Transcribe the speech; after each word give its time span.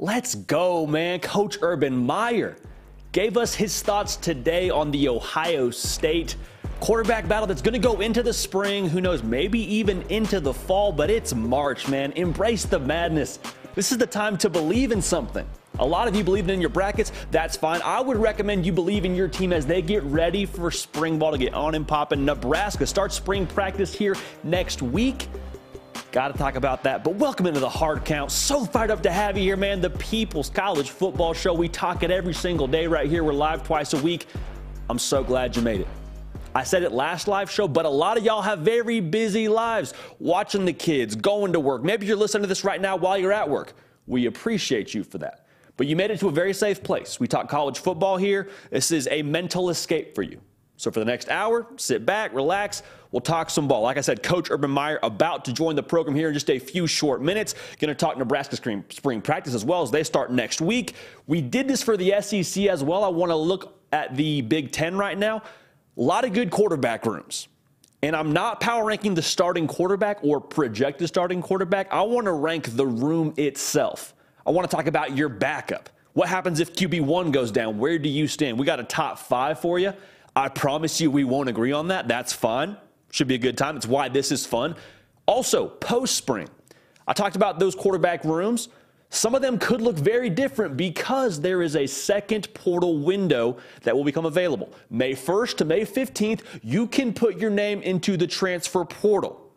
Let's 0.00 0.36
go, 0.36 0.86
man. 0.86 1.18
Coach 1.18 1.58
Urban 1.60 1.96
Meyer 1.96 2.56
gave 3.10 3.36
us 3.36 3.52
his 3.52 3.82
thoughts 3.82 4.14
today 4.14 4.70
on 4.70 4.92
the 4.92 5.08
Ohio 5.08 5.70
State 5.70 6.36
quarterback 6.78 7.26
battle 7.26 7.48
that's 7.48 7.62
going 7.62 7.72
to 7.72 7.80
go 7.80 8.00
into 8.00 8.22
the 8.22 8.32
spring. 8.32 8.88
Who 8.88 9.00
knows, 9.00 9.24
maybe 9.24 9.58
even 9.74 10.02
into 10.02 10.38
the 10.38 10.54
fall, 10.54 10.92
but 10.92 11.10
it's 11.10 11.34
March, 11.34 11.88
man. 11.88 12.12
Embrace 12.12 12.64
the 12.64 12.78
madness. 12.78 13.40
This 13.74 13.90
is 13.90 13.98
the 13.98 14.06
time 14.06 14.38
to 14.38 14.48
believe 14.48 14.92
in 14.92 15.02
something. 15.02 15.44
A 15.80 15.86
lot 15.86 16.06
of 16.06 16.14
you 16.14 16.22
believe 16.22 16.48
in 16.48 16.60
your 16.60 16.70
brackets. 16.70 17.10
That's 17.32 17.56
fine. 17.56 17.80
I 17.82 18.00
would 18.00 18.18
recommend 18.18 18.64
you 18.64 18.70
believe 18.70 19.04
in 19.04 19.16
your 19.16 19.26
team 19.26 19.52
as 19.52 19.66
they 19.66 19.82
get 19.82 20.04
ready 20.04 20.46
for 20.46 20.70
spring 20.70 21.18
ball 21.18 21.32
to 21.32 21.38
get 21.38 21.54
on 21.54 21.74
and 21.74 21.86
pop. 21.86 22.10
popping. 22.10 22.24
Nebraska 22.24 22.86
starts 22.86 23.16
spring 23.16 23.48
practice 23.48 23.92
here 23.92 24.14
next 24.44 24.80
week. 24.80 25.26
Got 26.18 26.32
to 26.32 26.36
talk 26.36 26.56
about 26.56 26.82
that. 26.82 27.04
But 27.04 27.14
welcome 27.14 27.46
into 27.46 27.60
the 27.60 27.68
hard 27.68 28.04
count. 28.04 28.32
So 28.32 28.64
fired 28.64 28.90
up 28.90 29.04
to 29.04 29.10
have 29.12 29.36
you 29.38 29.44
here, 29.44 29.56
man. 29.56 29.80
The 29.80 29.90
People's 29.90 30.50
College 30.50 30.90
Football 30.90 31.32
Show. 31.32 31.54
We 31.54 31.68
talk 31.68 32.02
it 32.02 32.10
every 32.10 32.34
single 32.34 32.66
day 32.66 32.88
right 32.88 33.08
here. 33.08 33.22
We're 33.22 33.32
live 33.32 33.62
twice 33.62 33.92
a 33.92 34.02
week. 34.02 34.26
I'm 34.90 34.98
so 34.98 35.22
glad 35.22 35.54
you 35.54 35.62
made 35.62 35.80
it. 35.80 35.86
I 36.56 36.64
said 36.64 36.82
it 36.82 36.90
last 36.90 37.28
live 37.28 37.48
show, 37.48 37.68
but 37.68 37.84
a 37.84 37.88
lot 37.88 38.18
of 38.18 38.24
y'all 38.24 38.42
have 38.42 38.58
very 38.58 38.98
busy 38.98 39.46
lives 39.46 39.94
watching 40.18 40.64
the 40.64 40.72
kids, 40.72 41.14
going 41.14 41.52
to 41.52 41.60
work. 41.60 41.84
Maybe 41.84 42.04
you're 42.04 42.16
listening 42.16 42.42
to 42.42 42.48
this 42.48 42.64
right 42.64 42.80
now 42.80 42.96
while 42.96 43.16
you're 43.16 43.32
at 43.32 43.48
work. 43.48 43.74
We 44.08 44.26
appreciate 44.26 44.94
you 44.94 45.04
for 45.04 45.18
that. 45.18 45.46
But 45.76 45.86
you 45.86 45.94
made 45.94 46.10
it 46.10 46.18
to 46.18 46.26
a 46.26 46.32
very 46.32 46.52
safe 46.52 46.82
place. 46.82 47.20
We 47.20 47.28
talk 47.28 47.48
college 47.48 47.78
football 47.78 48.16
here. 48.16 48.48
This 48.72 48.90
is 48.90 49.06
a 49.12 49.22
mental 49.22 49.70
escape 49.70 50.16
for 50.16 50.22
you. 50.22 50.40
So 50.78 50.92
for 50.92 51.00
the 51.00 51.04
next 51.04 51.28
hour, 51.28 51.66
sit 51.76 52.06
back, 52.06 52.32
relax. 52.32 52.84
We'll 53.10 53.20
talk 53.20 53.50
some 53.50 53.66
ball. 53.66 53.82
Like 53.82 53.98
I 53.98 54.00
said, 54.00 54.22
Coach 54.22 54.48
Urban 54.48 54.70
Meyer 54.70 55.00
about 55.02 55.44
to 55.46 55.52
join 55.52 55.74
the 55.74 55.82
program 55.82 56.14
here 56.16 56.28
in 56.28 56.34
just 56.34 56.48
a 56.50 56.58
few 56.58 56.86
short 56.86 57.20
minutes. 57.20 57.56
Going 57.80 57.88
to 57.88 57.96
talk 57.96 58.16
Nebraska 58.16 58.54
spring, 58.54 58.84
spring 58.88 59.20
practice 59.20 59.54
as 59.54 59.64
well 59.64 59.82
as 59.82 59.90
they 59.90 60.04
start 60.04 60.30
next 60.30 60.60
week. 60.60 60.94
We 61.26 61.40
did 61.40 61.66
this 61.66 61.82
for 61.82 61.96
the 61.96 62.14
SEC 62.22 62.66
as 62.66 62.84
well. 62.84 63.02
I 63.02 63.08
want 63.08 63.30
to 63.30 63.36
look 63.36 63.76
at 63.92 64.16
the 64.16 64.40
Big 64.42 64.70
Ten 64.70 64.96
right 64.96 65.18
now. 65.18 65.38
A 65.38 66.00
lot 66.00 66.24
of 66.24 66.32
good 66.32 66.50
quarterback 66.50 67.04
rooms. 67.06 67.48
And 68.02 68.14
I'm 68.14 68.32
not 68.32 68.60
power 68.60 68.84
ranking 68.84 69.14
the 69.14 69.22
starting 69.22 69.66
quarterback 69.66 70.20
or 70.22 70.40
projected 70.40 71.08
starting 71.08 71.42
quarterback. 71.42 71.92
I 71.92 72.02
want 72.02 72.26
to 72.26 72.32
rank 72.32 72.76
the 72.76 72.86
room 72.86 73.34
itself. 73.36 74.14
I 74.46 74.52
want 74.52 74.70
to 74.70 74.76
talk 74.76 74.86
about 74.86 75.16
your 75.16 75.28
backup. 75.28 75.90
What 76.12 76.28
happens 76.28 76.60
if 76.60 76.72
QB1 76.72 77.32
goes 77.32 77.50
down? 77.50 77.78
Where 77.78 77.98
do 77.98 78.08
you 78.08 78.28
stand? 78.28 78.58
We 78.58 78.64
got 78.64 78.78
a 78.78 78.84
top 78.84 79.18
five 79.18 79.60
for 79.60 79.80
you. 79.80 79.92
I 80.38 80.48
promise 80.48 81.00
you 81.00 81.10
we 81.10 81.24
won't 81.24 81.48
agree 81.48 81.72
on 81.72 81.88
that. 81.88 82.06
That's 82.06 82.32
fine. 82.32 82.76
Should 83.10 83.26
be 83.26 83.34
a 83.34 83.38
good 83.38 83.58
time. 83.58 83.76
It's 83.76 83.88
why 83.88 84.08
this 84.08 84.30
is 84.30 84.46
fun. 84.46 84.76
Also, 85.26 85.66
post 85.66 86.14
spring, 86.14 86.48
I 87.08 87.12
talked 87.12 87.34
about 87.34 87.58
those 87.58 87.74
quarterback 87.74 88.24
rooms. 88.24 88.68
Some 89.10 89.34
of 89.34 89.42
them 89.42 89.58
could 89.58 89.80
look 89.80 89.96
very 89.96 90.30
different 90.30 90.76
because 90.76 91.40
there 91.40 91.60
is 91.60 91.74
a 91.74 91.88
second 91.88 92.54
portal 92.54 92.98
window 92.98 93.56
that 93.82 93.96
will 93.96 94.04
become 94.04 94.26
available. 94.26 94.72
May 94.90 95.12
1st 95.12 95.56
to 95.56 95.64
May 95.64 95.80
15th, 95.80 96.42
you 96.62 96.86
can 96.86 97.12
put 97.12 97.38
your 97.38 97.50
name 97.50 97.82
into 97.82 98.16
the 98.16 98.26
transfer 98.28 98.84
portal. 98.84 99.50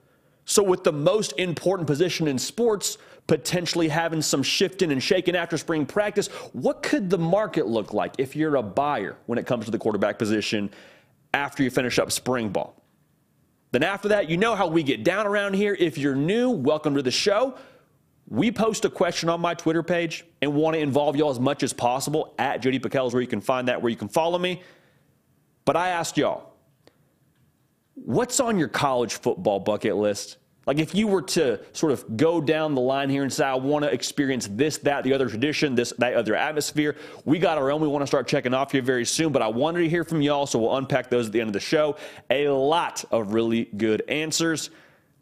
So, 0.45 0.63
with 0.63 0.83
the 0.83 0.93
most 0.93 1.33
important 1.37 1.85
position 1.85 2.27
in 2.27 2.39
sports, 2.39 2.97
potentially 3.31 3.87
having 3.87 4.21
some 4.21 4.43
shifting 4.43 4.91
and 4.91 5.01
shaking 5.01 5.37
after 5.37 5.57
spring 5.57 5.85
practice. 5.85 6.27
What 6.51 6.83
could 6.83 7.09
the 7.09 7.17
market 7.17 7.65
look 7.65 7.93
like 7.93 8.15
if 8.17 8.35
you're 8.35 8.57
a 8.57 8.61
buyer 8.61 9.15
when 9.25 9.39
it 9.39 9.45
comes 9.45 9.63
to 9.63 9.71
the 9.71 9.77
quarterback 9.77 10.19
position 10.19 10.69
after 11.33 11.63
you 11.63 11.69
finish 11.69 11.97
up 11.97 12.11
spring 12.11 12.49
ball? 12.49 12.75
Then 13.71 13.83
after 13.83 14.09
that, 14.09 14.29
you 14.29 14.35
know 14.35 14.53
how 14.53 14.67
we 14.67 14.83
get 14.83 15.05
down 15.05 15.25
around 15.25 15.53
here. 15.53 15.77
If 15.79 15.97
you're 15.97 16.13
new, 16.13 16.49
welcome 16.49 16.93
to 16.95 17.01
the 17.01 17.09
show. 17.09 17.57
We 18.27 18.51
post 18.51 18.83
a 18.83 18.89
question 18.89 19.29
on 19.29 19.39
my 19.39 19.53
Twitter 19.53 19.81
page 19.81 20.25
and 20.41 20.53
want 20.53 20.73
to 20.73 20.81
involve 20.81 21.15
y'all 21.15 21.31
as 21.31 21.39
much 21.39 21.63
as 21.63 21.71
possible. 21.71 22.35
At 22.37 22.61
JD 22.61 22.81
Pickell 22.81 23.13
where 23.13 23.21
you 23.21 23.29
can 23.29 23.39
find 23.39 23.69
that, 23.69 23.81
where 23.81 23.89
you 23.89 23.95
can 23.95 24.09
follow 24.09 24.39
me. 24.39 24.61
But 25.63 25.77
I 25.77 25.87
asked 25.87 26.17
y'all, 26.17 26.51
what's 27.95 28.41
on 28.41 28.59
your 28.59 28.67
college 28.67 29.13
football 29.13 29.61
bucket 29.61 29.95
list? 29.95 30.35
Like 30.67 30.77
if 30.77 30.93
you 30.93 31.07
were 31.07 31.23
to 31.23 31.59
sort 31.73 31.91
of 31.91 32.17
go 32.17 32.39
down 32.39 32.75
the 32.75 32.81
line 32.81 33.09
here 33.09 33.23
and 33.23 33.33
say, 33.33 33.45
I 33.45 33.55
want 33.55 33.83
to 33.83 33.91
experience 33.91 34.47
this, 34.51 34.77
that, 34.79 35.03
the 35.03 35.11
other 35.11 35.27
tradition, 35.27 35.73
this, 35.73 35.91
that 35.97 36.13
other 36.13 36.35
atmosphere, 36.35 36.95
we 37.25 37.39
got 37.39 37.57
our 37.57 37.71
own. 37.71 37.81
We 37.81 37.87
want 37.87 38.03
to 38.03 38.07
start 38.07 38.27
checking 38.27 38.53
off 38.53 38.71
here 38.71 38.83
very 38.83 39.05
soon. 39.05 39.31
But 39.31 39.41
I 39.41 39.47
wanted 39.47 39.79
to 39.79 39.89
hear 39.89 40.03
from 40.03 40.21
y'all, 40.21 40.45
so 40.45 40.59
we'll 40.59 40.77
unpack 40.77 41.09
those 41.09 41.27
at 41.27 41.33
the 41.33 41.41
end 41.41 41.49
of 41.49 41.53
the 41.53 41.59
show. 41.59 41.97
A 42.29 42.47
lot 42.47 43.03
of 43.09 43.33
really 43.33 43.65
good 43.65 44.03
answers. 44.07 44.69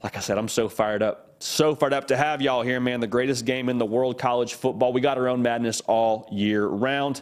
Like 0.04 0.18
I 0.18 0.20
said, 0.20 0.38
I'm 0.38 0.50
so 0.50 0.68
fired 0.68 1.02
up. 1.02 1.36
So 1.40 1.74
fired 1.74 1.94
up 1.94 2.08
to 2.08 2.18
have 2.18 2.42
y'all 2.42 2.62
here, 2.62 2.82
man. 2.82 3.00
The 3.00 3.08
greatest 3.08 3.46
game 3.46 3.70
in 3.70 3.78
the 3.78 3.86
world, 3.86 4.18
college 4.18 4.56
football. 4.56 4.92
We 4.92 5.00
got 5.00 5.18
our 5.18 5.30
own 5.30 5.42
madness 5.42 5.80
all 5.82 6.28
year 6.32 6.68
round. 6.68 7.22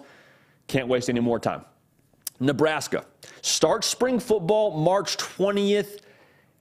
Can't 0.67 0.88
waste 0.88 1.07
any 1.07 1.19
more 1.19 1.39
time. 1.39 1.66
Nebraska 2.39 3.05
starts 3.41 3.85
spring 3.88 4.19
football 4.19 4.75
March 4.75 5.17
20th. 5.17 6.01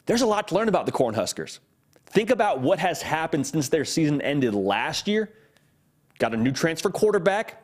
There's 0.07 0.23
a 0.23 0.27
lot 0.27 0.49
to 0.49 0.55
learn 0.55 0.69
about 0.69 0.87
the 0.87 0.93
Cornhuskers. 0.93 1.59
Think 2.07 2.31
about 2.31 2.61
what 2.61 2.79
has 2.79 3.03
happened 3.03 3.47
since 3.47 3.69
their 3.69 3.85
season 3.85 4.23
ended 4.23 4.55
last 4.55 5.09
year. 5.09 5.31
Got 6.19 6.33
a 6.33 6.37
new 6.37 6.53
transfer 6.53 6.91
quarterback. 6.91 7.63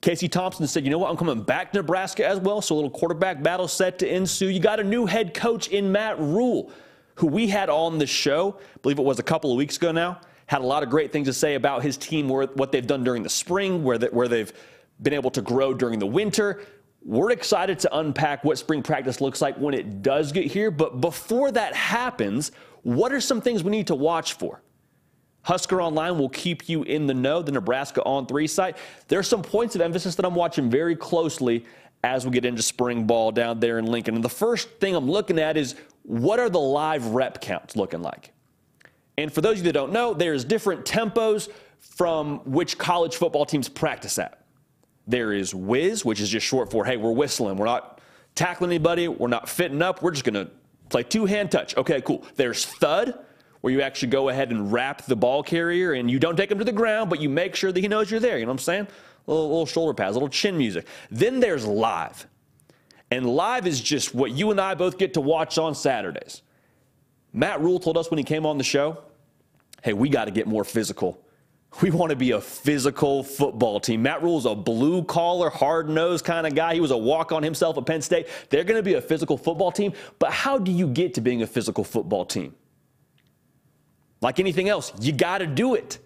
Casey 0.00 0.28
Thompson 0.28 0.66
said, 0.66 0.84
you 0.84 0.90
know 0.90 0.98
what, 0.98 1.10
I'm 1.10 1.16
coming 1.16 1.42
back 1.42 1.72
to 1.72 1.78
Nebraska 1.78 2.26
as 2.26 2.38
well. 2.38 2.62
So 2.62 2.74
a 2.74 2.76
little 2.76 2.90
quarterback 2.90 3.42
battle 3.42 3.68
set 3.68 3.98
to 3.98 4.14
ensue. 4.14 4.48
You 4.48 4.60
got 4.60 4.80
a 4.80 4.84
new 4.84 5.04
head 5.04 5.34
coach 5.34 5.68
in 5.68 5.92
Matt 5.92 6.18
Rhule, 6.18 6.72
who 7.16 7.26
we 7.26 7.48
had 7.48 7.68
on 7.68 7.98
the 7.98 8.06
show, 8.06 8.56
I 8.58 8.78
believe 8.80 8.98
it 8.98 9.04
was 9.04 9.18
a 9.18 9.22
couple 9.22 9.50
of 9.50 9.58
weeks 9.58 9.76
ago 9.76 9.92
now. 9.92 10.20
Had 10.46 10.62
a 10.62 10.66
lot 10.66 10.82
of 10.82 10.88
great 10.88 11.12
things 11.12 11.28
to 11.28 11.34
say 11.34 11.54
about 11.54 11.82
his 11.82 11.96
team, 11.96 12.28
what 12.28 12.72
they've 12.72 12.86
done 12.86 13.04
during 13.04 13.22
the 13.22 13.28
spring, 13.28 13.84
where, 13.84 13.98
where 13.98 14.26
they've 14.26 14.52
been 15.02 15.12
able 15.12 15.30
to 15.32 15.42
grow 15.42 15.74
during 15.74 15.98
the 15.98 16.06
winter. 16.06 16.62
We're 17.02 17.30
excited 17.30 17.78
to 17.80 17.98
unpack 17.98 18.44
what 18.44 18.58
spring 18.58 18.82
practice 18.82 19.20
looks 19.20 19.40
like 19.40 19.56
when 19.56 19.74
it 19.74 20.02
does 20.02 20.32
get 20.32 20.46
here. 20.46 20.70
But 20.70 21.00
before 21.00 21.50
that 21.52 21.74
happens, 21.74 22.52
what 22.82 23.12
are 23.12 23.20
some 23.20 23.40
things 23.40 23.64
we 23.64 23.70
need 23.70 23.86
to 23.86 23.94
watch 23.94 24.34
for? 24.34 24.62
Husker 25.42 25.80
Online 25.80 26.18
will 26.18 26.28
keep 26.28 26.68
you 26.68 26.82
in 26.82 27.06
the 27.06 27.14
know, 27.14 27.40
the 27.40 27.52
Nebraska 27.52 28.02
On 28.04 28.26
3 28.26 28.46
site. 28.46 28.76
There 29.08 29.18
are 29.18 29.24
some 29.24 29.42
points 29.42 29.74
of 29.74 29.80
emphasis 29.80 30.14
that 30.16 30.26
I'm 30.26 30.34
watching 30.34 30.68
very 30.68 30.94
closely 30.94 31.64
as 32.04 32.24
we 32.26 32.32
get 32.32 32.44
into 32.44 32.62
spring 32.62 33.06
ball 33.06 33.32
down 33.32 33.60
there 33.60 33.78
in 33.78 33.86
Lincoln. 33.86 34.14
And 34.14 34.24
the 34.24 34.28
first 34.28 34.68
thing 34.80 34.94
I'm 34.94 35.10
looking 35.10 35.38
at 35.38 35.56
is 35.56 35.76
what 36.02 36.38
are 36.38 36.50
the 36.50 36.60
live 36.60 37.06
rep 37.06 37.40
counts 37.40 37.76
looking 37.76 38.02
like? 38.02 38.32
And 39.16 39.32
for 39.32 39.40
those 39.40 39.52
of 39.52 39.58
you 39.58 39.64
that 39.64 39.72
don't 39.72 39.92
know, 39.92 40.14
there's 40.14 40.44
different 40.44 40.84
tempos 40.84 41.48
from 41.78 42.38
which 42.44 42.78
college 42.78 43.16
football 43.16 43.46
teams 43.46 43.68
practice 43.68 44.18
at. 44.18 44.39
There 45.06 45.32
is 45.32 45.54
whiz, 45.54 46.04
which 46.04 46.20
is 46.20 46.28
just 46.28 46.46
short 46.46 46.70
for, 46.70 46.84
hey, 46.84 46.96
we're 46.96 47.12
whistling. 47.12 47.56
We're 47.56 47.66
not 47.66 48.00
tackling 48.34 48.70
anybody. 48.70 49.08
We're 49.08 49.28
not 49.28 49.48
fitting 49.48 49.82
up. 49.82 50.02
We're 50.02 50.12
just 50.12 50.24
going 50.24 50.46
to 50.46 50.50
play 50.88 51.02
two 51.02 51.26
hand 51.26 51.50
touch. 51.50 51.76
Okay, 51.76 52.00
cool. 52.00 52.24
There's 52.36 52.64
thud, 52.64 53.18
where 53.60 53.72
you 53.72 53.82
actually 53.82 54.08
go 54.08 54.28
ahead 54.28 54.50
and 54.50 54.72
wrap 54.72 55.04
the 55.06 55.16
ball 55.16 55.42
carrier 55.42 55.92
and 55.92 56.10
you 56.10 56.18
don't 56.18 56.36
take 56.36 56.50
him 56.50 56.58
to 56.58 56.64
the 56.64 56.72
ground, 56.72 57.10
but 57.10 57.20
you 57.20 57.28
make 57.28 57.54
sure 57.54 57.72
that 57.72 57.80
he 57.80 57.88
knows 57.88 58.10
you're 58.10 58.20
there. 58.20 58.38
You 58.38 58.46
know 58.46 58.52
what 58.52 58.60
I'm 58.60 58.64
saying? 58.64 58.88
Little, 59.26 59.48
little 59.48 59.66
shoulder 59.66 59.94
pads, 59.94 60.14
little 60.14 60.28
chin 60.28 60.56
music. 60.56 60.86
Then 61.10 61.40
there's 61.40 61.66
live. 61.66 62.26
And 63.10 63.26
live 63.26 63.66
is 63.66 63.80
just 63.80 64.14
what 64.14 64.30
you 64.30 64.50
and 64.50 64.60
I 64.60 64.74
both 64.74 64.96
get 64.96 65.14
to 65.14 65.20
watch 65.20 65.58
on 65.58 65.74
Saturdays. 65.74 66.42
Matt 67.32 67.60
Rhule 67.60 67.80
told 67.80 67.98
us 67.98 68.10
when 68.10 68.18
he 68.18 68.24
came 68.24 68.46
on 68.46 68.56
the 68.56 68.64
show, 68.64 69.02
hey, 69.82 69.92
we 69.92 70.08
got 70.08 70.24
to 70.24 70.30
get 70.30 70.46
more 70.46 70.64
physical 70.64 71.22
we 71.80 71.90
want 71.90 72.10
to 72.10 72.16
be 72.16 72.32
a 72.32 72.40
physical 72.40 73.22
football 73.22 73.78
team. 73.80 74.02
Matt 74.02 74.22
Rhule's 74.22 74.44
a 74.44 74.54
blue 74.54 75.04
collar, 75.04 75.50
hard 75.50 75.88
nosed 75.88 76.24
kind 76.24 76.46
of 76.46 76.54
guy. 76.54 76.74
He 76.74 76.80
was 76.80 76.90
a 76.90 76.96
walk 76.96 77.32
on 77.32 77.42
himself 77.42 77.78
at 77.78 77.86
Penn 77.86 78.02
State. 78.02 78.28
They're 78.50 78.64
going 78.64 78.78
to 78.78 78.82
be 78.82 78.94
a 78.94 79.00
physical 79.00 79.38
football 79.38 79.70
team. 79.70 79.92
But 80.18 80.32
how 80.32 80.58
do 80.58 80.72
you 80.72 80.88
get 80.88 81.14
to 81.14 81.20
being 81.20 81.42
a 81.42 81.46
physical 81.46 81.84
football 81.84 82.24
team? 82.24 82.54
Like 84.20 84.40
anything 84.40 84.68
else, 84.68 84.92
you 85.00 85.12
got 85.12 85.38
to 85.38 85.46
do 85.46 85.74
it. 85.74 85.98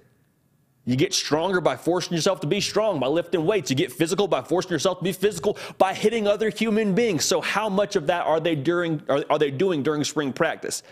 You 0.86 0.96
get 0.96 1.14
stronger 1.14 1.62
by 1.62 1.76
forcing 1.76 2.12
yourself 2.12 2.40
to 2.40 2.46
be 2.46 2.60
strong, 2.60 3.00
by 3.00 3.06
lifting 3.06 3.46
weights. 3.46 3.70
You 3.70 3.76
get 3.76 3.90
physical 3.90 4.28
by 4.28 4.42
forcing 4.42 4.70
yourself 4.70 4.98
to 4.98 5.04
be 5.04 5.12
physical, 5.12 5.56
by 5.78 5.94
hitting 5.94 6.26
other 6.26 6.50
human 6.50 6.94
beings. 6.94 7.24
So, 7.24 7.40
how 7.40 7.70
much 7.70 7.96
of 7.96 8.06
that 8.08 8.26
are 8.26 8.38
they 8.38 8.54
during 8.54 9.02
are, 9.08 9.24
are 9.30 9.38
they 9.38 9.50
doing 9.50 9.82
during 9.82 10.04
spring 10.04 10.30
practice? 10.30 10.82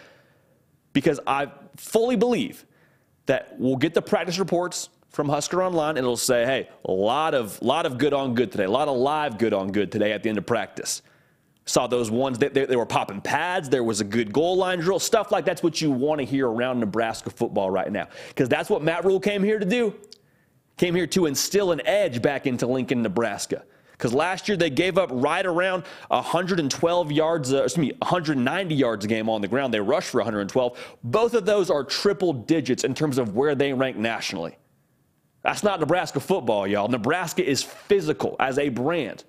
Because 0.95 1.21
I 1.27 1.53
fully 1.77 2.17
believe 2.17 2.65
that 3.27 3.55
we'll 3.59 3.77
get 3.77 3.95
the 3.95 4.03
practice 4.03 4.39
reports 4.39 4.89
from 5.11 5.29
Husker 5.29 5.63
Online, 5.63 5.91
and 5.91 5.99
it'll 5.99 6.17
say, 6.17 6.45
hey, 6.45 6.69
a 6.87 6.93
lot 6.93 7.35
of, 7.35 7.61
lot 7.61 7.85
of 7.87 7.99
good 7.99 8.15
on 8.15 8.35
good 8.35 8.51
today, 8.51 8.65
a 8.65 8.71
lot 8.71 8.89
of 8.89 8.97
live 8.97 9.39
good 9.39 9.53
on 9.53 9.71
good 9.71 9.93
today 9.93 10.13
at 10.13 10.23
the 10.23 10.29
end 10.29 10.39
of 10.39 10.47
practice. 10.47 11.03
Saw 11.65 11.87
those 11.87 12.11
ones 12.11 12.39
that 12.39 12.55
they, 12.55 12.65
they, 12.65 12.77
were 12.77 12.87
popping 12.87 13.21
pads. 13.21 13.69
There 13.69 13.85
was 13.85 14.01
a 14.01 14.05
good 14.05 14.33
goal 14.33 14.57
line 14.57 14.81
drill, 14.81 14.99
stuff 14.99 15.31
like 15.31 15.45
that's 15.45 15.63
what 15.63 15.81
you 15.81 15.93
want 15.93 16.19
to 16.19 16.25
hear 16.25 16.49
around 16.49 16.81
Nebraska 16.81 17.31
football 17.31 17.71
right 17.71 17.93
now, 17.93 18.09
because 18.29 18.49
that's 18.49 18.69
what 18.69 18.83
Matt 18.83 19.05
Rhule 19.05 19.21
came 19.21 19.45
here 19.45 19.59
to 19.59 19.67
do. 19.67 19.95
Came 20.79 20.95
here 20.95 21.07
to 21.09 21.27
instill 21.27 21.71
an 21.71 21.87
edge 21.87 22.23
back 22.23 22.47
into 22.47 22.67
Lincoln, 22.67 23.03
Nebraska. 23.03 23.63
Because 24.03 24.15
last 24.15 24.49
year 24.49 24.57
they 24.57 24.69
gave 24.69 24.99
up 24.99 25.11
right 25.13 25.47
around 25.47 25.85
112 26.09 27.13
yards, 27.13 27.55
uh, 27.55 27.63
excuse 27.63 27.87
me, 27.87 27.93
190 28.01 28.75
yards 28.75 29.05
a 29.05 29.09
game 29.09 29.29
on 29.29 29.41
the 29.41 29.47
ground. 29.47 29.73
They 29.73 29.79
rushed 29.79 30.09
for 30.09 30.19
112. 30.19 30.97
Both 31.05 31.35
of 31.35 31.47
those 31.47 31.71
are 31.71 31.85
triple 31.85 32.33
digits 32.33 32.83
in 32.83 32.95
terms 32.95 33.17
of 33.17 33.37
where 33.37 33.55
they 33.55 33.73
rank 33.73 33.97
nationally. 33.97 34.59
That's 35.43 35.63
not 35.63 35.79
Nebraska 35.79 36.19
football, 36.19 36.67
y'all. 36.67 36.89
Nebraska 36.89 37.49
is 37.49 37.63
physical 37.63 38.35
as 38.41 38.59
a 38.59 38.71
brand. 38.71 39.23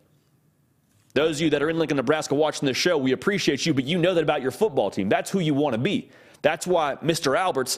Those 1.13 1.37
of 1.37 1.41
you 1.41 1.49
that 1.51 1.61
are 1.61 1.69
in 1.69 1.77
Lincoln, 1.77 1.97
Nebraska 1.97 2.33
watching 2.33 2.65
this 2.65 2.75
show, 2.75 2.97
we 2.97 3.11
appreciate 3.11 3.67
you, 3.67 3.75
but 3.75 3.83
you 3.83 3.99
know 3.99 4.15
that 4.15 4.23
about 4.23 4.41
your 4.41 4.49
football 4.49 4.89
team. 4.89 5.07
That's 5.07 5.29
who 5.29 5.37
you 5.37 5.53
want 5.53 5.75
to 5.75 5.79
be. 5.79 6.09
That's 6.41 6.65
why 6.65 6.95
Mr. 6.95 7.37
Alberts 7.37 7.77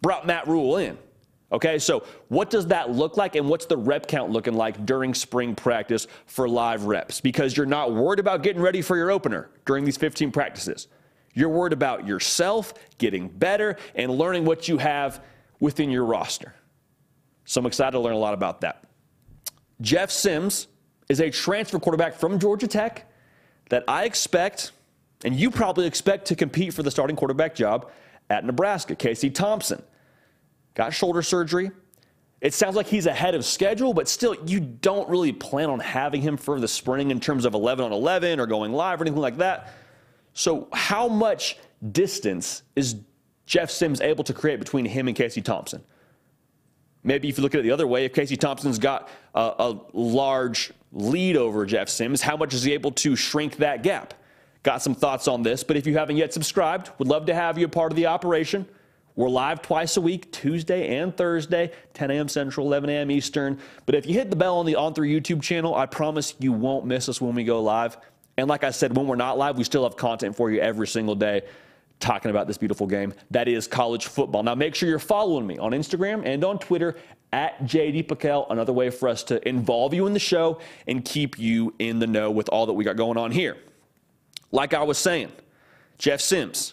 brought 0.00 0.26
Matt 0.26 0.48
Rhule 0.48 0.78
in. 0.78 0.98
Okay, 1.52 1.78
so 1.78 2.04
what 2.28 2.48
does 2.48 2.66
that 2.68 2.90
look 2.90 3.18
like 3.18 3.36
and 3.36 3.46
what's 3.46 3.66
the 3.66 3.76
rep 3.76 4.06
count 4.06 4.32
looking 4.32 4.54
like 4.54 4.86
during 4.86 5.12
spring 5.12 5.54
practice 5.54 6.06
for 6.24 6.48
live 6.48 6.84
reps? 6.84 7.20
Because 7.20 7.56
you're 7.56 7.66
not 7.66 7.92
worried 7.92 8.18
about 8.18 8.42
getting 8.42 8.62
ready 8.62 8.80
for 8.80 8.96
your 8.96 9.10
opener 9.10 9.50
during 9.66 9.84
these 9.84 9.98
15 9.98 10.32
practices. 10.32 10.88
You're 11.34 11.50
worried 11.50 11.74
about 11.74 12.06
yourself 12.06 12.72
getting 12.96 13.28
better 13.28 13.76
and 13.94 14.10
learning 14.10 14.46
what 14.46 14.66
you 14.66 14.78
have 14.78 15.22
within 15.60 15.90
your 15.90 16.06
roster. 16.06 16.54
So 17.44 17.60
I'm 17.60 17.66
excited 17.66 17.92
to 17.92 18.00
learn 18.00 18.14
a 18.14 18.18
lot 18.18 18.34
about 18.34 18.62
that. 18.62 18.84
Jeff 19.82 20.10
Sims 20.10 20.68
is 21.08 21.20
a 21.20 21.28
transfer 21.28 21.78
quarterback 21.78 22.14
from 22.14 22.38
Georgia 22.38 22.66
Tech 22.66 23.10
that 23.68 23.84
I 23.88 24.04
expect, 24.04 24.72
and 25.24 25.34
you 25.34 25.50
probably 25.50 25.86
expect 25.86 26.26
to 26.28 26.36
compete 26.36 26.72
for 26.72 26.82
the 26.82 26.90
starting 26.90 27.16
quarterback 27.16 27.54
job 27.54 27.90
at 28.30 28.44
Nebraska. 28.44 28.94
Casey 28.94 29.28
Thompson 29.28 29.82
got 30.74 30.92
shoulder 30.92 31.22
surgery. 31.22 31.70
It 32.40 32.52
sounds 32.52 32.74
like 32.74 32.86
he's 32.86 33.06
ahead 33.06 33.36
of 33.36 33.44
schedule, 33.44 33.94
but 33.94 34.08
still, 34.08 34.34
you 34.46 34.58
don't 34.58 35.08
really 35.08 35.30
plan 35.30 35.70
on 35.70 35.78
having 35.78 36.20
him 36.20 36.36
for 36.36 36.58
the 36.58 36.66
spring 36.66 37.12
in 37.12 37.20
terms 37.20 37.44
of 37.44 37.54
11 37.54 37.84
on 37.84 37.92
11 37.92 38.40
or 38.40 38.46
going 38.46 38.72
live 38.72 39.00
or 39.00 39.04
anything 39.04 39.20
like 39.20 39.36
that. 39.38 39.72
So, 40.34 40.66
how 40.72 41.06
much 41.06 41.58
distance 41.92 42.64
is 42.74 42.96
Jeff 43.46 43.70
Sims 43.70 44.00
able 44.00 44.24
to 44.24 44.34
create 44.34 44.58
between 44.58 44.84
him 44.84 45.06
and 45.06 45.16
Casey 45.16 45.40
Thompson? 45.40 45.84
Maybe 47.04 47.28
if 47.28 47.38
you 47.38 47.42
look 47.42 47.54
at 47.54 47.60
it 47.60 47.64
the 47.64 47.70
other 47.70 47.86
way, 47.86 48.04
if 48.04 48.12
Casey 48.12 48.36
Thompson's 48.36 48.78
got 48.78 49.08
a, 49.34 49.54
a 49.58 49.80
large 49.92 50.72
lead 50.92 51.36
over 51.36 51.64
Jeff 51.64 51.88
Sims, 51.88 52.22
how 52.22 52.36
much 52.36 52.54
is 52.54 52.64
he 52.64 52.72
able 52.72 52.92
to 52.92 53.14
shrink 53.14 53.56
that 53.56 53.82
gap? 53.82 54.14
Got 54.62 54.82
some 54.82 54.94
thoughts 54.94 55.26
on 55.26 55.42
this, 55.42 55.64
but 55.64 55.76
if 55.76 55.86
you 55.86 55.96
haven't 55.96 56.16
yet 56.16 56.32
subscribed, 56.32 56.90
would 56.98 57.08
love 57.08 57.26
to 57.26 57.34
have 57.34 57.58
you 57.58 57.66
a 57.66 57.68
part 57.68 57.90
of 57.90 57.96
the 57.96 58.06
operation. 58.06 58.66
We're 59.14 59.28
live 59.28 59.60
twice 59.60 59.98
a 59.98 60.00
week, 60.00 60.32
Tuesday 60.32 60.96
and 60.96 61.14
Thursday, 61.14 61.72
10 61.92 62.10
a.m. 62.10 62.28
Central, 62.28 62.66
11 62.66 62.88
a.m. 62.88 63.10
Eastern. 63.10 63.58
But 63.84 63.94
if 63.94 64.06
you 64.06 64.14
hit 64.14 64.30
the 64.30 64.36
bell 64.36 64.56
on 64.56 64.64
the 64.64 64.72
On3 64.72 64.94
YouTube 64.94 65.42
channel, 65.42 65.74
I 65.74 65.84
promise 65.84 66.34
you 66.38 66.52
won't 66.52 66.86
miss 66.86 67.10
us 67.10 67.20
when 67.20 67.34
we 67.34 67.44
go 67.44 67.62
live. 67.62 67.98
And 68.38 68.48
like 68.48 68.64
I 68.64 68.70
said, 68.70 68.96
when 68.96 69.06
we're 69.06 69.16
not 69.16 69.36
live, 69.36 69.58
we 69.58 69.64
still 69.64 69.82
have 69.82 69.96
content 69.96 70.34
for 70.34 70.50
you 70.50 70.60
every 70.60 70.86
single 70.86 71.14
day 71.14 71.42
talking 72.00 72.30
about 72.30 72.46
this 72.46 72.56
beautiful 72.56 72.86
game 72.86 73.12
that 73.30 73.48
is 73.48 73.68
college 73.68 74.06
football. 74.06 74.42
Now, 74.42 74.54
make 74.54 74.74
sure 74.74 74.88
you're 74.88 74.98
following 74.98 75.46
me 75.46 75.58
on 75.58 75.72
Instagram 75.72 76.24
and 76.24 76.42
on 76.42 76.58
Twitter 76.58 76.96
at 77.34 77.62
JD 77.64 78.06
PicKell, 78.06 78.46
another 78.50 78.72
way 78.72 78.88
for 78.88 79.10
us 79.10 79.22
to 79.24 79.46
involve 79.46 79.92
you 79.92 80.06
in 80.06 80.14
the 80.14 80.18
show 80.18 80.58
and 80.86 81.04
keep 81.04 81.38
you 81.38 81.74
in 81.78 81.98
the 81.98 82.06
know 82.06 82.30
with 82.30 82.48
all 82.48 82.64
that 82.64 82.72
we 82.72 82.82
got 82.82 82.96
going 82.96 83.18
on 83.18 83.30
here. 83.30 83.58
Like 84.50 84.72
I 84.72 84.82
was 84.82 84.96
saying, 84.96 85.32
Jeff 85.98 86.22
Sims. 86.22 86.72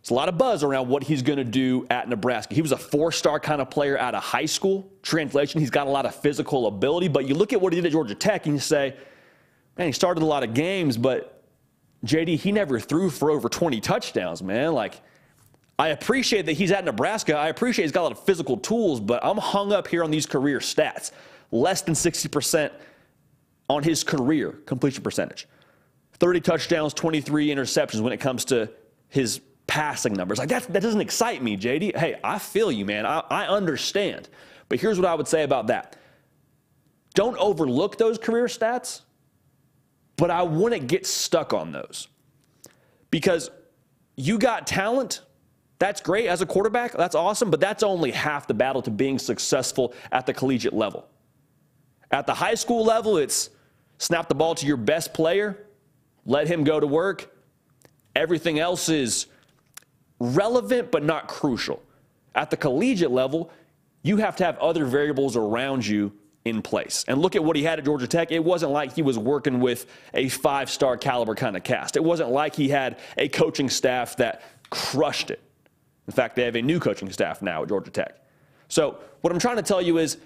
There's 0.00 0.10
a 0.10 0.14
lot 0.14 0.28
of 0.28 0.38
buzz 0.38 0.62
around 0.62 0.88
what 0.88 1.02
he's 1.02 1.22
going 1.22 1.38
to 1.38 1.44
do 1.44 1.86
at 1.90 2.08
Nebraska. 2.08 2.54
He 2.54 2.62
was 2.62 2.72
a 2.72 2.76
four 2.76 3.12
star 3.12 3.40
kind 3.40 3.60
of 3.60 3.68
player 3.68 3.98
out 3.98 4.14
of 4.14 4.22
high 4.22 4.46
school. 4.46 4.90
Translation, 5.02 5.60
he's 5.60 5.70
got 5.70 5.86
a 5.86 5.90
lot 5.90 6.06
of 6.06 6.14
physical 6.14 6.66
ability, 6.66 7.08
but 7.08 7.26
you 7.26 7.34
look 7.34 7.52
at 7.52 7.60
what 7.60 7.72
he 7.72 7.80
did 7.80 7.86
at 7.86 7.92
Georgia 7.92 8.14
Tech 8.14 8.46
and 8.46 8.54
you 8.54 8.60
say, 8.60 8.96
man, 9.76 9.88
he 9.88 9.92
started 9.92 10.22
a 10.22 10.26
lot 10.26 10.42
of 10.42 10.54
games, 10.54 10.96
but 10.96 11.42
JD, 12.04 12.38
he 12.38 12.52
never 12.52 12.78
threw 12.78 13.10
for 13.10 13.30
over 13.30 13.48
20 13.48 13.80
touchdowns, 13.80 14.42
man. 14.42 14.72
Like, 14.72 15.00
I 15.78 15.88
appreciate 15.88 16.46
that 16.46 16.52
he's 16.52 16.72
at 16.72 16.84
Nebraska. 16.84 17.36
I 17.36 17.48
appreciate 17.48 17.84
he's 17.84 17.92
got 17.92 18.00
a 18.00 18.08
lot 18.08 18.12
of 18.12 18.24
physical 18.24 18.56
tools, 18.56 19.00
but 19.00 19.24
I'm 19.24 19.36
hung 19.36 19.72
up 19.72 19.88
here 19.88 20.02
on 20.02 20.10
these 20.10 20.26
career 20.26 20.58
stats. 20.58 21.12
Less 21.50 21.82
than 21.82 21.94
60% 21.94 22.70
on 23.68 23.82
his 23.82 24.04
career 24.04 24.52
completion 24.66 25.02
percentage. 25.02 25.46
30 26.14 26.40
touchdowns, 26.40 26.94
23 26.94 27.48
interceptions 27.48 28.00
when 28.00 28.12
it 28.12 28.18
comes 28.18 28.44
to 28.46 28.70
his 29.08 29.40
passing 29.68 30.14
numbers. 30.14 30.38
Like, 30.38 30.48
that, 30.48 30.64
that 30.72 30.82
doesn't 30.82 31.00
excite 31.00 31.40
me, 31.42 31.56
JD. 31.56 31.96
Hey, 31.96 32.18
I 32.24 32.40
feel 32.40 32.72
you, 32.72 32.84
man. 32.84 33.06
I, 33.06 33.22
I 33.30 33.46
understand. 33.46 34.28
But 34.68 34.80
here's 34.80 34.98
what 34.98 35.06
I 35.06 35.14
would 35.14 35.28
say 35.28 35.44
about 35.44 35.68
that 35.68 35.96
don't 37.14 37.38
overlook 37.38 37.96
those 37.98 38.18
career 38.18 38.46
stats 38.46 39.02
but 40.18 40.30
I 40.32 40.42
wouldn't 40.42 40.88
get 40.88 41.06
stuck 41.06 41.54
on 41.54 41.72
those 41.72 42.08
because 43.10 43.50
you 44.16 44.38
got 44.38 44.66
talent. 44.66 45.22
That's 45.78 46.00
great 46.00 46.26
as 46.26 46.42
a 46.42 46.46
quarterback. 46.46 46.92
That's 46.92 47.14
awesome, 47.14 47.50
but 47.50 47.60
that's 47.60 47.84
only 47.84 48.10
half 48.10 48.48
the 48.48 48.52
battle 48.52 48.82
to 48.82 48.90
being 48.90 49.18
successful 49.18 49.94
at 50.10 50.26
the 50.26 50.34
collegiate 50.34 50.74
level. 50.74 51.06
At 52.10 52.26
the 52.26 52.34
high 52.34 52.56
school 52.56 52.84
level, 52.84 53.16
it's 53.16 53.50
snap 53.98 54.28
the 54.28 54.34
ball 54.34 54.56
to 54.56 54.66
your 54.66 54.76
best 54.76 55.14
player, 55.14 55.66
let 56.26 56.48
him 56.48 56.64
go 56.64 56.80
to 56.80 56.86
work. 56.86 57.32
Everything 58.16 58.58
else 58.58 58.88
is 58.88 59.26
relevant 60.20 60.90
but 60.90 61.02
not 61.02 61.28
crucial. 61.28 61.82
At 62.34 62.50
the 62.50 62.56
collegiate 62.56 63.10
level, 63.10 63.50
you 64.02 64.18
have 64.18 64.36
to 64.36 64.44
have 64.44 64.58
other 64.58 64.84
variables 64.84 65.36
around 65.36 65.86
you 65.86 66.12
in 66.44 66.62
place. 66.62 67.04
And 67.08 67.20
look 67.20 67.36
at 67.36 67.44
what 67.44 67.56
he 67.56 67.62
had 67.62 67.78
at 67.78 67.84
Georgia 67.84 68.06
Tech. 68.06 68.32
It 68.32 68.42
wasn't 68.42 68.72
like 68.72 68.94
he 68.94 69.02
was 69.02 69.18
working 69.18 69.60
with 69.60 69.86
a 70.14 70.28
five 70.28 70.70
star 70.70 70.96
caliber 70.96 71.34
kind 71.34 71.56
of 71.56 71.64
cast. 71.64 71.96
It 71.96 72.04
wasn't 72.04 72.30
like 72.30 72.54
he 72.54 72.68
had 72.68 72.98
a 73.16 73.28
coaching 73.28 73.68
staff 73.68 74.16
that 74.16 74.42
crushed 74.70 75.30
it. 75.30 75.40
In 76.06 76.12
fact, 76.12 76.36
they 76.36 76.44
have 76.44 76.56
a 76.56 76.62
new 76.62 76.80
coaching 76.80 77.10
staff 77.12 77.42
now 77.42 77.62
at 77.62 77.68
Georgia 77.68 77.90
Tech. 77.90 78.16
So, 78.68 78.98
what 79.20 79.32
I'm 79.32 79.38
trying 79.38 79.56
to 79.56 79.62
tell 79.62 79.82
you 79.82 79.98
is 79.98 80.18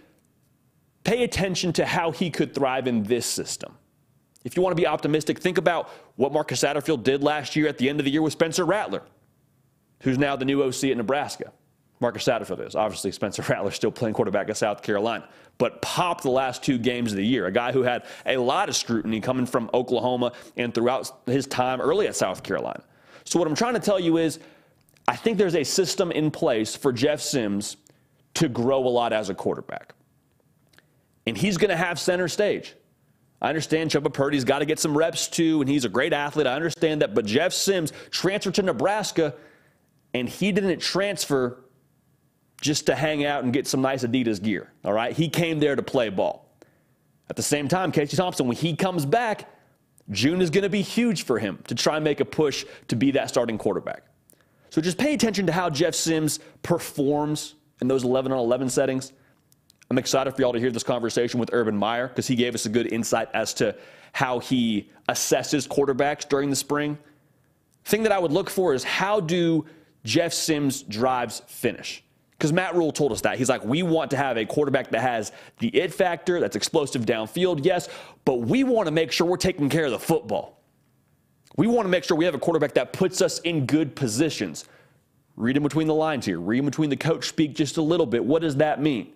pay 1.05 1.25
attention 1.25 1.73
to 1.75 1.87
how 1.87 2.11
he 2.11 2.31
could 2.31 2.55
thrive 2.55 2.87
in 2.87 3.03
this 3.03 3.27
system. 3.27 3.75
If 4.45 4.57
you 4.57 4.63
want 4.63 4.77
to 4.77 4.81
be 4.81 4.87
optimistic, 4.87 5.39
think 5.39 5.59
about 5.59 5.89
what 6.17 6.33
Marcus 6.33 6.63
Satterfield 6.63 7.03
did 7.03 7.23
last 7.23 7.57
year 7.57 7.69
at 7.69 7.79
the 7.79 7.89
end 7.89 8.01
of 8.01 8.05
the 8.05 8.11
year 8.11 8.23
with 8.23 8.33
Spencer 8.33 8.65
Rattler, 8.65 9.03
who's 10.03 10.19
now 10.19 10.37
the 10.37 10.45
new 10.45 10.63
OC 10.63 10.85
at 10.85 10.97
Nebraska. 10.97 11.53
Marcus 12.01 12.25
Satterfield 12.25 12.67
is. 12.67 12.75
Obviously, 12.75 13.13
Spencer 13.13 13.43
Rattler 13.49 13.71
still 13.71 13.93
playing 13.93 14.15
quarterback 14.15 14.51
at 14.51 14.57
South 14.57 14.83
Carolina, 14.83 15.29
but 15.59 15.81
popped 15.81 16.25
the 16.25 16.31
last 16.31 16.63
two 16.63 16.77
games 16.77 17.13
of 17.13 17.17
the 17.17 17.25
year. 17.25 17.47
A 17.47 17.53
guy 17.53 17.73
who 17.73 17.83
had 17.83 18.05
a 18.27 18.37
lot 18.37 18.69
of 18.69 18.77
scrutiny 18.77 19.21
coming 19.21 19.47
from 19.47 19.71
Oklahoma 19.73 20.33
and 20.57 20.75
throughout 20.75 21.11
his 21.27 21.47
time 21.47 21.81
early 21.81 22.09
at 22.09 22.17
South 22.17 22.43
Carolina. 22.43 22.83
So, 23.25 23.39
what 23.39 23.49
I'm 23.49 23.55
trying 23.55 23.75
to 23.75 23.81
tell 23.81 24.01
you 24.01 24.19
is, 24.19 24.41
I 25.07 25.17
think 25.17 25.39
there's 25.39 25.55
a 25.55 25.65
system 25.65 26.11
in 26.11 26.31
place 26.31 26.75
for 26.75 26.93
Jeff 26.93 27.21
Sims 27.21 27.77
to 28.35 28.49
grow 28.49 28.87
a 28.87 28.89
lot 28.89 29.13
as 29.13 29.31
a 29.31 29.35
quarterback. 29.35 29.95
And 31.27 31.37
he's 31.37 31.57
going 31.57 31.71
to 31.71 31.77
have 31.77 32.01
center 32.01 32.27
stage. 32.27 32.75
I 33.41 33.49
understand 33.49 33.91
Chubba 33.91 34.13
Purdy's 34.13 34.45
got 34.45 34.61
to 34.61 34.65
get 34.65 34.79
some 34.79 34.97
reps 34.97 35.29
too, 35.29 35.61
and 35.61 35.69
he's 35.69 35.85
a 35.85 35.89
great 35.89 36.13
athlete. 36.13 36.47
I 36.47 36.55
understand 36.55 37.03
that. 37.03 37.15
But 37.15 37.27
Jeff 37.27 37.53
Sims 37.53 37.93
transferred 38.11 38.55
to 38.55 38.63
Nebraska, 38.63 39.35
and 40.15 40.29
he 40.29 40.53
didn't 40.53 40.81
transfer 40.81 41.65
just 42.61 42.87
to 42.87 42.95
hang 42.95 43.25
out 43.25 43.45
and 43.45 43.53
get 43.53 43.67
some 43.67 43.83
nice 43.83 44.05
Adidas 44.05 44.43
gear. 44.43 44.71
All 44.85 44.93
right. 44.93 45.13
He 45.13 45.29
came 45.29 45.59
there 45.59 45.75
to 45.75 45.83
play 45.83 46.09
ball. 46.09 46.49
At 47.29 47.37
the 47.37 47.43
same 47.43 47.67
time, 47.67 47.93
Casey 47.93 48.17
Thompson, 48.17 48.47
when 48.47 48.57
he 48.57 48.77
comes 48.77 49.05
back, 49.05 49.49
June 50.11 50.41
is 50.41 50.51
going 50.51 50.63
to 50.63 50.71
be 50.71 50.83
huge 50.83 51.25
for 51.25 51.39
him 51.39 51.59
to 51.67 51.75
try 51.75 51.97
and 51.97 52.05
make 52.05 52.21
a 52.21 52.25
push 52.25 52.65
to 52.89 52.97
be 52.97 53.11
that 53.13 53.29
starting 53.29 53.59
quarterback. 53.59 54.05
So 54.71 54.81
just 54.81 54.99
pay 54.99 55.15
attention 55.15 55.47
to 55.47 55.53
how 55.53 55.71
Jeff 55.71 55.95
Sims 55.95 56.41
performs 56.63 57.55
in 57.81 57.89
those 57.89 58.05
11 58.05 58.33
on 58.33 58.39
11 58.39 58.69
settings. 58.69 59.13
I'm 59.91 59.99
excited 59.99 60.35
for 60.35 60.41
y'all 60.41 60.53
to 60.53 60.59
hear 60.59 60.71
this 60.71 60.83
conversation 60.83 61.39
with 61.39 61.51
Urban 61.53 61.77
Meyer 61.77 62.09
because 62.09 62.27
he 62.27 62.35
gave 62.35 62.55
us 62.55 62.65
a 62.65 62.69
good 62.69 62.93
insight 62.93 63.29
as 63.35 63.53
to 63.55 63.77
how 64.13 64.39
he 64.39 64.91
assesses 65.09 65.69
quarterbacks 65.69 66.29
during 66.29 66.49
the 66.49 66.57
spring. 66.57 66.97
Thing 67.85 68.03
that 68.05 68.13
I 68.13 68.19
would 68.19 68.33
look 68.33 68.49
for 68.49 68.73
is 68.73 68.85
how 68.85 69.21
do 69.21 69.67
Jeff 70.05 70.33
Sims 70.33 70.83
drives 70.83 71.43
finish? 71.47 72.03
Because 72.43 72.53
Matt 72.53 72.75
Rhule 72.75 72.91
told 72.91 73.13
us 73.13 73.21
that. 73.21 73.39
He's 73.39 73.49
like, 73.49 73.65
we 73.65 73.85
want 73.85 74.11
to 74.11 74.17
have 74.17 74.37
a 74.37 74.45
quarterback 74.45 74.91
that 74.91 75.01
has 75.01 75.31
the 75.61 75.69
it 75.69 75.95
factor, 75.95 76.41
that's 76.41 76.57
explosive 76.57 77.07
downfield, 77.07 77.65
yes, 77.65 77.89
but 78.25 78.41
we 78.41 78.65
want 78.65 78.87
to 78.87 78.91
make 78.91 79.13
sure 79.13 79.27
we're 79.27 79.37
taking 79.37 79.69
care 79.69 79.85
of 79.85 79.93
the 79.93 79.99
football. 79.99 80.59
We 81.57 81.67
want 81.67 81.85
to 81.85 81.89
make 81.89 82.03
sure 82.03 82.17
we 82.17 82.25
have 82.25 82.35
a 82.35 82.41
quarterback 82.41 82.75
that 82.75 82.93
puts 82.93 83.23
us 83.23 83.39
in 83.41 83.67
good 83.67 83.95
positions. 83.95 84.65
Read 85.37 85.57
in 85.57 85.63
between 85.63 85.87
the 85.87 85.95
lines 85.95 86.27
here. 86.27 86.41
Read 86.41 86.59
in 86.59 86.65
between 86.65 86.91
the 86.91 86.97
coach 86.97 87.29
speak 87.29 87.55
just 87.55 87.77
a 87.77 87.83
little 87.83 88.07
bit. 88.07 88.25
What 88.25 88.43
does 88.43 88.57
that 88.57 88.81
mean? 88.81 89.13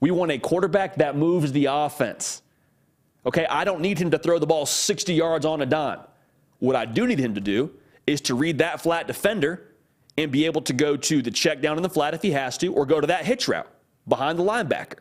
We 0.00 0.10
want 0.10 0.32
a 0.32 0.38
quarterback 0.38 0.96
that 0.96 1.16
moves 1.16 1.52
the 1.52 1.66
offense. 1.66 2.42
Okay, 3.24 3.46
I 3.46 3.64
don't 3.64 3.80
need 3.80 3.98
him 3.98 4.10
to 4.10 4.18
throw 4.18 4.38
the 4.38 4.46
ball 4.46 4.66
60 4.66 5.12
yards 5.12 5.44
on 5.44 5.60
a 5.60 5.66
dime. 5.66 6.00
What 6.58 6.74
I 6.74 6.86
do 6.86 7.06
need 7.06 7.18
him 7.18 7.34
to 7.34 7.40
do 7.40 7.70
is 8.06 8.20
to 8.22 8.34
read 8.34 8.58
that 8.58 8.80
flat 8.80 9.06
defender 9.06 9.68
and 10.18 10.30
be 10.30 10.46
able 10.46 10.62
to 10.62 10.72
go 10.72 10.96
to 10.96 11.22
the 11.22 11.30
check 11.30 11.60
down 11.60 11.76
in 11.76 11.82
the 11.82 11.88
flat 11.88 12.14
if 12.14 12.22
he 12.22 12.32
has 12.32 12.58
to, 12.58 12.72
or 12.72 12.86
go 12.86 13.00
to 13.00 13.06
that 13.06 13.24
hitch 13.24 13.48
route 13.48 13.68
behind 14.06 14.38
the 14.38 14.44
linebacker. 14.44 14.98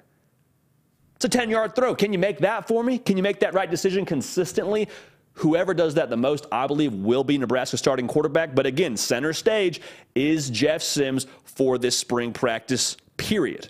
It's 1.16 1.26
a 1.26 1.30
10 1.30 1.50
yard 1.50 1.76
throw. 1.76 1.94
Can 1.94 2.14
you 2.14 2.20
make 2.20 2.40
that 2.40 2.68
for 2.68 2.84
me? 2.84 2.98
Can 2.98 3.18
you 3.18 3.24
make 3.24 3.40
that 3.42 3.54
right 3.54 3.70
decision 3.70 4.06
consistently? 4.06 4.88
Whoever 5.34 5.74
does 5.74 5.94
that 5.96 6.10
the 6.10 6.18
most, 6.18 6.46
I 6.52 6.68
believe, 6.68 6.94
will 6.94 7.24
be 7.24 7.38
Nebraska's 7.38 7.80
starting 7.80 8.08
quarterback. 8.08 8.54
But 8.54 8.66
again, 8.66 8.98
center 8.98 9.34
stage 9.34 9.82
is 10.16 10.50
Jeff 10.50 10.82
Sims 10.82 11.28
for 11.44 11.78
this 11.78 11.98
spring 11.98 12.34
practice 12.34 12.98
period. 13.18 13.70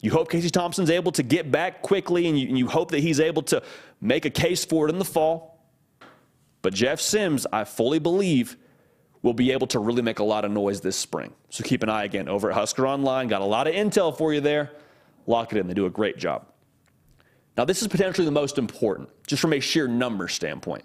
You 0.00 0.10
hope 0.10 0.30
Casey 0.30 0.50
Thompson's 0.50 0.90
able 0.90 1.12
to 1.12 1.22
get 1.22 1.50
back 1.50 1.82
quickly, 1.82 2.26
and 2.28 2.38
you, 2.38 2.48
and 2.48 2.58
you 2.58 2.68
hope 2.68 2.92
that 2.92 3.00
he's 3.00 3.20
able 3.20 3.42
to 3.42 3.62
make 4.00 4.24
a 4.24 4.30
case 4.30 4.64
for 4.64 4.86
it 4.86 4.90
in 4.90 4.98
the 4.98 5.04
fall. 5.04 5.58
But 6.62 6.72
Jeff 6.72 7.00
Sims, 7.00 7.46
I 7.52 7.64
fully 7.64 7.98
believe, 7.98 8.56
will 9.22 9.34
be 9.34 9.52
able 9.52 9.66
to 9.66 9.78
really 9.78 10.02
make 10.02 10.18
a 10.18 10.24
lot 10.24 10.44
of 10.44 10.50
noise 10.50 10.80
this 10.80 10.96
spring. 10.96 11.32
So 11.50 11.64
keep 11.64 11.82
an 11.82 11.88
eye 11.88 12.04
again 12.04 12.28
over 12.28 12.50
at 12.50 12.56
Husker 12.56 12.86
Online. 12.86 13.28
Got 13.28 13.42
a 13.42 13.46
lot 13.46 13.66
of 13.66 13.74
intel 13.74 14.16
for 14.16 14.32
you 14.32 14.40
there. 14.40 14.72
Lock 15.26 15.52
it 15.52 15.58
in. 15.58 15.66
They 15.66 15.74
do 15.74 15.86
a 15.86 15.90
great 15.90 16.18
job. 16.18 16.46
Now, 17.56 17.64
this 17.64 17.82
is 17.82 17.88
potentially 17.88 18.24
the 18.24 18.30
most 18.30 18.56
important, 18.56 19.08
just 19.26 19.42
from 19.42 19.52
a 19.52 19.60
sheer 19.60 19.88
number 19.88 20.28
standpoint. 20.28 20.84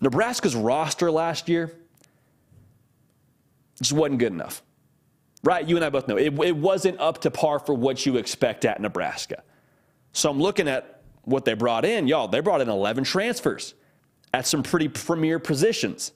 Nebraska's 0.00 0.54
roster 0.54 1.10
last 1.10 1.48
year 1.48 1.72
just 3.80 3.92
wasn't 3.92 4.18
good 4.18 4.32
enough. 4.32 4.62
Right? 5.42 5.68
You 5.68 5.76
and 5.76 5.84
I 5.84 5.90
both 5.90 6.08
know 6.08 6.16
it, 6.16 6.32
it 6.40 6.56
wasn't 6.56 6.98
up 7.00 7.20
to 7.22 7.30
par 7.30 7.58
for 7.58 7.74
what 7.74 8.04
you 8.06 8.16
expect 8.16 8.64
at 8.64 8.80
Nebraska. 8.80 9.42
So 10.12 10.30
I'm 10.30 10.40
looking 10.40 10.68
at 10.68 11.02
what 11.22 11.44
they 11.44 11.54
brought 11.54 11.84
in. 11.84 12.08
Y'all, 12.08 12.28
they 12.28 12.40
brought 12.40 12.60
in 12.60 12.68
11 12.68 13.04
transfers 13.04 13.74
at 14.32 14.46
some 14.46 14.62
pretty 14.62 14.88
premier 14.88 15.38
positions. 15.38 16.12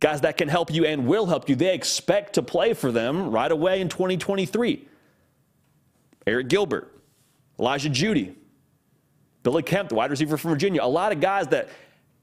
Guys 0.00 0.20
that 0.20 0.36
can 0.36 0.48
help 0.48 0.72
you 0.72 0.84
and 0.84 1.06
will 1.06 1.26
help 1.26 1.48
you. 1.48 1.56
They 1.56 1.74
expect 1.74 2.34
to 2.34 2.42
play 2.42 2.74
for 2.74 2.92
them 2.92 3.30
right 3.30 3.50
away 3.50 3.80
in 3.80 3.88
2023. 3.88 4.86
Arik 6.26 6.48
Gilbert, 6.48 6.92
Elijah 7.58 7.88
Jeudy, 7.88 8.34
Billy 9.42 9.62
Kemp, 9.62 9.88
the 9.88 9.94
wide 9.94 10.10
receiver 10.10 10.36
from 10.36 10.50
Virginia. 10.50 10.82
A 10.82 10.84
lot 10.84 11.12
of 11.12 11.20
guys 11.20 11.46
that 11.48 11.68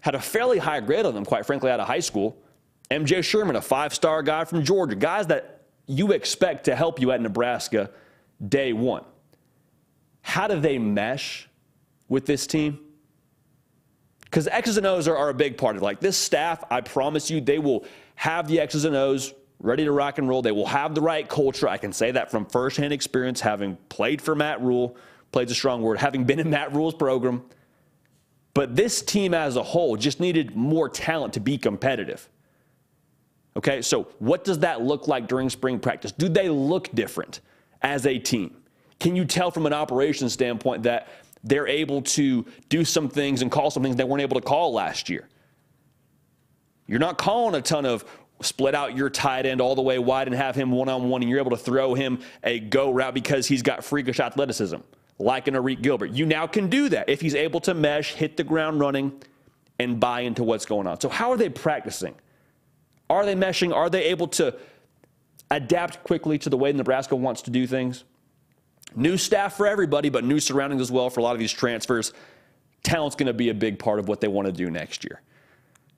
had 0.02 0.14
a 0.14 0.20
fairly 0.20 0.58
high 0.58 0.82
grade 0.82 1.06
on 1.06 1.14
them, 1.14 1.26
quite 1.26 1.46
frankly, 1.46 1.72
out 1.72 1.80
of 1.80 1.88
high 1.88 2.02
school. 2.02 2.38
MJ 2.92 3.24
Sherman, 3.24 3.56
a 3.56 3.62
five 3.62 3.94
star 3.94 4.22
guy 4.22 4.44
from 4.44 4.64
Georgia. 4.64 4.96
Guys 4.96 5.28
that 5.28 5.62
you 5.88 6.12
expect 6.12 6.66
to 6.66 6.76
help 6.76 7.00
you 7.00 7.12
at 7.12 7.22
Nebraska 7.22 7.90
day 8.46 8.74
one. 8.74 9.06
How 10.22 10.48
do 10.48 10.60
they 10.60 10.78
mesh 10.78 11.50
with 12.08 12.26
this 12.26 12.46
team? 12.46 12.80
Because 14.34 14.48
X's 14.48 14.78
and 14.78 14.88
O's 14.88 15.08
are, 15.08 15.16
are, 15.16 15.30
a 15.30 15.34
big 15.34 15.60
part 15.60 15.76
of. 15.76 15.84
Like 15.84 16.00
this 16.00 16.18
staff, 16.18 16.64
I 16.72 16.82
promise 16.82 17.30
you, 17.30 17.40
they 17.40 17.60
will 17.60 17.86
have 18.16 18.48
the 18.48 18.60
X's 18.62 18.84
and 18.84 18.96
O's 18.96 19.32
ready 19.60 19.84
to 19.86 19.92
rock 19.92 20.18
and 20.18 20.28
roll. 20.28 20.42
They 20.42 20.52
will 20.52 20.66
have 20.66 20.96
the 20.96 21.02
right 21.02 21.30
culture. 21.30 21.70
I 21.70 21.78
can 21.78 21.94
say 21.94 22.10
that 22.10 22.32
from 22.32 22.48
firsthand 22.48 22.94
experience, 22.94 23.42
having 23.42 23.78
played 23.90 24.24
for 24.24 24.34
Matt 24.34 24.60
Rhule, 24.60 24.98
played 25.32 25.52
a 25.52 25.54
strong 25.54 25.84
word, 25.84 26.00
having 26.00 26.24
been 26.24 26.40
in 26.40 26.50
Matt 26.50 26.74
Rhule's 26.74 26.96
program. 26.96 27.44
But 28.56 28.76
this 28.76 29.04
team 29.04 29.36
as 29.36 29.56
a 29.56 29.62
whole 29.62 29.98
just 29.98 30.20
needed 30.20 30.56
more 30.56 30.90
talent 30.90 31.34
to 31.34 31.40
be 31.40 31.60
competitive. 31.60 32.28
Okay, 33.56 33.84
so 33.84 34.08
what 34.18 34.44
does 34.44 34.58
that 34.60 34.82
look 34.82 35.08
like 35.08 35.28
during 35.28 35.52
spring 35.52 35.78
practice? 35.78 36.12
Do 36.12 36.28
they 36.28 36.50
look 36.50 36.90
different 36.96 37.42
as 37.84 38.08
a 38.08 38.18
team? 38.18 38.64
Can 39.00 39.16
you 39.16 39.26
tell 39.26 39.52
from 39.52 39.68
an 39.68 39.74
operations 39.74 40.34
standpoint 40.34 40.84
that 40.84 41.08
they're 41.44 41.68
able 41.68 42.02
to 42.02 42.46
do 42.70 42.86
some 42.86 43.10
things 43.10 43.42
and 43.42 43.52
call 43.52 43.70
some 43.70 43.84
things 43.84 43.96
they 43.96 44.04
weren't 44.04 44.22
able 44.22 44.40
to 44.40 44.46
call 44.46 44.74
last 44.74 45.10
year? 45.10 45.28
You're 46.88 47.00
not 47.00 47.18
calling 47.18 47.56
a 47.56 47.62
ton 47.62 47.86
of 47.86 48.06
split 48.42 48.76
out 48.76 48.96
your 48.96 49.10
tight 49.10 49.46
end 49.46 49.62
all 49.62 49.76
the 49.76 49.82
way 49.82 50.00
wide 50.00 50.28
and 50.28 50.36
have 50.36 50.56
him 50.56 50.72
one 50.72 50.90
on 50.90 51.10
one, 51.10 51.22
and 51.22 51.30
you're 51.30 51.40
able 51.40 51.52
to 51.52 51.58
throw 51.58 51.94
him 51.94 52.20
a 52.44 52.60
go 52.60 52.92
route 52.92 53.14
because 53.14 53.48
he's 53.48 53.62
got 53.62 53.84
freakish 53.84 54.20
athleticism, 54.20 54.78
like 55.20 55.48
an 55.48 55.54
Arik 55.54 55.82
Gilbert. 55.82 56.12
You 56.12 56.26
now 56.26 56.48
can 56.48 56.70
do 56.70 56.90
that 56.90 57.10
if 57.10 57.22
he's 57.22 57.36
able 57.36 57.62
to 57.62 57.74
mesh, 57.74 58.14
hit 58.14 58.38
the 58.38 58.44
ground 58.44 58.80
running, 58.80 59.22
and 59.80 60.00
buy 60.00 60.22
into 60.22 60.44
what's 60.44 60.66
going 60.66 60.88
on. 60.88 61.00
So, 61.00 61.10
how 61.10 61.32
are 61.32 61.38
they 61.38 61.50
practicing? 61.50 62.16
Are 63.10 63.26
they 63.26 63.36
meshing? 63.36 63.74
Are 63.74 63.90
they 63.90 64.06
able 64.06 64.28
to 64.30 64.56
adapt 65.52 66.04
quickly 66.04 66.38
to 66.40 66.50
the 66.50 66.58
way 66.58 66.72
Nebraska 66.74 67.16
wants 67.16 67.42
to 67.44 67.52
do 67.52 67.68
things? 67.68 68.04
New 68.96 69.18
staff 69.18 69.58
for 69.58 69.68
everybody, 69.68 70.10
but 70.10 70.24
new 70.24 70.40
surroundings 70.40 70.82
as 70.82 70.92
well 70.92 71.10
for 71.10 71.20
a 71.20 71.24
lot 71.24 71.34
of 71.34 71.40
these 71.40 71.52
transfers. 71.52 72.14
Talent's 72.84 73.16
going 73.16 73.28
to 73.28 73.34
be 73.34 73.50
a 73.50 73.54
big 73.54 73.80
part 73.80 74.00
of 74.00 74.08
what 74.08 74.22
they 74.22 74.28
want 74.28 74.46
to 74.46 74.52
do 74.52 74.70
next 74.70 75.04
year. 75.04 75.22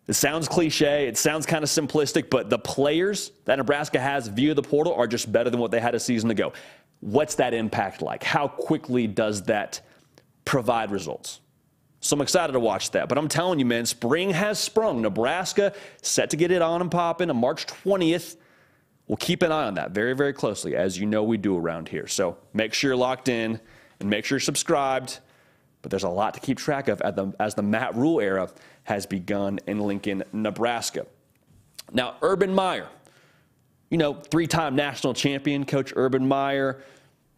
It 0.07 0.13
sounds 0.13 0.47
cliche, 0.47 1.07
it 1.07 1.17
sounds 1.17 1.47
kind 1.47 1.63
of 1.63 1.69
simplistic, 1.69 2.29
but 2.29 2.49
the 2.49 2.59
players 2.59 3.31
that 3.45 3.55
Nebraska 3.55 3.99
has 3.99 4.27
via 4.27 4.53
the 4.53 4.61
portal 4.61 4.93
are 4.93 5.07
just 5.07 5.31
better 5.31 5.49
than 5.49 5.59
what 5.59 5.71
they 5.71 5.79
had 5.79 5.95
a 5.95 5.99
season 5.99 6.29
ago. 6.29 6.53
What's 6.99 7.35
that 7.35 7.53
impact 7.55 8.01
like? 8.03 8.23
How 8.23 8.47
quickly 8.47 9.07
does 9.07 9.43
that 9.43 9.81
provide 10.45 10.91
results? 10.91 11.41
So 12.01 12.15
I'm 12.15 12.21
excited 12.21 12.53
to 12.53 12.59
watch 12.59 12.91
that. 12.91 13.09
But 13.09 13.17
I'm 13.17 13.27
telling 13.27 13.57
you, 13.57 13.65
man, 13.65 13.87
spring 13.87 14.29
has 14.29 14.59
sprung. 14.59 15.01
Nebraska 15.01 15.73
set 16.03 16.29
to 16.29 16.37
get 16.37 16.51
it 16.51 16.61
on 16.61 16.81
and 16.81 16.91
popping 16.91 17.31
on 17.31 17.37
March 17.37 17.65
20th. 17.65 18.35
We'll 19.07 19.17
keep 19.17 19.43
an 19.43 19.51
eye 19.51 19.65
on 19.65 19.75
that 19.75 19.91
very, 19.91 20.13
very 20.13 20.33
closely, 20.33 20.75
as 20.75 20.97
you 20.97 21.05
know 21.05 21.23
we 21.23 21.37
do 21.37 21.57
around 21.57 21.89
here. 21.89 22.07
So 22.07 22.37
make 22.53 22.73
sure 22.73 22.89
you're 22.89 22.97
locked 22.97 23.29
in 23.29 23.59
and 23.99 24.09
make 24.09 24.25
sure 24.25 24.37
you're 24.37 24.41
subscribed. 24.41 25.19
But 25.81 25.91
there's 25.91 26.03
a 26.03 26.09
lot 26.09 26.33
to 26.33 26.39
keep 26.39 26.57
track 26.57 26.87
of 26.87 26.97
the, 26.99 27.33
as 27.39 27.53
the 27.53 27.61
Matt 27.61 27.95
Rhule 27.95 28.19
era 28.19 28.49
has 28.83 29.05
begun 29.05 29.59
in 29.67 29.79
Lincoln, 29.79 30.23
Nebraska. 30.33 31.05
Now, 31.93 32.15
Urban 32.23 32.53
Meyer, 32.53 32.87
you 33.91 33.99
know, 33.99 34.15
three 34.15 34.47
time 34.47 34.75
national 34.75 35.13
champion, 35.13 35.65
Coach 35.65 35.93
Urban 35.95 36.27
Meyer 36.27 36.83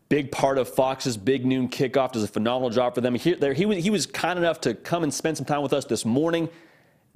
big 0.10 0.32
part 0.32 0.58
of 0.58 0.70
Fox's 0.70 1.18
big 1.18 1.46
noon 1.46 1.70
kickoff. 1.70 2.12
Does 2.12 2.24
a 2.24 2.28
phenomenal 2.28 2.70
job 2.70 2.96
for 2.96 3.02
them. 3.02 3.16
He, 3.16 3.34
there, 3.34 3.54
he, 3.54 3.82
he 3.82 3.90
was 3.90 4.06
kind 4.06 4.40
enough 4.40 4.62
to 4.62 4.74
come 4.74 5.04
and 5.04 5.14
spend 5.14 5.38
some 5.38 5.46
time 5.46 5.62
with 5.62 5.74
us 5.74 5.86
this 5.86 6.06
morning. 6.06 6.50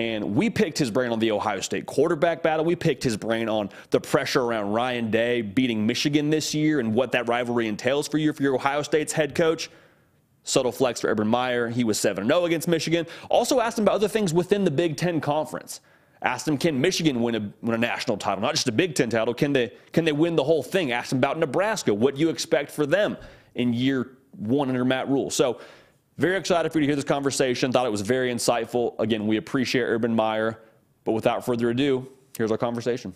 And 0.01 0.35
we 0.35 0.49
picked 0.49 0.79
his 0.79 0.89
brain 0.89 1.11
on 1.11 1.19
the 1.19 1.29
Ohio 1.29 1.59
State 1.59 1.85
quarterback 1.85 2.41
battle. 2.41 2.65
We 2.65 2.75
picked 2.75 3.03
his 3.03 3.15
brain 3.15 3.47
on 3.47 3.69
the 3.91 4.01
pressure 4.01 4.41
around 4.41 4.71
Ryan 4.71 5.11
Day 5.11 5.43
beating 5.43 5.85
Michigan 5.85 6.31
this 6.31 6.55
year 6.55 6.79
and 6.79 6.95
what 6.95 7.11
that 7.11 7.29
rivalry 7.29 7.67
entails 7.67 8.07
for 8.07 8.17
you, 8.17 8.33
for 8.33 8.41
your 8.41 8.55
Ohio 8.55 8.81
State's 8.81 9.13
head 9.13 9.35
coach. 9.35 9.69
Subtle 10.43 10.71
flex 10.71 11.01
for 11.01 11.07
Urban 11.07 11.27
Meyer. 11.27 11.69
He 11.69 11.83
was 11.83 11.99
7 11.99 12.25
0 12.25 12.45
against 12.45 12.67
Michigan. 12.67 13.05
Also 13.29 13.59
asked 13.59 13.77
him 13.77 13.83
about 13.83 13.93
other 13.93 14.07
things 14.07 14.33
within 14.33 14.63
the 14.63 14.71
Big 14.71 14.97
Ten 14.97 15.21
Conference. 15.21 15.81
Asked 16.23 16.47
him, 16.47 16.57
can 16.57 16.81
Michigan 16.81 17.21
win 17.21 17.35
a, 17.35 17.53
win 17.61 17.75
a 17.75 17.77
national 17.77 18.17
title? 18.17 18.41
Not 18.41 18.55
just 18.55 18.67
a 18.67 18.71
Big 18.71 18.95
Ten 18.95 19.11
title. 19.11 19.35
Can 19.35 19.53
they, 19.53 19.71
can 19.93 20.03
they 20.03 20.13
win 20.13 20.35
the 20.35 20.43
whole 20.43 20.63
thing? 20.63 20.91
Asked 20.91 21.11
him 21.11 21.19
about 21.19 21.37
Nebraska. 21.37 21.93
What 21.93 22.15
do 22.15 22.21
you 22.21 22.29
expect 22.29 22.71
for 22.71 22.87
them 22.87 23.17
in 23.53 23.71
year 23.71 24.13
one 24.35 24.69
under 24.69 24.83
Matt 24.83 25.09
Rhule? 25.09 25.29
So, 25.29 25.59
very 26.17 26.37
excited 26.37 26.71
for 26.71 26.79
you 26.79 26.83
to 26.83 26.87
hear 26.87 26.95
this 26.95 27.05
conversation. 27.05 27.71
Thought 27.71 27.85
it 27.85 27.91
was 27.91 28.01
very 28.01 28.33
insightful. 28.33 28.99
Again, 28.99 29.27
we 29.27 29.37
appreciate 29.37 29.83
Urban 29.83 30.15
Meyer. 30.15 30.59
But 31.03 31.13
without 31.13 31.45
further 31.45 31.69
ado, 31.69 32.07
here's 32.37 32.51
our 32.51 32.57
conversation. 32.57 33.15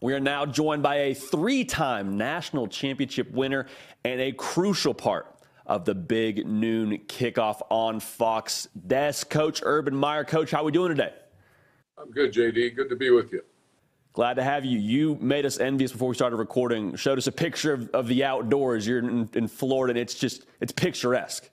We 0.00 0.14
are 0.14 0.20
now 0.20 0.46
joined 0.46 0.82
by 0.82 0.96
a 0.96 1.14
three 1.14 1.64
time 1.64 2.16
national 2.16 2.68
championship 2.68 3.30
winner 3.30 3.66
and 4.04 4.20
a 4.20 4.32
crucial 4.32 4.94
part 4.94 5.26
of 5.66 5.84
the 5.84 5.94
big 5.94 6.46
noon 6.46 6.98
kickoff 7.06 7.60
on 7.70 8.00
Fox 8.00 8.66
desk. 8.86 9.30
Coach 9.30 9.60
Urban 9.62 9.94
Meyer. 9.94 10.24
Coach, 10.24 10.50
how 10.50 10.62
are 10.62 10.64
we 10.64 10.72
doing 10.72 10.88
today? 10.88 11.12
I'm 11.98 12.10
good, 12.10 12.32
JD. 12.32 12.74
Good 12.74 12.88
to 12.88 12.96
be 12.96 13.10
with 13.10 13.30
you. 13.32 13.42
Glad 14.12 14.34
to 14.34 14.42
have 14.42 14.64
you. 14.64 14.78
You 14.78 15.16
made 15.20 15.46
us 15.46 15.60
envious 15.60 15.92
before 15.92 16.08
we 16.08 16.14
started 16.14 16.36
recording. 16.36 16.96
Showed 16.96 17.18
us 17.18 17.28
a 17.28 17.32
picture 17.32 17.72
of, 17.72 17.88
of 17.90 18.08
the 18.08 18.24
outdoors. 18.24 18.86
You're 18.86 18.98
in, 18.98 19.28
in 19.34 19.46
Florida, 19.46 19.92
and 19.92 19.98
it's 19.98 20.14
just 20.14 20.46
it's 20.60 20.72
picturesque. 20.72 21.48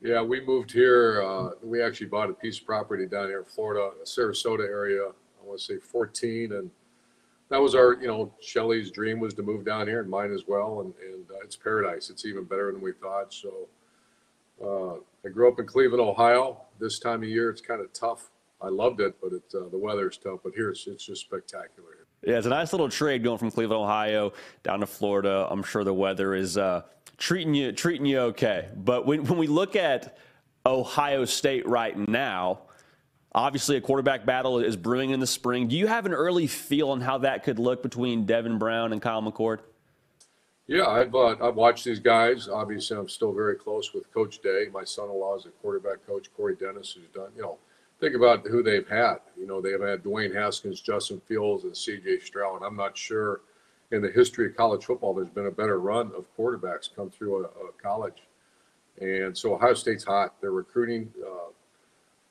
Yeah, 0.00 0.22
we 0.22 0.40
moved 0.40 0.70
here. 0.70 1.22
Uh, 1.22 1.50
we 1.62 1.82
actually 1.82 2.06
bought 2.06 2.30
a 2.30 2.34
piece 2.34 2.58
of 2.58 2.66
property 2.66 3.06
down 3.06 3.26
here 3.26 3.40
in 3.40 3.44
Florida, 3.44 3.90
Sarasota 4.04 4.60
area. 4.60 5.02
I 5.02 5.46
want 5.46 5.58
to 5.58 5.64
say 5.64 5.78
14, 5.78 6.52
and 6.52 6.70
that 7.48 7.60
was 7.60 7.74
our, 7.74 7.94
you 8.00 8.06
know, 8.06 8.32
Shelley's 8.40 8.90
dream 8.92 9.18
was 9.18 9.34
to 9.34 9.42
move 9.42 9.64
down 9.64 9.88
here, 9.88 10.00
and 10.00 10.08
mine 10.08 10.32
as 10.32 10.44
well. 10.46 10.80
And, 10.80 10.94
and 11.02 11.24
uh, 11.30 11.40
it's 11.42 11.56
paradise. 11.56 12.10
It's 12.10 12.24
even 12.24 12.44
better 12.44 12.70
than 12.70 12.80
we 12.80 12.92
thought. 12.92 13.34
So 13.34 13.68
uh, 14.62 15.26
I 15.26 15.30
grew 15.32 15.48
up 15.48 15.58
in 15.58 15.66
Cleveland, 15.66 16.00
Ohio. 16.00 16.60
This 16.78 17.00
time 17.00 17.24
of 17.24 17.28
year, 17.28 17.50
it's 17.50 17.60
kind 17.60 17.80
of 17.80 17.92
tough 17.92 18.30
I 18.60 18.68
loved 18.68 19.00
it, 19.00 19.14
but 19.20 19.32
it, 19.32 19.42
uh, 19.54 19.68
the 19.68 19.78
weather's 19.78 20.18
tough. 20.18 20.40
But 20.42 20.54
here, 20.54 20.70
it's, 20.70 20.86
it's 20.86 21.04
just 21.04 21.20
spectacular. 21.22 21.90
Yeah, 22.24 22.38
it's 22.38 22.46
a 22.46 22.50
nice 22.50 22.72
little 22.72 22.88
trade 22.88 23.22
going 23.22 23.38
from 23.38 23.50
Cleveland, 23.50 23.80
Ohio, 23.80 24.32
down 24.64 24.80
to 24.80 24.86
Florida. 24.86 25.46
I'm 25.48 25.62
sure 25.62 25.84
the 25.84 25.94
weather 25.94 26.34
is 26.34 26.58
uh, 26.58 26.82
treating 27.18 27.52
you 27.52 27.72
treating 27.72 28.06
you 28.06 28.20
okay. 28.20 28.68
But 28.74 29.04
when, 29.04 29.24
when 29.24 29.38
we 29.38 29.46
look 29.46 29.76
at 29.76 30.16
Ohio 30.64 31.24
State 31.24 31.68
right 31.68 31.96
now, 32.08 32.60
obviously 33.34 33.76
a 33.76 33.80
quarterback 33.80 34.24
battle 34.24 34.60
is 34.60 34.76
brewing 34.76 35.10
in 35.10 35.20
the 35.20 35.26
spring. 35.26 35.68
Do 35.68 35.76
you 35.76 35.88
have 35.88 36.06
an 36.06 36.14
early 36.14 36.46
feel 36.46 36.90
on 36.90 37.00
how 37.00 37.18
that 37.18 37.42
could 37.42 37.58
look 37.58 37.82
between 37.82 38.24
Devin 38.24 38.58
Brown 38.58 38.92
and 38.92 39.02
Kyle 39.02 39.22
McCord? 39.22 39.58
Yeah, 40.66 40.86
I've 40.86 41.14
uh, 41.14 41.34
I've 41.42 41.56
watched 41.56 41.84
these 41.84 41.98
guys. 41.98 42.46
Obviously, 42.46 42.96
I'm 42.96 43.08
still 43.08 43.32
very 43.32 43.56
close 43.56 43.94
with 43.94 44.12
Coach 44.12 44.40
Day. 44.40 44.66
My 44.70 44.84
son-in-law 44.84 45.36
is 45.36 45.46
a 45.46 45.50
quarterback 45.50 46.06
coach, 46.06 46.28
Corey 46.36 46.56
Dennis, 46.56 46.92
who's 46.92 47.08
done. 47.14 47.30
You 47.34 47.40
know, 47.40 47.58
think 48.00 48.14
about 48.14 48.46
who 48.46 48.62
they've 48.62 48.86
had. 48.86 49.16
You 49.34 49.46
know, 49.46 49.62
they've 49.62 49.80
had 49.80 50.02
Dwayne 50.02 50.34
Haskins, 50.34 50.82
Justin 50.82 51.22
Fields, 51.26 51.64
and 51.64 51.74
C.J. 51.74 52.20
Stroud. 52.20 52.62
I'm 52.62 52.76
not 52.76 52.98
sure 52.98 53.40
in 53.90 54.02
the 54.02 54.10
history 54.10 54.46
of 54.46 54.56
college 54.56 54.84
football 54.84 55.14
there's 55.14 55.30
been 55.30 55.46
a 55.46 55.50
better 55.50 55.80
run 55.80 56.12
of 56.16 56.24
quarterbacks 56.36 56.94
come 56.94 57.10
through 57.10 57.44
a, 57.44 57.48
a 57.48 57.72
college. 57.82 58.22
And 59.00 59.36
so 59.36 59.54
Ohio 59.54 59.74
State's 59.74 60.04
hot. 60.04 60.40
Their 60.40 60.50
recruiting 60.50 61.10
uh, 61.24 61.52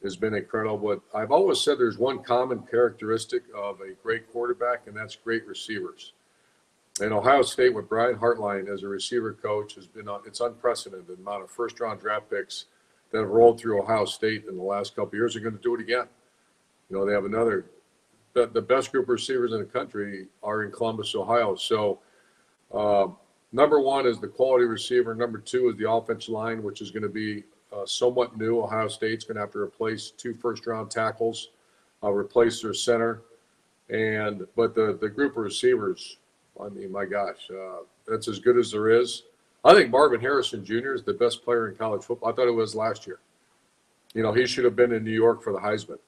has 0.03 0.15
been 0.15 0.33
incredible. 0.33 0.77
But 0.77 1.17
I've 1.17 1.31
always 1.31 1.61
said 1.61 1.77
there's 1.77 1.97
one 1.97 2.23
common 2.23 2.63
characteristic 2.69 3.43
of 3.55 3.79
a 3.81 3.93
great 4.03 4.31
quarterback, 4.31 4.87
and 4.87 4.95
that's 4.95 5.15
great 5.15 5.47
receivers. 5.47 6.13
And 6.99 7.13
Ohio 7.13 7.43
State 7.43 7.73
with 7.73 7.87
Brian 7.87 8.17
Hartline 8.17 8.67
as 8.67 8.83
a 8.83 8.87
receiver 8.87 9.33
coach 9.33 9.75
has 9.75 9.87
been 9.87 10.09
on, 10.09 10.21
it's 10.25 10.41
unprecedented 10.41 11.19
amount 11.19 11.43
of 11.43 11.51
first 11.51 11.79
round 11.79 12.01
draft 12.01 12.29
picks 12.29 12.65
that 13.11 13.19
have 13.19 13.29
rolled 13.29 13.59
through 13.59 13.81
Ohio 13.81 14.05
State 14.05 14.45
in 14.49 14.57
the 14.57 14.63
last 14.63 14.95
couple 14.95 15.15
years 15.15 15.35
are 15.35 15.39
going 15.39 15.55
to 15.55 15.61
do 15.61 15.75
it 15.75 15.81
again. 15.81 16.07
You 16.89 16.97
know, 16.97 17.05
they 17.05 17.13
have 17.13 17.25
another 17.25 17.65
the, 18.33 18.47
the 18.47 18.61
best 18.61 18.91
group 18.91 19.05
of 19.05 19.09
receivers 19.09 19.53
in 19.53 19.59
the 19.59 19.65
country 19.65 20.27
are 20.43 20.63
in 20.63 20.71
Columbus, 20.71 21.15
Ohio. 21.15 21.55
So 21.55 21.99
uh, 22.73 23.07
number 23.51 23.79
one 23.79 24.05
is 24.05 24.19
the 24.19 24.27
quality 24.27 24.65
receiver. 24.65 25.15
Number 25.15 25.39
two 25.39 25.69
is 25.69 25.77
the 25.77 25.89
offensive 25.89 26.29
line, 26.29 26.63
which 26.63 26.81
is 26.81 26.91
going 26.91 27.03
to 27.03 27.09
be 27.09 27.43
uh, 27.73 27.85
somewhat 27.85 28.37
new. 28.37 28.61
Ohio 28.61 28.87
State's 28.87 29.25
going 29.25 29.35
to 29.35 29.41
have 29.41 29.51
to 29.51 29.59
replace 29.59 30.11
two 30.11 30.33
first 30.35 30.67
round 30.67 30.91
tackles, 30.91 31.49
uh, 32.03 32.11
replace 32.11 32.61
their 32.61 32.73
center, 32.73 33.21
and 33.89 34.45
but 34.55 34.75
the 34.75 34.97
the 35.01 35.09
group 35.09 35.31
of 35.31 35.43
receivers 35.43 36.17
I 36.61 36.69
mean, 36.69 36.91
my 36.91 37.05
gosh, 37.05 37.49
uh, 37.51 37.83
that's 38.07 38.27
as 38.27 38.39
good 38.39 38.57
as 38.57 38.71
there 38.71 38.89
is. 38.89 39.23
I 39.63 39.73
think 39.73 39.91
Marvin 39.91 40.21
Harrison 40.21 40.63
Jr. 40.63 40.93
is 40.93 41.03
the 41.03 41.13
best 41.13 41.43
player 41.43 41.69
in 41.69 41.75
college 41.75 42.03
football. 42.03 42.29
I 42.29 42.33
thought 42.33 42.47
it 42.47 42.51
was 42.51 42.75
last 42.75 43.05
year. 43.05 43.19
You 44.13 44.23
know, 44.23 44.33
he 44.33 44.47
should 44.47 44.63
have 44.63 44.75
been 44.75 44.93
in 44.93 45.03
New 45.03 45.11
York 45.11 45.43
for 45.43 45.51
the 45.51 45.59
Heisman. 45.59 45.99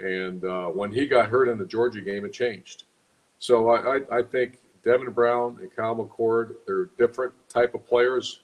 And 0.00 0.44
uh, 0.44 0.66
when 0.66 0.92
he 0.92 1.06
got 1.06 1.28
hurt 1.28 1.48
in 1.48 1.58
the 1.58 1.66
Georgia 1.66 2.00
game, 2.00 2.24
it 2.24 2.32
changed. 2.32 2.84
So 3.38 3.70
I, 3.70 3.96
I, 3.96 4.18
I 4.18 4.22
think 4.22 4.58
Devin 4.84 5.10
Brown 5.12 5.58
and 5.60 5.74
Kyle 5.74 5.96
McCord, 5.96 6.54
they're 6.66 6.86
different 6.98 7.32
type 7.48 7.74
of 7.74 7.86
players. 7.86 8.40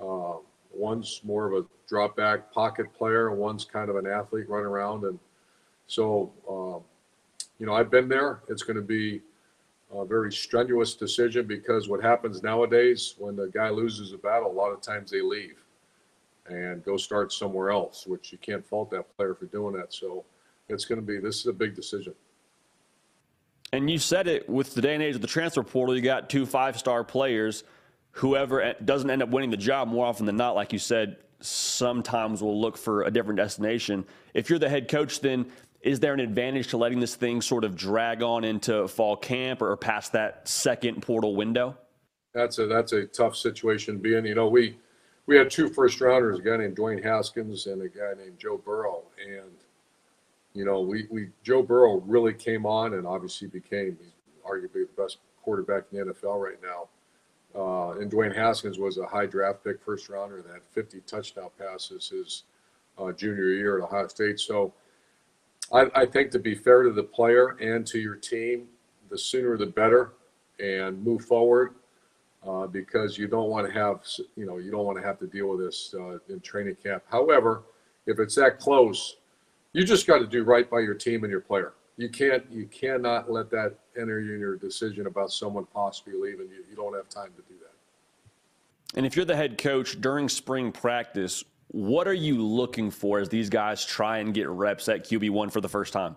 Uh, 0.00 0.34
one's 0.72 1.20
more 1.24 1.50
of 1.50 1.64
a 1.64 1.66
drop 1.88 2.16
back 2.16 2.52
pocket 2.52 2.92
player, 2.94 3.30
one's 3.32 3.64
kind 3.64 3.90
of 3.90 3.96
an 3.96 4.06
athlete 4.06 4.48
running 4.48 4.66
around. 4.66 5.04
And 5.04 5.18
so, 5.86 6.32
uh, 6.48 6.78
you 7.58 7.66
know, 7.66 7.74
I've 7.74 7.90
been 7.90 8.08
there. 8.08 8.40
It's 8.48 8.62
going 8.62 8.76
to 8.76 8.82
be 8.82 9.20
a 9.92 10.04
very 10.04 10.32
strenuous 10.32 10.94
decision 10.94 11.46
because 11.46 11.88
what 11.88 12.02
happens 12.02 12.42
nowadays 12.42 13.14
when 13.18 13.34
the 13.34 13.48
guy 13.48 13.70
loses 13.70 14.12
a 14.12 14.18
battle, 14.18 14.50
a 14.50 14.52
lot 14.52 14.70
of 14.70 14.82
times 14.82 15.10
they 15.10 15.22
leave 15.22 15.56
and 16.46 16.84
go 16.84 16.96
start 16.96 17.32
somewhere 17.32 17.70
else, 17.70 18.06
which 18.06 18.32
you 18.32 18.38
can't 18.38 18.66
fault 18.66 18.90
that 18.90 19.14
player 19.16 19.34
for 19.34 19.46
doing 19.46 19.74
that. 19.74 19.92
So 19.92 20.24
it's 20.68 20.84
going 20.84 21.00
to 21.00 21.06
be 21.06 21.18
this 21.18 21.40
is 21.40 21.46
a 21.46 21.52
big 21.52 21.74
decision. 21.74 22.14
And 23.72 23.90
you 23.90 23.98
said 23.98 24.28
it 24.28 24.48
with 24.48 24.74
the 24.74 24.80
day 24.80 24.94
and 24.94 25.02
age 25.02 25.14
of 25.14 25.20
the 25.20 25.26
transfer 25.26 25.62
portal, 25.62 25.94
you 25.94 26.02
got 26.02 26.30
two 26.30 26.46
five 26.46 26.78
star 26.78 27.04
players. 27.04 27.64
Whoever 28.12 28.74
doesn't 28.84 29.10
end 29.10 29.22
up 29.22 29.28
winning 29.28 29.50
the 29.50 29.56
job 29.56 29.88
more 29.88 30.06
often 30.06 30.26
than 30.26 30.36
not, 30.36 30.54
like 30.54 30.72
you 30.72 30.78
said, 30.78 31.18
sometimes 31.40 32.42
will 32.42 32.60
look 32.60 32.76
for 32.76 33.02
a 33.04 33.10
different 33.10 33.36
destination. 33.36 34.04
If 34.34 34.50
you're 34.50 34.58
the 34.58 34.68
head 34.68 34.88
coach, 34.88 35.20
then 35.20 35.46
is 35.82 36.00
there 36.00 36.14
an 36.14 36.20
advantage 36.20 36.68
to 36.68 36.76
letting 36.76 36.98
this 36.98 37.14
thing 37.14 37.40
sort 37.40 37.64
of 37.64 37.76
drag 37.76 38.22
on 38.22 38.42
into 38.44 38.88
fall 38.88 39.16
camp 39.16 39.62
or 39.62 39.76
past 39.76 40.12
that 40.12 40.48
second 40.48 41.02
portal 41.02 41.36
window? 41.36 41.76
That's 42.34 42.58
a 42.58 42.66
that's 42.66 42.92
a 42.92 43.04
tough 43.06 43.36
situation. 43.36 43.98
Being 43.98 44.24
you 44.24 44.34
know 44.34 44.48
we 44.48 44.78
we 45.26 45.36
had 45.36 45.50
two 45.50 45.68
first 45.68 46.00
rounders, 46.00 46.38
a 46.38 46.42
guy 46.42 46.56
named 46.56 46.76
Dwayne 46.76 47.02
Haskins 47.02 47.66
and 47.66 47.82
a 47.82 47.88
guy 47.88 48.14
named 48.16 48.38
Joe 48.38 48.56
Burrow, 48.56 49.04
and 49.24 49.52
you 50.54 50.64
know 50.64 50.80
we 50.80 51.06
we 51.10 51.28
Joe 51.42 51.62
Burrow 51.62 52.00
really 52.06 52.34
came 52.34 52.66
on 52.66 52.94
and 52.94 53.06
obviously 53.06 53.48
became 53.48 53.96
arguably 54.46 54.86
the 54.86 55.02
best 55.02 55.18
quarterback 55.42 55.84
in 55.92 55.98
the 55.98 56.12
NFL 56.12 56.42
right 56.42 56.60
now. 56.62 56.88
Uh, 57.54 57.98
and 57.98 58.10
Dwayne 58.10 58.34
Haskins 58.34 58.78
was 58.78 58.98
a 58.98 59.06
high 59.06 59.26
draft 59.26 59.64
pick 59.64 59.82
first 59.82 60.08
rounder 60.08 60.42
that 60.42 60.52
had 60.52 60.62
50 60.72 61.00
touchdown 61.06 61.48
passes 61.58 62.08
his 62.10 62.44
uh, 62.98 63.12
junior 63.12 63.48
year 63.48 63.78
at 63.78 63.84
Ohio 63.84 64.06
State. 64.08 64.38
So 64.38 64.74
I, 65.72 65.86
I 65.94 66.06
think 66.06 66.30
to 66.32 66.38
be 66.38 66.54
fair 66.54 66.82
to 66.82 66.92
the 66.92 67.02
player 67.02 67.56
and 67.60 67.86
to 67.86 67.98
your 67.98 68.16
team, 68.16 68.68
the 69.10 69.16
sooner 69.18 69.56
the 69.56 69.66
better, 69.66 70.12
and 70.60 71.02
move 71.02 71.24
forward. 71.24 71.74
Uh, 72.46 72.68
because 72.68 73.18
you 73.18 73.26
don't 73.26 73.50
want 73.50 73.66
to 73.66 73.72
have, 73.72 74.00
you 74.36 74.46
know, 74.46 74.58
you 74.58 74.70
don't 74.70 74.86
want 74.86 74.96
to 74.96 75.02
have 75.02 75.18
to 75.18 75.26
deal 75.26 75.48
with 75.48 75.58
this 75.58 75.92
uh, 75.98 76.18
in 76.28 76.38
training 76.40 76.76
camp. 76.82 77.02
However, 77.10 77.64
if 78.06 78.20
it's 78.20 78.36
that 78.36 78.60
close, 78.60 79.16
you 79.72 79.84
just 79.84 80.06
got 80.06 80.18
to 80.18 80.26
do 80.26 80.44
right 80.44 80.68
by 80.68 80.80
your 80.80 80.94
team 80.94 81.24
and 81.24 81.30
your 81.30 81.40
player. 81.40 81.74
You 81.96 82.08
can't, 82.08 82.44
you 82.50 82.66
cannot 82.66 83.30
let 83.30 83.50
that 83.50 83.74
enter 84.00 84.20
in 84.20 84.38
your 84.38 84.56
decision 84.56 85.06
about 85.06 85.32
someone 85.32 85.66
possibly 85.66 86.14
leaving. 86.14 86.48
You, 86.48 86.64
you 86.70 86.76
don't 86.76 86.94
have 86.94 87.08
time 87.08 87.30
to 87.36 87.42
do 87.42 87.58
that. 87.60 88.96
And 88.96 89.04
if 89.04 89.16
you're 89.16 89.24
the 89.24 89.36
head 89.36 89.58
coach 89.58 90.00
during 90.00 90.28
spring 90.28 90.72
practice, 90.72 91.44
what 91.68 92.08
are 92.08 92.14
you 92.14 92.42
looking 92.42 92.90
for 92.90 93.18
as 93.18 93.28
these 93.28 93.50
guys 93.50 93.84
try 93.84 94.18
and 94.18 94.32
get 94.32 94.48
reps 94.48 94.88
at 94.88 95.04
QB1 95.04 95.52
for 95.52 95.60
the 95.60 95.68
first 95.68 95.92
time? 95.92 96.16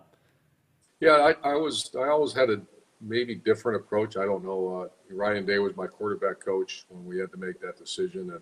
Yeah, 1.00 1.34
I, 1.44 1.50
I 1.50 1.54
was 1.56 1.90
I 1.98 2.08
always 2.08 2.32
had 2.32 2.48
a 2.48 2.62
maybe 3.00 3.34
different 3.34 3.80
approach. 3.82 4.16
I 4.16 4.24
don't 4.24 4.44
know. 4.44 4.82
Uh, 4.82 5.14
Ryan 5.14 5.44
Day 5.44 5.58
was 5.58 5.76
my 5.76 5.86
quarterback 5.86 6.40
coach 6.40 6.84
when 6.88 7.04
we 7.04 7.18
had 7.18 7.30
to 7.32 7.36
make 7.36 7.60
that 7.60 7.76
decision, 7.76 8.30
and 8.30 8.40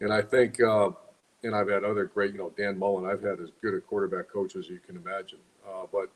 and 0.00 0.12
I 0.12 0.22
think 0.22 0.60
uh, 0.62 0.90
and 1.42 1.54
I've 1.54 1.68
had 1.68 1.84
other 1.84 2.04
great, 2.04 2.32
you 2.32 2.38
know, 2.38 2.52
Dan 2.56 2.78
Mullen. 2.78 3.06
I've 3.06 3.22
had 3.22 3.40
as 3.40 3.50
good 3.62 3.74
a 3.74 3.80
quarterback 3.80 4.28
coach 4.28 4.56
as 4.56 4.68
you 4.68 4.80
can 4.84 4.96
imagine. 4.96 5.38
Uh, 5.66 5.86
but 5.92 6.10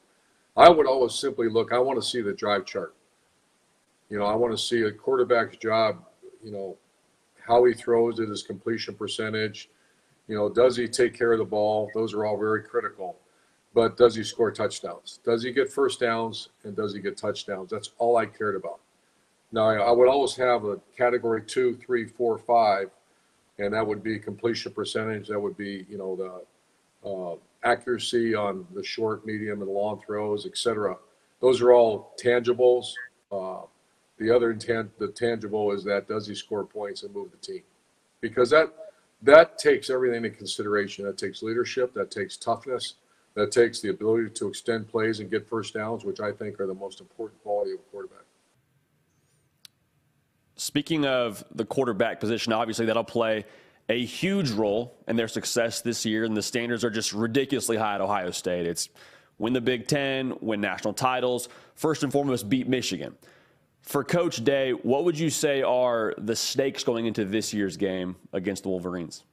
I 0.57 0.69
would 0.69 0.87
always 0.87 1.15
simply 1.15 1.49
look. 1.49 1.73
I 1.73 1.79
want 1.79 2.01
to 2.01 2.07
see 2.07 2.23
the 2.23 2.33
drive 2.33 2.67
chart. 2.67 2.95
You 4.11 4.19
know, 4.19 4.27
I 4.27 4.35
want 4.35 4.53
to 4.53 4.59
see 4.59 4.83
a 4.83 4.93
quarterback's 4.93 5.57
job. 5.57 6.05
You 6.45 6.51
know, 6.51 6.77
how 7.47 7.65
he 7.65 7.73
throws 7.73 8.19
it, 8.19 8.29
his 8.29 8.43
completion 8.43 8.95
percentage 8.95 9.69
you 10.29 10.37
know, 10.37 10.49
does 10.49 10.77
he 10.77 10.89
take 10.89 11.15
care 11.15 11.33
of 11.33 11.39
the 11.39 11.45
ball? 11.45 11.91
Those 11.95 12.15
are 12.15 12.25
all 12.25 12.39
very 12.39 12.63
critical. 12.63 13.17
But 13.75 13.97
does 13.97 14.15
he 14.15 14.23
score 14.23 14.51
touchdowns? 14.51 15.21
Does 15.25 15.43
he 15.43 15.53
get 15.53 15.73
first 15.73 16.01
downs? 16.01 16.51
And 16.65 16.77
does 16.77 16.95
he 16.95 17.01
get 17.01 17.17
touchdowns? 17.17 17.71
That's 17.71 17.91
all 17.99 18.17
I 18.17 18.27
cared 18.27 18.57
about. 18.57 18.81
Now, 19.51 19.69
I 19.69 19.91
would 19.91 20.09
always 20.09 20.35
have 20.37 20.65
a 20.65 20.79
category 20.97 21.43
two, 21.43 21.77
three, 21.77 22.07
four, 22.07 22.39
five, 22.39 22.91
and 23.59 23.73
that 23.75 23.87
would 23.87 24.03
be 24.03 24.19
completion 24.19 24.73
percentage. 24.73 25.29
That 25.29 25.41
would 25.41 25.57
be, 25.57 25.87
you 25.89 25.99
know, 25.99 26.17
the 26.17 27.09
uh, 27.09 27.37
accuracy 27.69 28.35
on 28.35 28.67
the 28.75 28.83
short, 28.83 29.27
medium, 29.27 29.63
and 29.63 29.71
long 29.71 30.01
throws, 30.07 30.47
et 30.47 30.57
cetera. 30.57 30.97
Those 31.41 31.61
are 31.61 31.73
all 31.73 32.15
tangibles. 32.23 32.93
Uh, 33.31 33.63
the 34.19 34.35
other 34.35 34.51
intent, 34.53 34.97
the 34.99 35.09
tangible 35.09 35.73
is 35.73 35.83
that 35.85 36.09
does 36.09 36.27
he 36.27 36.35
score 36.35 36.65
points 36.65 37.03
and 37.03 37.15
move 37.15 37.31
the 37.31 37.37
team? 37.39 37.63
Because 38.21 38.51
that 38.51 38.73
that 39.23 39.59
takes 39.59 39.91
everything 39.91 40.25
into 40.25 40.37
consideration. 40.37 41.05
That 41.05 41.19
takes 41.19 41.43
leadership, 41.43 41.95
that 41.95 42.11
takes 42.11 42.37
toughness, 42.37 42.95
that 43.35 43.53
takes 43.53 43.81
the 43.81 43.91
ability 43.91 44.31
to 44.31 44.49
extend 44.49 44.89
plays 44.89 45.21
and 45.21 45.31
get 45.31 45.49
first 45.49 45.75
downs, 45.75 46.05
which 46.05 46.21
I 46.21 46.33
think 46.33 46.61
are 46.61 46.67
the 46.67 46.75
most 46.75 47.01
important 47.01 47.43
quality 47.43 47.73
of 47.73 47.81
a 47.81 47.91
quarterback. 47.91 48.25
Speaking 50.63 51.05
of 51.07 51.43
the 51.53 51.65
quarterback 51.65 52.21
position, 52.21 52.53
obviously 52.53 52.87
that'll 52.87 53.03
play 53.03 53.45
a 53.89 54.05
huge 54.05 54.53
role 54.53 54.97
in 55.09 55.17
their 55.17 55.27
success 55.27 55.81
this 55.81 56.07
year, 56.07 56.23
and 56.23 56.37
the 56.37 56.43
standards 56.43 56.85
are 56.85 56.91
just 56.91 57.13
ridiculously 57.13 57.77
high 57.77 57.97
at 57.97 58.01
Ohio 58.01 58.31
State. 58.31 58.65
It's 58.65 58.89
win 59.39 59.55
the 59.55 59.61
Big 59.61 59.89
Ten, 59.89 60.35
win 60.41 60.61
national 60.61 60.95
titles, 60.95 61.49
first 61.75 62.05
and 62.05 62.13
foremost, 62.13 62.49
beat 62.49 62.69
Michigan. 62.69 63.17
For 63.81 64.05
Coach 64.05 64.45
Day, 64.45 64.71
what 64.71 65.05
would 65.05 65.19
you 65.19 65.31
say 65.31 65.63
are 65.63 66.15
the 66.17 66.37
stakes 66.37 66.85
going 66.85 67.07
into 67.07 67.25
this 67.25 67.53
year's 67.53 67.77
game 67.77 68.15
against 68.33 68.63
the 68.63 68.69
Wolverines? 68.69 69.25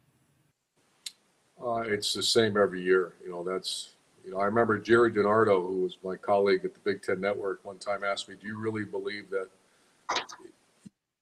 Uh, 1.64 1.82
it's 1.82 2.12
the 2.12 2.24
same 2.24 2.58
every 2.58 2.82
year. 2.82 3.14
You 3.24 3.30
know, 3.30 3.44
that's, 3.44 3.92
you 4.26 4.32
know, 4.32 4.40
I 4.40 4.46
remember 4.46 4.80
Jerry 4.80 5.12
DiNardo, 5.12 5.62
who 5.62 5.84
was 5.84 5.96
my 6.04 6.16
colleague 6.16 6.66
at 6.66 6.74
the 6.74 6.80
Big 6.80 7.04
Ten 7.04 7.22
Network, 7.22 7.64
one 7.64 7.78
time 7.78 8.04
asked 8.04 8.28
me, 8.28 8.36
Do 8.42 8.48
you 8.48 8.58
really 8.58 8.84
believe 8.84 9.30
that 9.30 9.50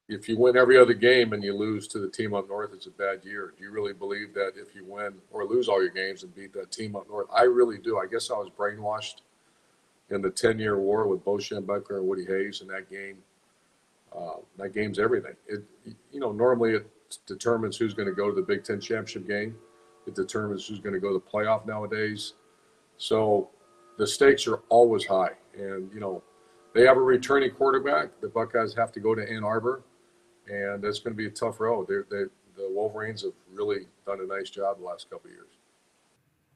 if 0.10 0.30
you 0.30 0.38
win 0.38 0.56
every 0.56 0.78
other 0.78 0.93
game 0.93 1.34
and 1.34 1.43
you 1.43 1.54
lose 1.54 1.88
to 1.89 2.00
the 2.00 2.10
team 2.10 2.34
up 2.34 2.48
north, 2.48 2.72
it's 2.74 2.88
a 2.88 2.91
bad 2.91 3.24
year? 3.24 3.54
Do 3.58 3.63
you 3.63 3.72
really 3.72 3.93
believe 3.93 4.34
that 4.36 4.54
if 4.56 4.74
you 4.74 4.86
win 4.86 5.13
or 5.32 5.46
lose 5.46 5.67
all 5.67 5.82
your 5.82 5.91
games 5.91 6.24
and 6.24 6.34
beat 6.34 6.54
that 6.54 6.72
team 6.72 6.96
up 6.96 7.10
north? 7.10 7.28
I 7.34 7.43
really 7.43 7.78
do. 7.78 7.98
I 7.98 8.06
guess 8.08 8.32
I 8.32 8.36
was 8.36 8.50
brainwashed 8.58 9.22
in 10.10 10.22
the 10.22 10.30
10 10.30 10.60
year 10.60 10.80
war 10.80 11.08
with 11.08 11.26
Bo 11.26 11.34
Schembechler 11.38 11.98
and 11.98 12.08
Woody 12.08 12.26
Hayes 12.26 12.62
in 12.62 12.67
that 12.67 12.89
game. 12.89 13.17
Uh, 14.17 14.38
that 14.58 14.74
game's 14.74 14.98
everything. 14.98 15.36
It, 15.48 15.63
you 16.12 16.22
know, 16.22 16.32
normally 16.32 16.74
it 16.74 16.89
determines 17.26 17.76
who's 17.76 17.93
going 17.93 18.08
to 18.08 18.15
go 18.15 18.30
to 18.30 18.36
the 18.36 18.41
Big 18.41 18.63
Ten 18.63 18.80
championship 18.80 19.28
game. 19.28 19.56
It 20.08 20.15
determines 20.15 20.65
who's 20.65 20.80
going 20.80 20.93
to 20.93 21.02
go 21.02 21.10
to 21.10 21.15
the 21.15 21.20
playoff 21.20 21.65
nowadays. 21.65 22.34
So 22.98 23.50
the 23.98 24.08
stakes 24.08 24.48
are 24.48 24.62
always 24.70 25.06
high. 25.06 25.32
And, 25.58 25.91
you 25.93 26.00
know, 26.00 26.24
they 26.74 26.86
have 26.86 26.96
a 26.96 27.02
returning 27.02 27.52
quarterback. 27.52 28.22
The 28.22 28.30
Buckeyes 28.30 28.74
have 28.76 28.93
to 28.93 29.02
go 29.02 29.13
to 29.13 29.30
Ann 29.30 29.43
Arbor. 29.43 29.82
And 30.49 30.83
it's 30.83 30.99
going 30.99 31.13
to 31.13 31.17
be 31.17 31.27
a 31.27 31.31
tough 31.31 31.60
road. 31.60 31.88
They're, 31.88 32.05
they 32.10 32.25
the 32.57 32.69
Wolverines 32.69 33.21
have 33.21 33.33
really 33.53 33.86
done 34.05 34.19
a 34.19 34.25
nice 34.25 34.49
job 34.49 34.79
the 34.79 34.86
last 34.86 35.10
couple 35.10 35.29
of 35.29 35.36
years. 35.36 35.47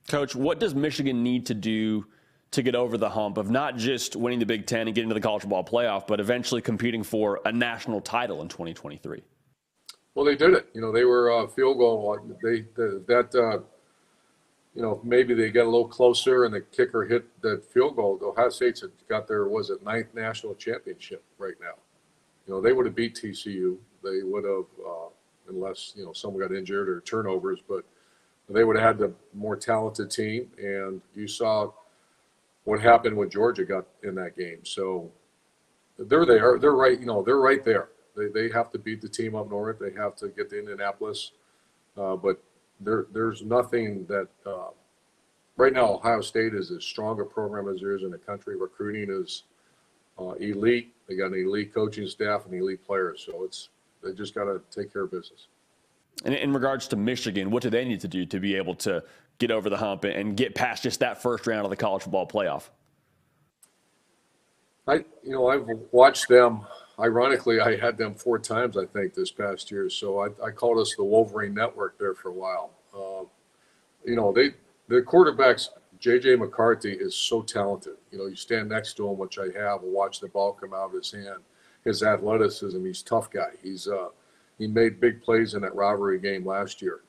Coach, 0.07 0.35
what 0.35 0.59
does 0.59 0.73
Michigan 0.73 1.23
need 1.23 1.45
to 1.45 1.53
do 1.53 2.05
to 2.51 2.61
get 2.61 2.75
over 2.75 2.97
the 2.97 3.09
hump 3.09 3.37
of 3.37 3.49
not 3.49 3.77
just 3.77 4.15
winning 4.15 4.39
the 4.39 4.45
Big 4.45 4.65
Ten 4.65 4.87
and 4.87 4.95
getting 4.95 5.09
to 5.09 5.13
the 5.13 5.21
college 5.21 5.43
football 5.43 5.63
playoff, 5.63 6.05
but 6.07 6.19
eventually 6.19 6.61
competing 6.61 7.01
for 7.01 7.39
a 7.45 7.51
national 7.51 8.01
title 8.01 8.41
in 8.41 8.49
2023? 8.49 9.21
Well, 10.15 10.25
they 10.25 10.35
did 10.35 10.53
it. 10.53 10.67
You 10.73 10.81
know, 10.81 10.91
they 10.91 11.05
were 11.05 11.31
uh, 11.31 11.47
field 11.47 11.77
goal. 11.77 12.19
They, 12.43 12.65
that 12.75 13.33
uh, 13.33 13.63
you 14.75 14.81
know 14.81 14.99
maybe 15.03 15.33
they 15.33 15.49
got 15.49 15.63
a 15.63 15.71
little 15.71 15.87
closer 15.87 16.43
and 16.43 16.53
the 16.53 16.61
kicker 16.61 17.05
hit 17.05 17.25
that 17.41 17.63
field 17.71 17.95
goal. 17.95 18.19
Ohio 18.21 18.49
State's 18.49 18.83
got 19.07 19.27
their 19.27 19.47
was 19.47 19.69
it 19.69 19.83
ninth 19.83 20.13
national 20.13 20.55
championship 20.55 21.23
right 21.37 21.55
now. 21.61 21.75
You 22.47 22.53
know, 22.53 22.61
they 22.61 22.73
would 22.73 22.85
have 22.85 22.95
beat 22.95 23.15
TCU. 23.15 23.77
They 24.03 24.23
would 24.23 24.43
have, 24.43 24.65
uh, 24.85 25.09
unless 25.49 25.93
you 25.95 26.05
know 26.05 26.13
someone 26.13 26.41
got 26.41 26.55
injured 26.55 26.89
or 26.89 27.01
turnovers, 27.01 27.59
but 27.67 27.83
they 28.49 28.63
would 28.63 28.77
have 28.77 28.85
had 28.85 28.97
the 28.97 29.13
more 29.33 29.55
talented 29.55 30.11
team. 30.11 30.49
And 30.57 31.01
you 31.15 31.27
saw 31.27 31.71
what 32.63 32.81
happened 32.81 33.15
when 33.15 33.29
Georgia 33.29 33.65
got 33.65 33.85
in 34.03 34.15
that 34.15 34.37
game. 34.37 34.63
So 34.63 35.11
they're 35.97 36.25
there. 36.25 36.57
They're 36.59 36.75
right. 36.75 36.99
You 36.99 37.05
know, 37.05 37.23
they're 37.23 37.39
right 37.39 37.63
there. 37.63 37.89
They, 38.15 38.27
they 38.27 38.49
have 38.49 38.71
to 38.71 38.79
beat 38.79 39.01
the 39.01 39.09
team 39.09 39.35
up 39.35 39.49
north. 39.49 39.79
They 39.79 39.93
have 39.93 40.15
to 40.17 40.29
get 40.29 40.49
to 40.49 40.59
Indianapolis. 40.59 41.31
Uh, 41.97 42.15
but 42.15 42.41
there 42.79 43.07
there's 43.13 43.41
nothing 43.43 44.05
that 44.07 44.27
uh, 44.45 44.69
right 45.57 45.73
now 45.73 45.95
Ohio 45.95 46.21
State 46.21 46.53
is 46.53 46.71
as 46.71 46.83
strong 46.83 47.19
a 47.21 47.25
program 47.25 47.73
as 47.73 47.81
there 47.81 47.95
is 47.95 48.03
in 48.03 48.11
the 48.11 48.17
country. 48.17 48.57
Recruiting 48.57 49.09
is 49.09 49.43
uh, 50.21 50.33
elite. 50.33 50.93
They 51.07 51.15
got 51.15 51.27
an 51.27 51.39
elite 51.39 51.73
coaching 51.73 52.07
staff 52.07 52.45
and 52.45 52.53
elite 52.53 52.85
players. 52.85 53.23
So 53.25 53.43
it's 53.43 53.69
they 54.03 54.13
just 54.13 54.33
got 54.33 54.45
to 54.45 54.61
take 54.71 54.91
care 54.91 55.03
of 55.03 55.11
business. 55.11 55.47
And 56.25 56.33
in 56.35 56.53
regards 56.53 56.87
to 56.89 56.95
Michigan, 56.95 57.51
what 57.51 57.63
do 57.63 57.69
they 57.69 57.85
need 57.85 58.01
to 58.01 58.07
do 58.07 58.25
to 58.25 58.39
be 58.39 58.55
able 58.55 58.75
to 58.75 59.03
get 59.39 59.51
over 59.51 59.69
the 59.69 59.77
hump 59.77 60.03
and 60.03 60.35
get 60.37 60.53
past 60.53 60.83
just 60.83 60.99
that 60.99 61.21
first 61.21 61.47
round 61.47 61.65
of 61.65 61.69
the 61.69 61.75
college 61.75 62.03
football 62.03 62.27
playoff? 62.27 62.69
I, 64.87 65.05
you 65.23 65.31
know, 65.31 65.47
I've 65.47 65.65
watched 65.91 66.27
them. 66.27 66.61
Ironically, 66.99 67.59
I 67.59 67.77
had 67.77 67.97
them 67.97 68.13
four 68.13 68.37
times, 68.37 68.77
I 68.77 68.85
think, 68.85 69.13
this 69.13 69.31
past 69.31 69.71
year. 69.71 69.89
So 69.89 70.19
I, 70.19 70.27
I 70.45 70.51
called 70.51 70.79
us 70.79 70.95
the 70.95 71.03
Wolverine 71.03 71.53
Network 71.53 71.97
there 71.97 72.13
for 72.13 72.29
a 72.29 72.33
while. 72.33 72.71
Uh, 72.93 73.25
you 74.05 74.15
know, 74.15 74.31
they 74.31 74.51
the 74.87 75.01
quarterbacks. 75.01 75.69
JJ 76.01 76.39
McCarthy 76.39 76.93
is 76.93 77.15
so 77.15 77.41
talented. 77.41 77.93
You 78.11 78.17
know, 78.17 78.25
you 78.25 78.35
stand 78.35 78.69
next 78.69 78.93
to 78.97 79.07
him, 79.07 79.17
which 79.17 79.37
I 79.37 79.45
have, 79.57 79.83
and 79.83 79.93
watch 79.93 80.19
the 80.19 80.27
ball 80.27 80.53
come 80.53 80.73
out 80.73 80.87
of 80.87 80.93
his 80.93 81.11
hand. 81.11 81.41
His 81.85 82.03
athleticism. 82.03 82.83
He's 82.85 83.01
tough 83.01 83.29
guy. 83.29 83.51
He's 83.61 83.87
uh, 83.87 84.09
he 84.57 84.67
made 84.67 84.99
big 84.99 85.21
plays 85.23 85.53
in 85.53 85.61
that 85.61 85.75
rivalry 85.75 86.19
game 86.19 86.45
last 86.45 86.81
year. 86.81 87.01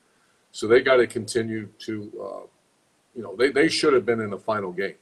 So 0.51 0.67
they 0.67 0.81
got 0.81 0.97
to 0.97 1.07
continue 1.07 1.67
to, 1.79 2.11
uh, 2.19 2.47
you 3.15 3.23
know, 3.23 3.35
they, 3.35 3.51
they 3.51 3.67
should 3.67 3.93
have 3.93 4.05
been 4.05 4.19
in 4.19 4.29
the 4.29 4.37
final 4.37 4.71
game. 4.71 4.95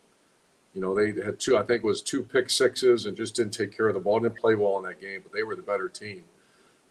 You 0.73 0.81
know, 0.81 0.95
they 0.95 1.21
had 1.21 1.39
two, 1.39 1.57
I 1.57 1.63
think 1.63 1.83
it 1.83 1.87
was 1.87 2.01
two 2.01 2.23
pick 2.23 2.49
sixes 2.49 3.05
and 3.05 3.15
just 3.15 3.35
didn't 3.35 3.53
take 3.53 3.75
care 3.75 3.89
of 3.89 3.93
the 3.93 3.99
ball. 3.99 4.19
Didn't 4.19 4.37
play 4.37 4.55
well 4.55 4.77
in 4.77 4.83
that 4.85 5.01
game, 5.01 5.21
but 5.23 5.33
they 5.33 5.43
were 5.43 5.55
the 5.55 5.61
better 5.61 5.89
team. 5.89 6.23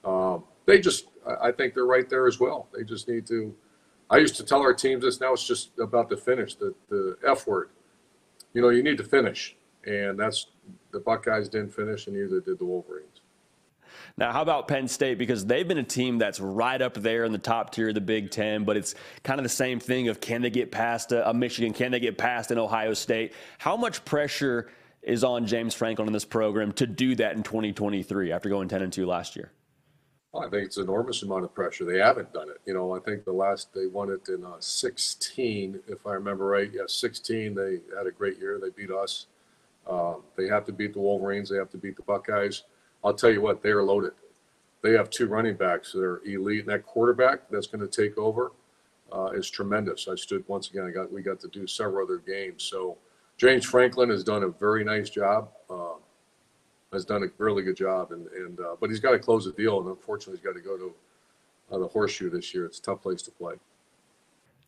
Um, 0.05 0.45
they 0.67 0.79
just, 0.79 1.07
I 1.43 1.53
think 1.53 1.75
they're 1.75 1.87
right 1.87 2.09
there 2.09 2.27
as 2.27 2.39
well. 2.39 2.69
They 2.75 2.85
just 2.85 3.09
need 3.09 3.27
to. 3.29 3.55
I 4.11 4.19
used 4.19 4.37
to 4.37 4.45
tell 4.45 4.61
our 4.61 4.75
teams 4.75 5.05
this. 5.05 5.21
Now 5.21 5.33
it's 5.33 5.47
just 5.47 5.79
about 5.79 6.09
the 6.09 6.17
finish, 6.17 6.57
the 6.57 6.75
the 6.89 7.17
F 7.27 7.47
word. 7.47 7.71
You 8.53 8.61
know, 8.61 8.71
you 8.71 8.83
need 8.83 8.99
to 8.99 9.05
finish, 9.05 9.57
and 9.87 10.19
that's 10.19 10.49
the 10.91 10.99
Buckeyes 10.99 11.49
didn't 11.49 11.73
finish, 11.73 12.07
and 12.09 12.17
neither 12.17 12.41
did 12.41 12.59
the 12.59 12.65
Wolverines. 12.65 13.21
Now, 14.17 14.33
how 14.33 14.43
about 14.43 14.69
Penn 14.69 14.89
State? 14.89 15.19
Because 15.19 15.47
they've 15.47 15.67
been 15.67 15.79
a 15.79 15.85
team 15.85 16.19
that's 16.19 16.41
right 16.41 16.81
up 16.81 16.95
there 16.95 17.25
in 17.25 17.33
the 17.33 17.39
top 17.39 17.73
tier 17.73 17.89
of 17.89 17.95
the 17.95 18.01
Big 18.01 18.31
Ten, 18.31 18.65
but 18.65 18.77
it's 18.77 18.95
kind 19.23 19.39
of 19.39 19.45
the 19.45 19.49
same 19.49 19.81
thing 19.81 20.09
of 20.09 20.21
can 20.21 20.43
they 20.43 20.51
get 20.51 20.71
past 20.71 21.13
a, 21.13 21.29
a 21.29 21.35
Michigan? 21.35 21.73
Can 21.73 21.93
they 21.93 22.01
get 22.01 22.19
past 22.19 22.51
an 22.51 22.59
Ohio 22.59 22.95
State? 22.95 23.33
How 23.59 23.77
much 23.77 24.05
pressure 24.05 24.71
is 25.03 25.25
on 25.25 25.47
James 25.47 25.75
Franklin 25.75 26.09
in 26.09 26.13
this 26.13 26.25
program 26.25 26.73
to 26.73 26.87
do 26.87 27.15
that 27.17 27.37
in 27.37 27.43
2023 27.43 28.33
after 28.33 28.49
going 28.49 28.69
10 28.69 28.83
and 28.83 28.93
2 28.93 29.07
last 29.07 29.37
year? 29.37 29.53
I 30.33 30.49
think 30.49 30.67
it's 30.67 30.77
an 30.77 30.85
enormous 30.85 31.23
amount 31.23 31.45
of 31.45 31.55
pressure. 31.55 31.85
They 31.85 31.99
haven't 31.99 32.33
done 32.33 32.49
it. 32.49 32.61
You 32.65 32.75
know, 32.75 32.95
I 32.95 33.01
think 33.01 33.25
the 33.25 33.33
last 33.33 33.75
they 33.75 33.87
won 33.87 34.11
it 34.11 34.29
in 34.29 34.45
uh, 34.45 34.61
16, 34.61 35.81
if 35.89 36.07
I 36.07 36.13
remember 36.13 36.47
right. 36.47 36.71
Yeah, 36.73 36.83
16. 36.87 37.55
They 37.55 37.81
had 37.97 38.07
a 38.07 38.13
great 38.13 38.39
year. 38.39 38.61
They 38.63 38.71
beat 38.71 38.93
us. 38.93 39.27
Uh, 39.89 40.15
they 40.37 40.47
have 40.47 40.65
to 40.67 40.73
beat 40.73 40.93
the 40.93 41.01
Wolverines. 41.01 41.51
They 41.51 41.57
have 41.57 41.71
to 41.71 41.79
beat 41.79 41.97
the 41.97 42.03
Buckeyes. 42.03 42.63
I'll 43.03 43.15
tell 43.15 43.31
you 43.31 43.41
what, 43.41 43.63
they 43.63 43.71
are 43.71 43.83
loaded. 43.83 44.13
They 44.83 44.93
have 44.93 45.11
two 45.11 45.27
running 45.27 45.57
backs 45.57 45.93
that 45.93 46.03
are 46.03 46.23
elite, 46.25 46.61
and 46.61 46.69
that 46.69 46.87
quarterback 46.87 47.51
that's 47.51 47.67
going 47.67 47.87
to 47.87 47.89
take 47.89 48.17
over 48.17 48.53
uh, 49.13 49.31
is 49.35 49.51
tremendous. 49.51 50.07
I 50.09 50.15
stood 50.15 50.45
once 50.47 50.71
again. 50.71 50.87
I 50.87 50.91
got 50.91 51.13
we 51.13 51.23
got 51.23 51.41
to 51.41 51.49
do 51.49 51.67
several 51.67 52.07
other 52.07 52.19
games. 52.19 52.63
So 52.63 52.97
James 53.37 53.65
Franklin 53.65 54.11
has 54.11 54.23
done 54.23 54.45
a 54.45 54.49
very 54.49 54.85
nice 54.85 55.11
job. 55.11 55.51
Has 56.93 57.05
done 57.05 57.23
a 57.23 57.27
really 57.39 57.63
good 57.63 57.77
job, 57.77 58.11
and 58.11 58.27
and 58.29 58.59
uh, 58.59 58.75
but 58.81 58.91
he's 58.91 58.99
got 58.99 59.13
to 59.13 59.19
close 59.21 59.45
the 59.45 59.53
deal, 59.53 59.79
and 59.79 59.89
unfortunately, 59.89 60.39
he's 60.39 60.45
got 60.45 60.55
to 60.55 60.61
go 60.61 60.77
to 60.77 60.95
uh, 61.71 61.79
the 61.79 61.87
horseshoe 61.87 62.29
this 62.31 62.53
year. 62.53 62.67
It's 62.67 62.81
a 62.81 62.83
tough 62.83 63.01
place 63.01 63.23
to 63.23 63.31
play. 63.31 63.55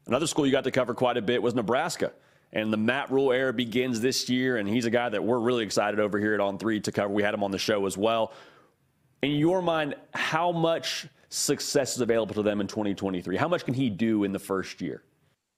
Another 0.07 0.29
school 0.29 0.47
you 0.47 0.53
got 0.53 0.63
to 0.65 0.71
cover 0.71 0.95
quite 0.95 1.17
a 1.17 1.23
bit 1.23 1.43
was 1.43 1.55
Nebraska. 1.55 2.13
And 2.53 2.73
the 2.73 2.77
Matt 2.77 3.11
Rhule 3.11 3.33
era 3.33 3.53
begins 3.53 4.01
this 4.01 4.29
year, 4.29 4.59
and 4.59 4.69
he's 4.69 4.85
a 4.85 4.91
guy 4.91 5.09
that 5.09 5.25
we're 5.25 5.41
really 5.41 5.65
excited 5.65 5.99
over 5.99 6.19
here 6.19 6.35
at 6.35 6.41
On 6.41 6.59
Three 6.59 6.79
to 6.81 6.93
cover. 6.93 7.13
We 7.13 7.25
had 7.25 7.35
him 7.35 7.43
on 7.43 7.51
the 7.51 7.59
show 7.59 7.87
as 7.87 7.97
well. 7.97 8.33
In 9.23 9.33
your 9.33 9.61
mind, 9.61 9.97
how 10.15 10.53
much 10.53 11.09
success 11.29 11.97
is 11.97 12.03
available 12.03 12.35
to 12.35 12.43
them 12.43 12.61
in 12.61 12.69
2023? 12.69 13.37
How 13.37 13.49
much 13.49 13.65
can 13.65 13.75
he 13.75 13.91
do 13.91 14.23
in 14.23 14.33
the 14.33 14.39
first 14.39 14.81
year? 14.81 15.03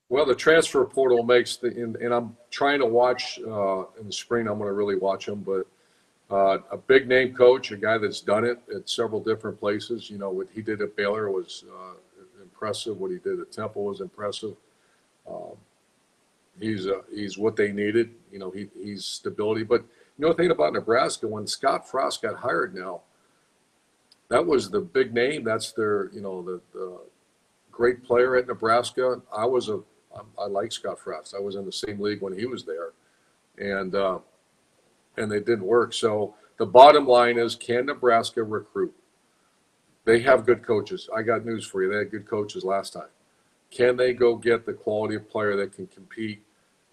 Well, 0.09 0.24
the 0.24 0.35
transfer 0.35 0.85
portal 0.85 1.24
makes 1.24 1.57
the, 1.57 1.68
and, 1.68 1.96
and 1.96 2.14
I'm 2.14 2.37
trying 2.50 2.79
to 2.79 2.87
watch 2.87 3.38
uh, 3.46 3.85
in 4.00 4.07
the 4.07 4.12
spring. 4.12 4.46
I'm 4.46 4.59
going 4.59 4.68
to 4.68 4.74
really 4.74 4.96
watch 4.96 5.27
him, 5.27 5.40
but 5.40 5.66
uh, 6.35 6.59
a 6.73 6.77
big 6.77 7.07
name 7.07 7.33
coach, 7.33 7.70
a 7.70 7.77
guy 7.77 7.97
that's 7.97 8.20
done 8.20 8.44
it 8.44 8.59
at 8.75 8.90
several 8.90 9.20
different 9.20 9.61
places. 9.61 10.11
You 10.11 10.18
know, 10.18 10.31
what 10.31 10.49
he 10.53 10.62
did 10.62 10.83
at 10.83 10.97
Baylor 10.97 11.31
was 11.31 11.64
uh, 11.73 11.94
impressive. 12.42 12.99
What 12.99 13.12
he 13.12 13.18
did 13.18 13.38
at 13.38 13.53
Temple 13.53 13.85
was 13.85 14.01
impressive. 14.01 14.57
Um, 15.31 15.53
he's 16.59 16.88
uh, 16.88 17.03
he's 17.14 17.38
what 17.38 17.55
they 17.55 17.70
needed. 17.70 18.11
You 18.33 18.40
know, 18.40 18.51
he, 18.51 18.68
he's 18.83 19.05
stability. 19.05 19.62
But 19.62 19.83
you 20.18 20.25
know 20.27 20.29
the 20.31 20.35
thing 20.35 20.51
about 20.51 20.73
Nebraska, 20.73 21.29
when 21.29 21.47
Scott 21.47 21.88
Frost 21.88 22.23
got 22.23 22.35
hired 22.35 22.75
now, 22.75 23.03
that 24.29 24.44
was 24.44 24.70
the 24.70 24.81
big 24.81 25.14
name. 25.14 25.44
That's 25.44 25.70
their 25.70 26.11
you 26.12 26.20
know 26.20 26.42
the, 26.42 26.61
the 26.73 26.99
great 27.70 28.03
player 28.03 28.35
at 28.35 28.49
Nebraska. 28.49 29.23
I 29.33 29.44
was 29.44 29.68
a 29.68 29.79
I 30.37 30.47
like 30.47 30.73
Scott 30.73 30.99
Frost. 30.99 31.33
I 31.37 31.40
was 31.40 31.55
in 31.55 31.64
the 31.64 31.70
same 31.70 32.01
league 32.01 32.23
when 32.23 32.37
he 32.37 32.47
was 32.47 32.64
there, 32.64 32.90
and 33.57 33.94
uh, 33.94 34.18
and 35.16 35.31
they 35.31 35.40
didn't 35.40 35.64
work. 35.64 35.92
So 35.92 36.35
the 36.59 36.66
bottom 36.66 37.07
line 37.07 37.38
is, 37.38 37.57
can 37.57 37.87
Nebraska 37.87 38.42
recruit? 38.42 38.94
They 40.05 40.20
have 40.20 40.46
good 40.46 40.62
coaches. 40.62 41.09
I 41.14 41.22
got 41.22 41.44
news 41.44 41.66
for 41.66 41.83
you. 41.83 41.90
They 41.90 41.98
had 41.98 42.11
good 42.11 42.29
coaches 42.29 42.64
last 42.64 42.92
time. 42.92 43.09
Can 43.70 43.96
they 43.96 44.12
go 44.12 44.37
get 44.37 44.66
the 44.66 44.72
quality 44.72 45.16
of 45.16 45.29
player 45.29 45.57
that 45.57 45.72
can 45.72 45.87
compete 45.87 46.42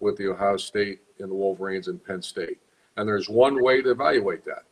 with 0.00 0.16
the 0.16 0.28
Ohio 0.28 0.56
State 0.56 1.00
and 1.18 1.30
the 1.30 1.34
Wolverines 1.34 1.88
and 1.88 2.02
Penn 2.02 2.22
State? 2.22 2.58
And 2.96 3.08
there's 3.08 3.28
one 3.28 3.62
way 3.62 3.82
to 3.82 3.90
evaluate 3.90 4.44
that. 4.46 4.64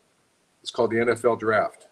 It's 0.62 0.70
called 0.70 0.90
the 0.90 0.96
NFL 0.96 1.38
draft. 1.38 1.86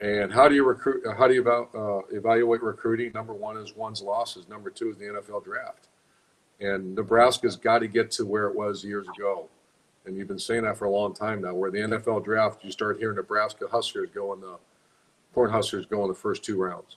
And 0.00 0.32
how 0.32 0.48
do 0.48 0.54
you 0.54 0.64
recruit? 0.64 1.02
How 1.16 1.28
do 1.28 1.34
you 1.34 1.48
uh, 1.48 2.00
evaluate 2.10 2.62
recruiting? 2.62 3.12
Number 3.14 3.32
one 3.32 3.56
is 3.56 3.74
one's 3.74 4.02
losses. 4.02 4.48
Number 4.48 4.68
two 4.68 4.90
is 4.90 4.98
the 4.98 5.04
NFL 5.04 5.44
draft. 5.44 5.88
And 6.60 6.94
Nebraska's 6.94 7.56
got 7.56 7.78
to 7.78 7.88
get 7.88 8.10
to 8.12 8.26
where 8.26 8.46
it 8.46 8.54
was 8.54 8.84
years 8.84 9.06
ago. 9.16 9.48
And 10.06 10.16
you've 10.16 10.28
been 10.28 10.38
saying 10.38 10.64
that 10.64 10.76
for 10.76 10.84
a 10.84 10.90
long 10.90 11.14
time 11.14 11.42
now. 11.42 11.54
Where 11.54 11.70
the 11.70 11.78
NFL 11.78 12.24
draft, 12.24 12.64
you 12.64 12.70
start 12.70 12.98
hearing 12.98 13.16
Nebraska 13.16 13.66
Huskers 13.70 14.10
going 14.10 14.40
the 14.40 14.58
Cornhuskers 15.34 15.88
go 15.88 16.02
in 16.02 16.08
the 16.08 16.14
first 16.14 16.44
two 16.44 16.60
rounds. 16.60 16.96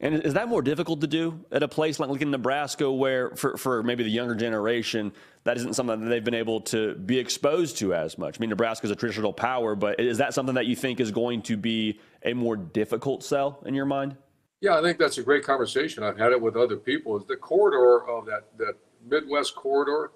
And 0.00 0.22
is 0.22 0.34
that 0.34 0.48
more 0.48 0.60
difficult 0.60 1.00
to 1.02 1.06
do 1.06 1.44
at 1.52 1.62
a 1.62 1.68
place 1.68 2.00
like 2.00 2.20
in 2.20 2.30
Nebraska, 2.30 2.90
where 2.90 3.30
for, 3.36 3.56
for 3.56 3.82
maybe 3.82 4.02
the 4.02 4.10
younger 4.10 4.34
generation, 4.34 5.12
that 5.44 5.56
isn't 5.56 5.74
something 5.74 6.00
that 6.00 6.08
they've 6.08 6.24
been 6.24 6.34
able 6.34 6.60
to 6.62 6.94
be 6.94 7.18
exposed 7.18 7.78
to 7.78 7.94
as 7.94 8.18
much? 8.18 8.38
I 8.38 8.40
mean, 8.40 8.50
Nebraska 8.50 8.86
is 8.86 8.90
a 8.90 8.96
traditional 8.96 9.32
power, 9.32 9.74
but 9.74 10.00
is 10.00 10.18
that 10.18 10.34
something 10.34 10.56
that 10.56 10.66
you 10.66 10.74
think 10.74 11.00
is 11.00 11.10
going 11.10 11.42
to 11.42 11.56
be 11.56 12.00
a 12.24 12.34
more 12.34 12.56
difficult 12.56 13.22
sell 13.22 13.62
in 13.66 13.74
your 13.74 13.86
mind? 13.86 14.16
Yeah, 14.60 14.78
I 14.78 14.82
think 14.82 14.98
that's 14.98 15.18
a 15.18 15.22
great 15.22 15.44
conversation. 15.44 16.02
I've 16.02 16.18
had 16.18 16.32
it 16.32 16.40
with 16.40 16.56
other 16.56 16.76
people. 16.76 17.16
Is 17.16 17.26
the 17.26 17.36
corridor 17.36 18.08
of 18.08 18.26
that 18.26 18.56
that 18.58 18.74
Midwest 19.06 19.54
corridor, 19.54 20.10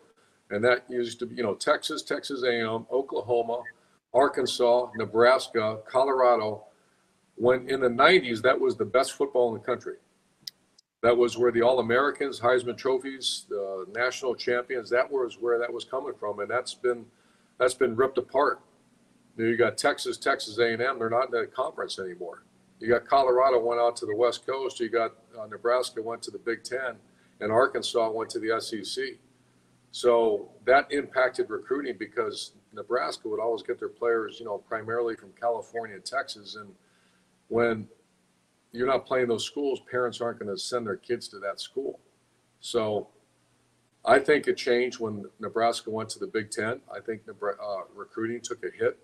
and 0.50 0.64
that 0.64 0.84
used 0.88 1.18
to 1.20 1.26
be 1.26 1.36
you 1.36 1.42
know 1.42 1.54
Texas, 1.54 2.02
Texas 2.02 2.42
A&M, 2.42 2.86
Oklahoma, 2.92 3.62
Arkansas, 4.14 4.90
Nebraska, 4.96 5.80
Colorado 5.86 6.64
when 7.38 7.68
in 7.70 7.80
the 7.80 7.88
90s, 7.88 8.42
that 8.42 8.58
was 8.58 8.76
the 8.76 8.84
best 8.84 9.12
football 9.12 9.54
in 9.54 9.60
the 9.60 9.64
country. 9.64 9.94
That 11.02 11.16
was 11.16 11.38
where 11.38 11.52
the 11.52 11.62
All 11.62 11.78
Americans, 11.78 12.40
Heisman 12.40 12.76
trophies, 12.76 13.46
the 13.48 13.86
national 13.94 14.34
champions, 14.34 14.90
that 14.90 15.10
was 15.10 15.38
where 15.40 15.58
that 15.58 15.72
was 15.72 15.84
coming 15.84 16.14
from. 16.18 16.40
And 16.40 16.50
that's 16.50 16.74
been, 16.74 17.06
that's 17.58 17.74
been 17.74 17.94
ripped 17.94 18.18
apart 18.18 18.60
You 19.36 19.56
got 19.56 19.78
Texas, 19.78 20.18
Texas 20.18 20.58
A&M. 20.58 20.78
They're 20.78 21.08
not 21.08 21.26
in 21.26 21.40
that 21.40 21.54
conference 21.54 22.00
anymore. 22.00 22.42
You 22.80 22.88
got 22.88 23.06
Colorado 23.06 23.60
went 23.64 23.80
out 23.80 23.94
to 23.96 24.06
the 24.06 24.16
West 24.16 24.44
Coast. 24.44 24.80
You 24.80 24.88
got 24.88 25.12
uh, 25.38 25.46
Nebraska 25.46 26.02
went 26.02 26.22
to 26.22 26.32
the 26.32 26.38
Big 26.38 26.64
Ten, 26.64 26.96
and 27.40 27.52
Arkansas 27.52 28.10
went 28.10 28.30
to 28.30 28.40
the 28.40 28.60
SEC. 28.60 29.04
So 29.90 30.50
that 30.64 30.92
impacted 30.92 31.48
recruiting 31.50 31.96
because 31.98 32.52
Nebraska 32.72 33.28
would 33.28 33.40
always 33.40 33.62
get 33.62 33.78
their 33.78 33.88
players, 33.88 34.38
you 34.38 34.46
know, 34.46 34.58
primarily 34.58 35.16
from 35.16 35.32
California 35.40 35.96
and 35.96 36.04
Texas. 36.04 36.56
And 36.56 36.70
when 37.48 37.88
you're 38.72 38.86
not 38.86 39.06
playing 39.06 39.28
those 39.28 39.44
schools, 39.44 39.80
parents 39.90 40.20
aren't 40.20 40.38
going 40.38 40.54
to 40.54 40.60
send 40.60 40.86
their 40.86 40.96
kids 40.96 41.28
to 41.28 41.38
that 41.38 41.60
school. 41.60 41.98
So 42.60 43.08
I 44.04 44.18
think 44.18 44.46
it 44.46 44.56
changed 44.56 45.00
when 45.00 45.24
Nebraska 45.40 45.90
went 45.90 46.10
to 46.10 46.18
the 46.18 46.26
Big 46.26 46.50
Ten. 46.50 46.80
I 46.94 47.00
think 47.00 47.22
uh, 47.28 47.64
recruiting 47.94 48.40
took 48.40 48.62
a 48.64 48.70
hit. 48.76 48.98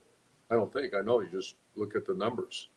I 0.50 0.54
don't 0.54 0.72
think, 0.72 0.94
I 0.94 1.00
know, 1.00 1.20
you 1.20 1.28
just 1.32 1.54
look 1.74 1.96
at 1.96 2.06
the 2.06 2.14
numbers. 2.14 2.68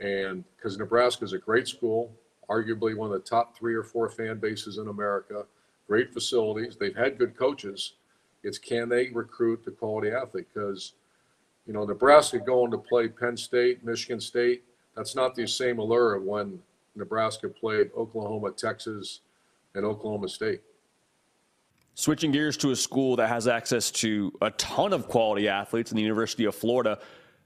And 0.00 0.44
because 0.56 0.76
Nebraska 0.78 1.24
is 1.24 1.32
a 1.32 1.38
great 1.38 1.68
school, 1.68 2.12
arguably 2.48 2.96
one 2.96 3.12
of 3.12 3.22
the 3.22 3.28
top 3.28 3.56
three 3.56 3.74
or 3.74 3.82
four 3.82 4.08
fan 4.08 4.38
bases 4.38 4.78
in 4.78 4.88
America, 4.88 5.44
great 5.88 6.12
facilities, 6.12 6.76
they've 6.76 6.94
had 6.94 7.18
good 7.18 7.36
coaches. 7.36 7.94
It's 8.44 8.58
can 8.58 8.88
they 8.88 9.08
recruit 9.08 9.64
the 9.64 9.72
quality 9.72 10.10
athlete? 10.10 10.46
Because, 10.54 10.92
you 11.66 11.72
know, 11.72 11.84
Nebraska 11.84 12.38
going 12.38 12.70
to 12.70 12.78
play 12.78 13.08
Penn 13.08 13.36
State, 13.36 13.84
Michigan 13.84 14.20
State, 14.20 14.62
that's 14.94 15.14
not 15.14 15.34
the 15.34 15.46
same 15.46 15.78
allure 15.78 16.14
of 16.14 16.24
when 16.24 16.58
Nebraska 16.94 17.48
played 17.48 17.90
Oklahoma, 17.96 18.50
Texas, 18.52 19.20
and 19.74 19.84
Oklahoma 19.84 20.28
State. 20.28 20.60
Switching 21.94 22.30
gears 22.30 22.56
to 22.58 22.70
a 22.70 22.76
school 22.76 23.16
that 23.16 23.28
has 23.28 23.48
access 23.48 23.90
to 23.90 24.32
a 24.40 24.50
ton 24.52 24.92
of 24.92 25.08
quality 25.08 25.48
athletes 25.48 25.90
in 25.90 25.96
the 25.96 26.02
University 26.02 26.44
of 26.44 26.54
Florida. 26.54 26.98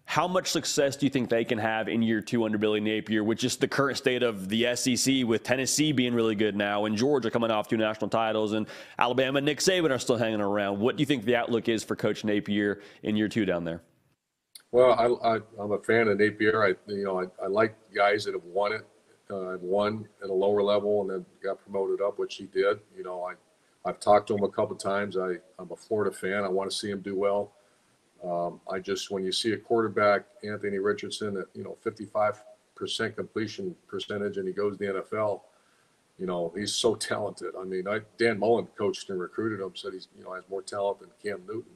How 0.04 0.28
much 0.28 0.50
success 0.50 0.96
do 0.96 1.06
you 1.06 1.10
think 1.10 1.30
they 1.30 1.44
can 1.44 1.58
have 1.58 1.88
in 1.88 2.02
year 2.02 2.20
two 2.20 2.44
under 2.44 2.58
Billy 2.58 2.80
Napier 2.80 3.24
with 3.24 3.38
just 3.38 3.60
the 3.60 3.68
current 3.68 3.96
state 3.96 4.22
of 4.22 4.48
the 4.48 4.74
SEC, 4.74 5.24
with 5.24 5.42
Tennessee 5.42 5.92
being 5.92 6.12
really 6.14 6.34
good 6.34 6.56
now, 6.56 6.84
and 6.84 6.96
Georgia 6.96 7.30
coming 7.30 7.50
off 7.50 7.68
two 7.68 7.76
national 7.76 8.10
titles, 8.10 8.52
and 8.52 8.66
Alabama 8.98 9.38
and 9.38 9.46
Nick 9.46 9.58
Saban 9.60 9.90
are 9.90 9.98
still 9.98 10.16
hanging 10.16 10.40
around? 10.40 10.80
What 10.80 10.96
do 10.96 11.02
you 11.02 11.06
think 11.06 11.24
the 11.24 11.36
outlook 11.36 11.68
is 11.68 11.82
for 11.84 11.96
Coach 11.96 12.24
Napier 12.24 12.82
in 13.02 13.16
year 13.16 13.28
two 13.28 13.46
down 13.46 13.64
there? 13.64 13.80
Well, 14.72 15.20
I, 15.22 15.36
am 15.62 15.72
a 15.72 15.78
fan 15.78 16.08
of 16.08 16.18
Napier. 16.18 16.62
I, 16.62 16.90
you 16.90 17.04
know, 17.04 17.20
I, 17.20 17.44
I 17.44 17.46
like 17.46 17.76
guys 17.94 18.24
that 18.24 18.34
have 18.34 18.44
won 18.44 18.72
it, 18.72 18.86
uh, 19.30 19.56
won 19.60 20.08
at 20.22 20.30
a 20.30 20.34
lower 20.34 20.62
level, 20.62 21.02
and 21.02 21.10
then 21.10 21.26
got 21.42 21.62
promoted 21.62 22.00
up, 22.00 22.18
which 22.18 22.36
he 22.36 22.44
did. 22.44 22.80
You 22.96 23.04
know, 23.04 23.22
I, 23.22 23.34
I've 23.88 24.00
talked 24.00 24.28
to 24.28 24.34
him 24.34 24.44
a 24.44 24.48
couple 24.48 24.74
times. 24.76 25.16
I, 25.16 25.34
I'm 25.58 25.70
a 25.70 25.76
Florida 25.76 26.14
fan. 26.14 26.42
I 26.44 26.48
want 26.48 26.70
to 26.70 26.76
see 26.76 26.90
him 26.90 27.00
do 27.00 27.14
well. 27.14 27.52
Um, 28.24 28.60
I 28.70 28.78
just 28.78 29.10
when 29.10 29.24
you 29.24 29.32
see 29.32 29.52
a 29.52 29.56
quarterback, 29.56 30.24
Anthony 30.44 30.78
Richardson, 30.78 31.36
at 31.36 31.46
you 31.54 31.64
know 31.64 31.76
55% 31.84 33.16
completion 33.16 33.74
percentage, 33.88 34.36
and 34.36 34.46
he 34.46 34.54
goes 34.54 34.76
to 34.76 34.78
the 34.78 35.00
NFL, 35.00 35.40
you 36.18 36.26
know 36.26 36.52
he's 36.56 36.72
so 36.72 36.94
talented. 36.94 37.54
I 37.60 37.64
mean, 37.64 37.88
I, 37.88 38.00
Dan 38.18 38.38
Mullen 38.38 38.68
coached 38.78 39.10
and 39.10 39.20
recruited 39.20 39.60
him, 39.60 39.72
said 39.74 39.92
he's 39.92 40.08
you 40.16 40.24
know 40.24 40.34
has 40.34 40.44
more 40.48 40.62
talent 40.62 41.00
than 41.00 41.08
Cam 41.22 41.42
Newton. 41.46 41.72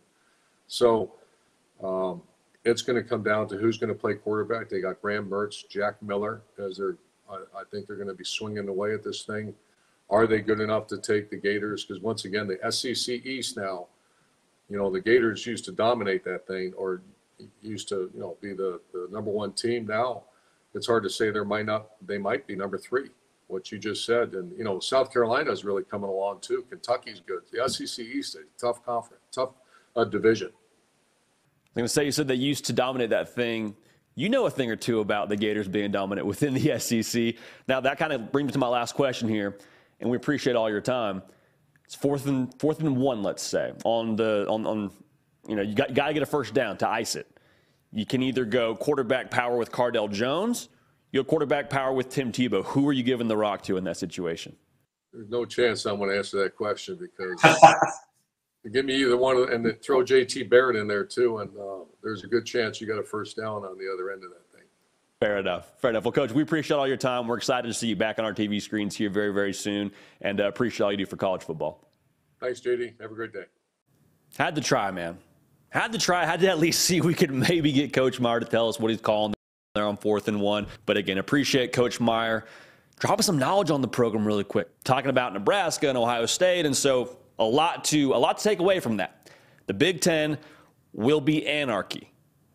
So 0.68 1.12
um, 1.82 2.22
it's 2.64 2.82
going 2.82 3.02
to 3.02 3.08
come 3.08 3.22
down 3.22 3.48
to 3.48 3.56
who's 3.56 3.78
going 3.78 3.92
to 3.92 3.98
play 3.98 4.14
quarterback. 4.14 4.68
They 4.68 4.80
got 4.80 5.00
Graham 5.02 5.28
Mertz, 5.28 5.68
Jack 5.68 6.00
Miller 6.02 6.42
as 6.64 6.76
their. 6.76 6.96
I, 7.28 7.38
I 7.58 7.62
think 7.72 7.88
they're 7.88 7.96
going 7.96 8.08
to 8.08 8.14
be 8.14 8.24
swinging 8.24 8.68
away 8.68 8.94
at 8.94 9.02
this 9.02 9.22
thing. 9.22 9.52
Are 10.10 10.28
they 10.28 10.40
good 10.40 10.60
enough 10.60 10.86
to 10.88 10.98
take 10.98 11.28
the 11.28 11.36
Gators? 11.36 11.84
Because 11.84 12.00
once 12.00 12.24
again, 12.24 12.46
the 12.46 12.70
SEC 12.70 13.26
East 13.26 13.56
now 13.56 13.88
you 14.68 14.76
know, 14.76 14.90
the 14.90 15.00
Gators 15.00 15.46
used 15.46 15.64
to 15.66 15.72
dominate 15.72 16.24
that 16.24 16.46
thing 16.46 16.72
or 16.76 17.02
used 17.62 17.88
to, 17.88 18.10
you 18.14 18.20
know, 18.20 18.36
be 18.40 18.52
the, 18.52 18.80
the 18.92 19.08
number 19.10 19.30
one 19.30 19.52
team. 19.52 19.86
Now 19.86 20.24
it's 20.74 20.86
hard 20.86 21.02
to 21.04 21.10
say 21.10 21.30
there 21.30 21.44
might 21.44 21.66
not, 21.66 21.90
they 22.06 22.18
might 22.18 22.46
be 22.46 22.56
number 22.56 22.78
three, 22.78 23.10
what 23.46 23.70
you 23.70 23.78
just 23.78 24.04
said. 24.04 24.32
And, 24.32 24.56
you 24.56 24.64
know, 24.64 24.80
South 24.80 25.12
Carolina 25.12 25.50
is 25.52 25.64
really 25.64 25.84
coming 25.84 26.10
along 26.10 26.40
too. 26.40 26.64
Kentucky's 26.68 27.20
good. 27.20 27.42
The 27.52 27.68
SEC 27.68 28.04
East, 28.04 28.34
a 28.34 28.40
tough 28.58 28.84
conference, 28.84 29.22
tough 29.32 29.50
uh, 29.94 30.04
division. 30.04 30.48
I'm 30.48 31.80
going 31.80 31.84
to 31.84 31.88
say 31.88 32.04
you 32.04 32.12
said 32.12 32.26
they 32.26 32.34
used 32.34 32.64
to 32.66 32.72
dominate 32.72 33.10
that 33.10 33.34
thing. 33.34 33.76
You 34.14 34.30
know 34.30 34.46
a 34.46 34.50
thing 34.50 34.70
or 34.70 34.76
two 34.76 35.00
about 35.00 35.28
the 35.28 35.36
Gators 35.36 35.68
being 35.68 35.92
dominant 35.92 36.26
within 36.26 36.54
the 36.54 36.78
SEC. 36.78 37.34
Now, 37.68 37.80
that 37.80 37.98
kind 37.98 38.12
of 38.12 38.32
brings 38.32 38.46
me 38.46 38.52
to 38.52 38.58
my 38.58 38.68
last 38.68 38.94
question 38.94 39.28
here, 39.28 39.58
and 40.00 40.10
we 40.10 40.16
appreciate 40.16 40.56
all 40.56 40.70
your 40.70 40.80
time. 40.80 41.22
It's 41.86 41.94
fourth 41.94 42.26
and 42.26 42.52
fourth 42.60 42.80
and 42.80 42.96
one, 42.96 43.22
let's 43.22 43.42
say, 43.42 43.72
on 43.84 44.16
the 44.16 44.46
on, 44.48 44.66
on 44.66 44.90
you 45.48 45.56
know, 45.56 45.62
you 45.62 45.74
got, 45.74 45.94
got 45.94 46.08
to 46.08 46.14
get 46.14 46.22
a 46.22 46.26
first 46.26 46.52
down 46.52 46.76
to 46.78 46.88
ice 46.88 47.14
it. 47.14 47.26
You 47.92 48.04
can 48.04 48.22
either 48.22 48.44
go 48.44 48.74
quarterback 48.74 49.30
power 49.30 49.56
with 49.56 49.70
Cardale 49.70 50.10
Jones, 50.10 50.68
you 51.12 51.22
go 51.22 51.24
quarterback 51.24 51.70
power 51.70 51.92
with 51.92 52.10
Tim 52.10 52.32
Tebow. 52.32 52.64
Who 52.64 52.88
are 52.88 52.92
you 52.92 53.04
giving 53.04 53.28
the 53.28 53.36
rock 53.36 53.62
to 53.62 53.76
in 53.76 53.84
that 53.84 53.96
situation? 53.96 54.56
There's 55.12 55.28
no 55.30 55.44
chance 55.44 55.86
I'm 55.86 55.98
going 55.98 56.10
to 56.10 56.16
answer 56.16 56.42
that 56.42 56.56
question 56.56 56.98
because 57.00 57.40
give 58.72 58.84
me 58.84 58.96
either 58.96 59.16
one 59.16 59.50
and 59.52 59.80
throw 59.80 60.02
JT 60.02 60.50
Barrett 60.50 60.76
in 60.76 60.88
there 60.88 61.04
too, 61.04 61.38
and 61.38 61.50
uh, 61.56 61.84
there's 62.02 62.24
a 62.24 62.26
good 62.26 62.44
chance 62.44 62.80
you 62.80 62.86
got 62.86 62.98
a 62.98 63.04
first 63.04 63.36
down 63.36 63.64
on 63.64 63.78
the 63.78 63.90
other 63.92 64.10
end 64.10 64.24
of 64.24 64.30
that. 64.30 64.45
Fair 65.26 65.38
enough. 65.38 65.72
Fair 65.80 65.90
enough. 65.90 66.04
Well, 66.04 66.12
Coach, 66.12 66.30
we 66.30 66.42
appreciate 66.42 66.76
all 66.76 66.86
your 66.86 66.96
time. 66.96 67.26
We're 67.26 67.36
excited 67.36 67.66
to 67.66 67.74
see 67.74 67.88
you 67.88 67.96
back 67.96 68.20
on 68.20 68.24
our 68.24 68.32
TV 68.32 68.62
screens 68.62 68.94
here 68.94 69.10
very, 69.10 69.34
very 69.34 69.52
soon, 69.52 69.90
and 70.20 70.40
uh, 70.40 70.46
appreciate 70.46 70.84
all 70.84 70.92
you 70.92 70.98
do 70.98 71.04
for 71.04 71.16
college 71.16 71.42
football. 71.42 71.90
Thanks, 72.38 72.60
JD. 72.60 73.00
Have 73.00 73.10
a 73.10 73.14
great 73.14 73.32
day. 73.32 73.46
Had 74.38 74.54
to 74.54 74.60
try, 74.60 74.92
man. 74.92 75.18
Had 75.70 75.90
to 75.94 75.98
try. 75.98 76.24
Had 76.24 76.38
to 76.40 76.48
at 76.48 76.60
least 76.60 76.82
see 76.84 77.00
we 77.00 77.12
could 77.12 77.32
maybe 77.32 77.72
get 77.72 77.92
Coach 77.92 78.20
Meyer 78.20 78.38
to 78.38 78.46
tell 78.46 78.68
us 78.68 78.78
what 78.78 78.92
he's 78.92 79.00
calling 79.00 79.34
there 79.74 79.84
on 79.84 79.96
fourth 79.96 80.28
and 80.28 80.40
one. 80.40 80.68
But 80.84 80.96
again, 80.96 81.18
appreciate 81.18 81.72
Coach 81.72 81.98
Meyer 81.98 82.44
dropping 83.00 83.24
some 83.24 83.36
knowledge 83.36 83.72
on 83.72 83.80
the 83.80 83.88
program 83.88 84.24
really 84.24 84.44
quick, 84.44 84.68
talking 84.84 85.10
about 85.10 85.32
Nebraska 85.32 85.88
and 85.88 85.98
Ohio 85.98 86.26
State, 86.26 86.66
and 86.66 86.76
so 86.76 87.16
a 87.40 87.44
lot 87.44 87.82
to 87.86 88.14
a 88.14 88.16
lot 88.16 88.38
to 88.38 88.44
take 88.44 88.60
away 88.60 88.78
from 88.78 88.98
that. 88.98 89.28
The 89.66 89.74
Big 89.74 90.02
Ten 90.02 90.38
will 90.92 91.20
be 91.20 91.44
anarchy 91.48 92.12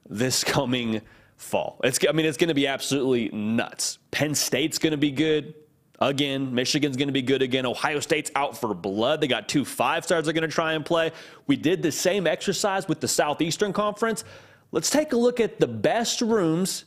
this 0.07 0.45
coming 0.45 1.01
fall. 1.41 1.79
It's, 1.83 1.99
I 2.07 2.11
mean, 2.11 2.25
it's 2.25 2.37
going 2.37 2.49
to 2.49 2.53
be 2.53 2.67
absolutely 2.67 3.29
nuts. 3.29 3.99
Penn 4.11 4.35
State's 4.35 4.77
going 4.77 4.91
to 4.91 4.97
be 4.97 5.11
good 5.11 5.53
again. 5.99 6.53
Michigan's 6.53 6.97
going 6.97 7.07
to 7.07 7.13
be 7.13 7.21
good 7.21 7.41
again. 7.41 7.65
Ohio 7.65 7.99
State's 7.99 8.31
out 8.35 8.57
for 8.57 8.73
blood. 8.73 9.21
They 9.21 9.27
got 9.27 9.49
two 9.49 9.65
five 9.65 10.03
stars 10.03 10.25
they're 10.25 10.33
going 10.33 10.49
to 10.49 10.53
try 10.53 10.73
and 10.73 10.85
play. 10.85 11.11
We 11.47 11.55
did 11.55 11.81
the 11.81 11.91
same 11.91 12.27
exercise 12.27 12.87
with 12.87 12.99
the 12.99 13.07
Southeastern 13.07 13.73
Conference. 13.73 14.23
Let's 14.71 14.89
take 14.89 15.13
a 15.13 15.17
look 15.17 15.39
at 15.39 15.59
the 15.59 15.67
best 15.67 16.21
rooms 16.21 16.85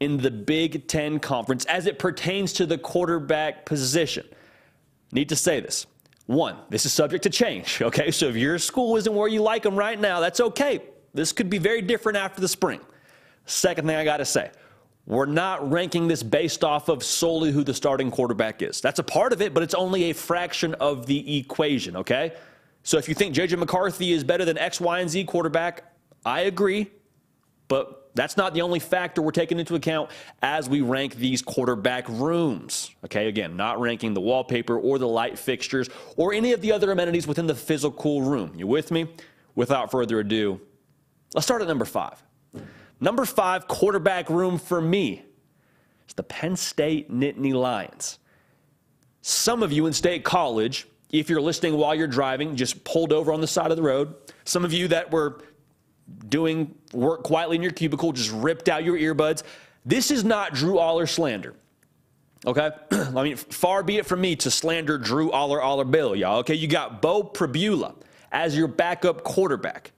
in 0.00 0.18
the 0.18 0.30
Big 0.30 0.88
Ten 0.88 1.18
Conference 1.18 1.64
as 1.66 1.86
it 1.86 1.98
pertains 1.98 2.52
to 2.54 2.66
the 2.66 2.78
quarterback 2.78 3.66
position. 3.66 4.26
Need 5.12 5.28
to 5.30 5.36
say 5.36 5.60
this. 5.60 5.86
One, 6.26 6.56
this 6.70 6.84
is 6.84 6.92
subject 6.92 7.22
to 7.24 7.30
change, 7.30 7.80
okay? 7.82 8.10
So 8.10 8.26
if 8.26 8.36
your 8.36 8.58
school 8.58 8.96
isn't 8.96 9.14
where 9.14 9.28
you 9.28 9.42
like 9.42 9.62
them 9.62 9.76
right 9.76 9.98
now, 9.98 10.20
that's 10.20 10.40
okay. 10.40 10.82
This 11.14 11.32
could 11.32 11.48
be 11.48 11.58
very 11.58 11.82
different 11.82 12.18
after 12.18 12.40
the 12.40 12.48
spring. 12.48 12.80
Second 13.46 13.86
thing 13.86 13.96
I 13.96 14.04
got 14.04 14.18
to 14.18 14.24
say, 14.24 14.50
we're 15.06 15.26
not 15.26 15.70
ranking 15.70 16.08
this 16.08 16.22
based 16.22 16.64
off 16.64 16.88
of 16.88 17.02
solely 17.04 17.52
who 17.52 17.62
the 17.62 17.72
starting 17.72 18.10
quarterback 18.10 18.60
is. 18.60 18.80
That's 18.80 18.98
a 18.98 19.04
part 19.04 19.32
of 19.32 19.40
it, 19.40 19.54
but 19.54 19.62
it's 19.62 19.74
only 19.74 20.10
a 20.10 20.12
fraction 20.12 20.74
of 20.74 21.06
the 21.06 21.38
equation, 21.38 21.96
okay? 21.96 22.32
So 22.82 22.98
if 22.98 23.08
you 23.08 23.14
think 23.14 23.34
JJ 23.34 23.58
McCarthy 23.58 24.12
is 24.12 24.24
better 24.24 24.44
than 24.44 24.58
X, 24.58 24.80
Y, 24.80 24.98
and 24.98 25.08
Z 25.08 25.24
quarterback, 25.24 25.84
I 26.24 26.42
agree, 26.42 26.90
but 27.68 28.10
that's 28.16 28.36
not 28.36 28.54
the 28.54 28.62
only 28.62 28.80
factor 28.80 29.22
we're 29.22 29.30
taking 29.30 29.60
into 29.60 29.76
account 29.76 30.10
as 30.42 30.68
we 30.68 30.80
rank 30.80 31.16
these 31.16 31.40
quarterback 31.40 32.08
rooms. 32.08 32.90
Okay, 33.04 33.28
again, 33.28 33.56
not 33.56 33.78
ranking 33.78 34.14
the 34.14 34.20
wallpaper 34.20 34.76
or 34.78 34.98
the 34.98 35.06
light 35.06 35.38
fixtures 35.38 35.88
or 36.16 36.32
any 36.32 36.52
of 36.52 36.60
the 36.62 36.72
other 36.72 36.90
amenities 36.90 37.26
within 37.26 37.46
the 37.46 37.54
physical 37.54 38.22
room. 38.22 38.52
You 38.56 38.66
with 38.66 38.90
me? 38.90 39.06
Without 39.54 39.90
further 39.90 40.18
ado, 40.20 40.60
let's 41.34 41.46
start 41.46 41.62
at 41.62 41.68
number 41.68 41.84
five. 41.84 42.22
Number 43.00 43.24
five 43.24 43.68
quarterback 43.68 44.30
room 44.30 44.58
for 44.58 44.80
me 44.80 45.24
is 46.08 46.14
the 46.14 46.22
Penn 46.22 46.56
State 46.56 47.10
Nittany 47.10 47.52
Lions. 47.52 48.18
Some 49.22 49.62
of 49.62 49.72
you 49.72 49.86
in 49.86 49.92
State 49.92 50.24
College, 50.24 50.86
if 51.10 51.28
you're 51.28 51.40
listening 51.40 51.76
while 51.76 51.94
you're 51.94 52.06
driving, 52.06 52.56
just 52.56 52.84
pulled 52.84 53.12
over 53.12 53.32
on 53.32 53.40
the 53.40 53.46
side 53.46 53.70
of 53.70 53.76
the 53.76 53.82
road. 53.82 54.14
Some 54.44 54.64
of 54.64 54.72
you 54.72 54.88
that 54.88 55.10
were 55.10 55.40
doing 56.28 56.74
work 56.92 57.24
quietly 57.24 57.56
in 57.56 57.62
your 57.62 57.72
cubicle 57.72 58.12
just 58.12 58.30
ripped 58.30 58.68
out 58.68 58.84
your 58.84 58.96
earbuds. 58.96 59.42
This 59.84 60.10
is 60.10 60.24
not 60.24 60.54
Drew 60.54 60.74
Allar 60.74 61.08
slander. 61.08 61.54
Okay? 62.46 62.70
I 62.92 63.22
mean, 63.22 63.36
far 63.36 63.82
be 63.82 63.98
it 63.98 64.06
from 64.06 64.20
me 64.20 64.36
to 64.36 64.50
slander 64.50 64.98
Drew 64.98 65.30
Allar 65.30 65.60
Allar 65.60 65.90
Bill, 65.90 66.14
y'all. 66.14 66.38
Okay, 66.38 66.54
you 66.54 66.68
got 66.68 67.02
Bo 67.02 67.22
Pribula 67.22 67.94
as 68.32 68.56
your 68.56 68.68
backup 68.68 69.24
quarterback. 69.24 69.92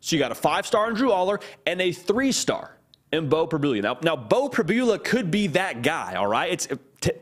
So 0.00 0.16
you 0.16 0.20
got 0.20 0.32
a 0.32 0.36
five 0.36 0.66
star 0.66 0.88
in 0.88 0.94
Drew 0.94 1.10
Allar 1.10 1.42
and 1.66 1.80
a 1.80 1.92
three 1.92 2.32
star 2.32 2.76
in 3.12 3.28
Bo 3.28 3.46
Pribula. 3.46 3.82
Now, 3.82 3.98
now 4.02 4.16
Bo 4.16 4.48
Pribula 4.48 5.02
could 5.02 5.30
be 5.30 5.48
that 5.48 5.82
guy, 5.82 6.14
all 6.14 6.26
right? 6.26 6.52
It's 6.52 6.68
t- 7.00 7.12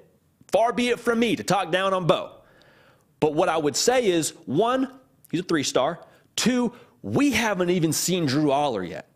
far 0.48 0.72
be 0.72 0.88
it 0.88 1.00
from 1.00 1.18
me 1.18 1.36
to 1.36 1.44
talk 1.44 1.70
down 1.70 1.94
on 1.94 2.06
Bo. 2.06 2.32
But 3.20 3.34
what 3.34 3.48
I 3.48 3.56
would 3.56 3.76
say 3.76 4.06
is 4.06 4.30
one, 4.46 4.90
he's 5.30 5.40
a 5.40 5.44
three 5.44 5.62
star. 5.62 6.00
Two, 6.34 6.72
we 7.02 7.30
haven't 7.30 7.70
even 7.70 7.92
seen 7.92 8.26
Drew 8.26 8.48
Allar 8.48 8.86
yet. 8.88 9.08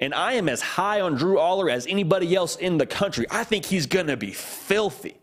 And 0.00 0.14
I 0.14 0.34
am 0.34 0.48
as 0.48 0.60
high 0.60 1.00
on 1.00 1.16
Drew 1.16 1.36
Allar 1.36 1.70
as 1.72 1.86
anybody 1.86 2.34
else 2.34 2.56
in 2.56 2.78
the 2.78 2.86
country. 2.86 3.26
I 3.30 3.44
think 3.44 3.64
he's 3.64 3.86
going 3.86 4.06
to 4.06 4.16
be 4.16 4.30
filthy. 4.30 5.16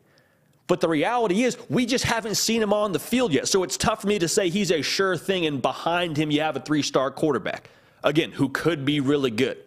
But 0.67 0.81
the 0.81 0.89
reality 0.89 1.43
is, 1.43 1.57
we 1.69 1.85
just 1.85 2.05
haven't 2.05 2.35
seen 2.35 2.61
him 2.61 2.73
on 2.73 2.91
the 2.91 2.99
field 2.99 3.31
yet. 3.31 3.47
So 3.47 3.63
it's 3.63 3.77
tough 3.77 4.01
for 4.01 4.07
me 4.07 4.17
to 4.19 4.27
say 4.27 4.49
he's 4.49 4.71
a 4.71 4.81
sure 4.81 5.15
thing, 5.15 5.45
and 5.45 5.61
behind 5.61 6.17
him, 6.17 6.31
you 6.31 6.41
have 6.41 6.55
a 6.55 6.59
three 6.59 6.81
star 6.81 7.11
quarterback, 7.11 7.69
again, 8.03 8.31
who 8.31 8.49
could 8.49 8.83
be 8.83 8.99
really 8.99 9.31
good. 9.31 9.59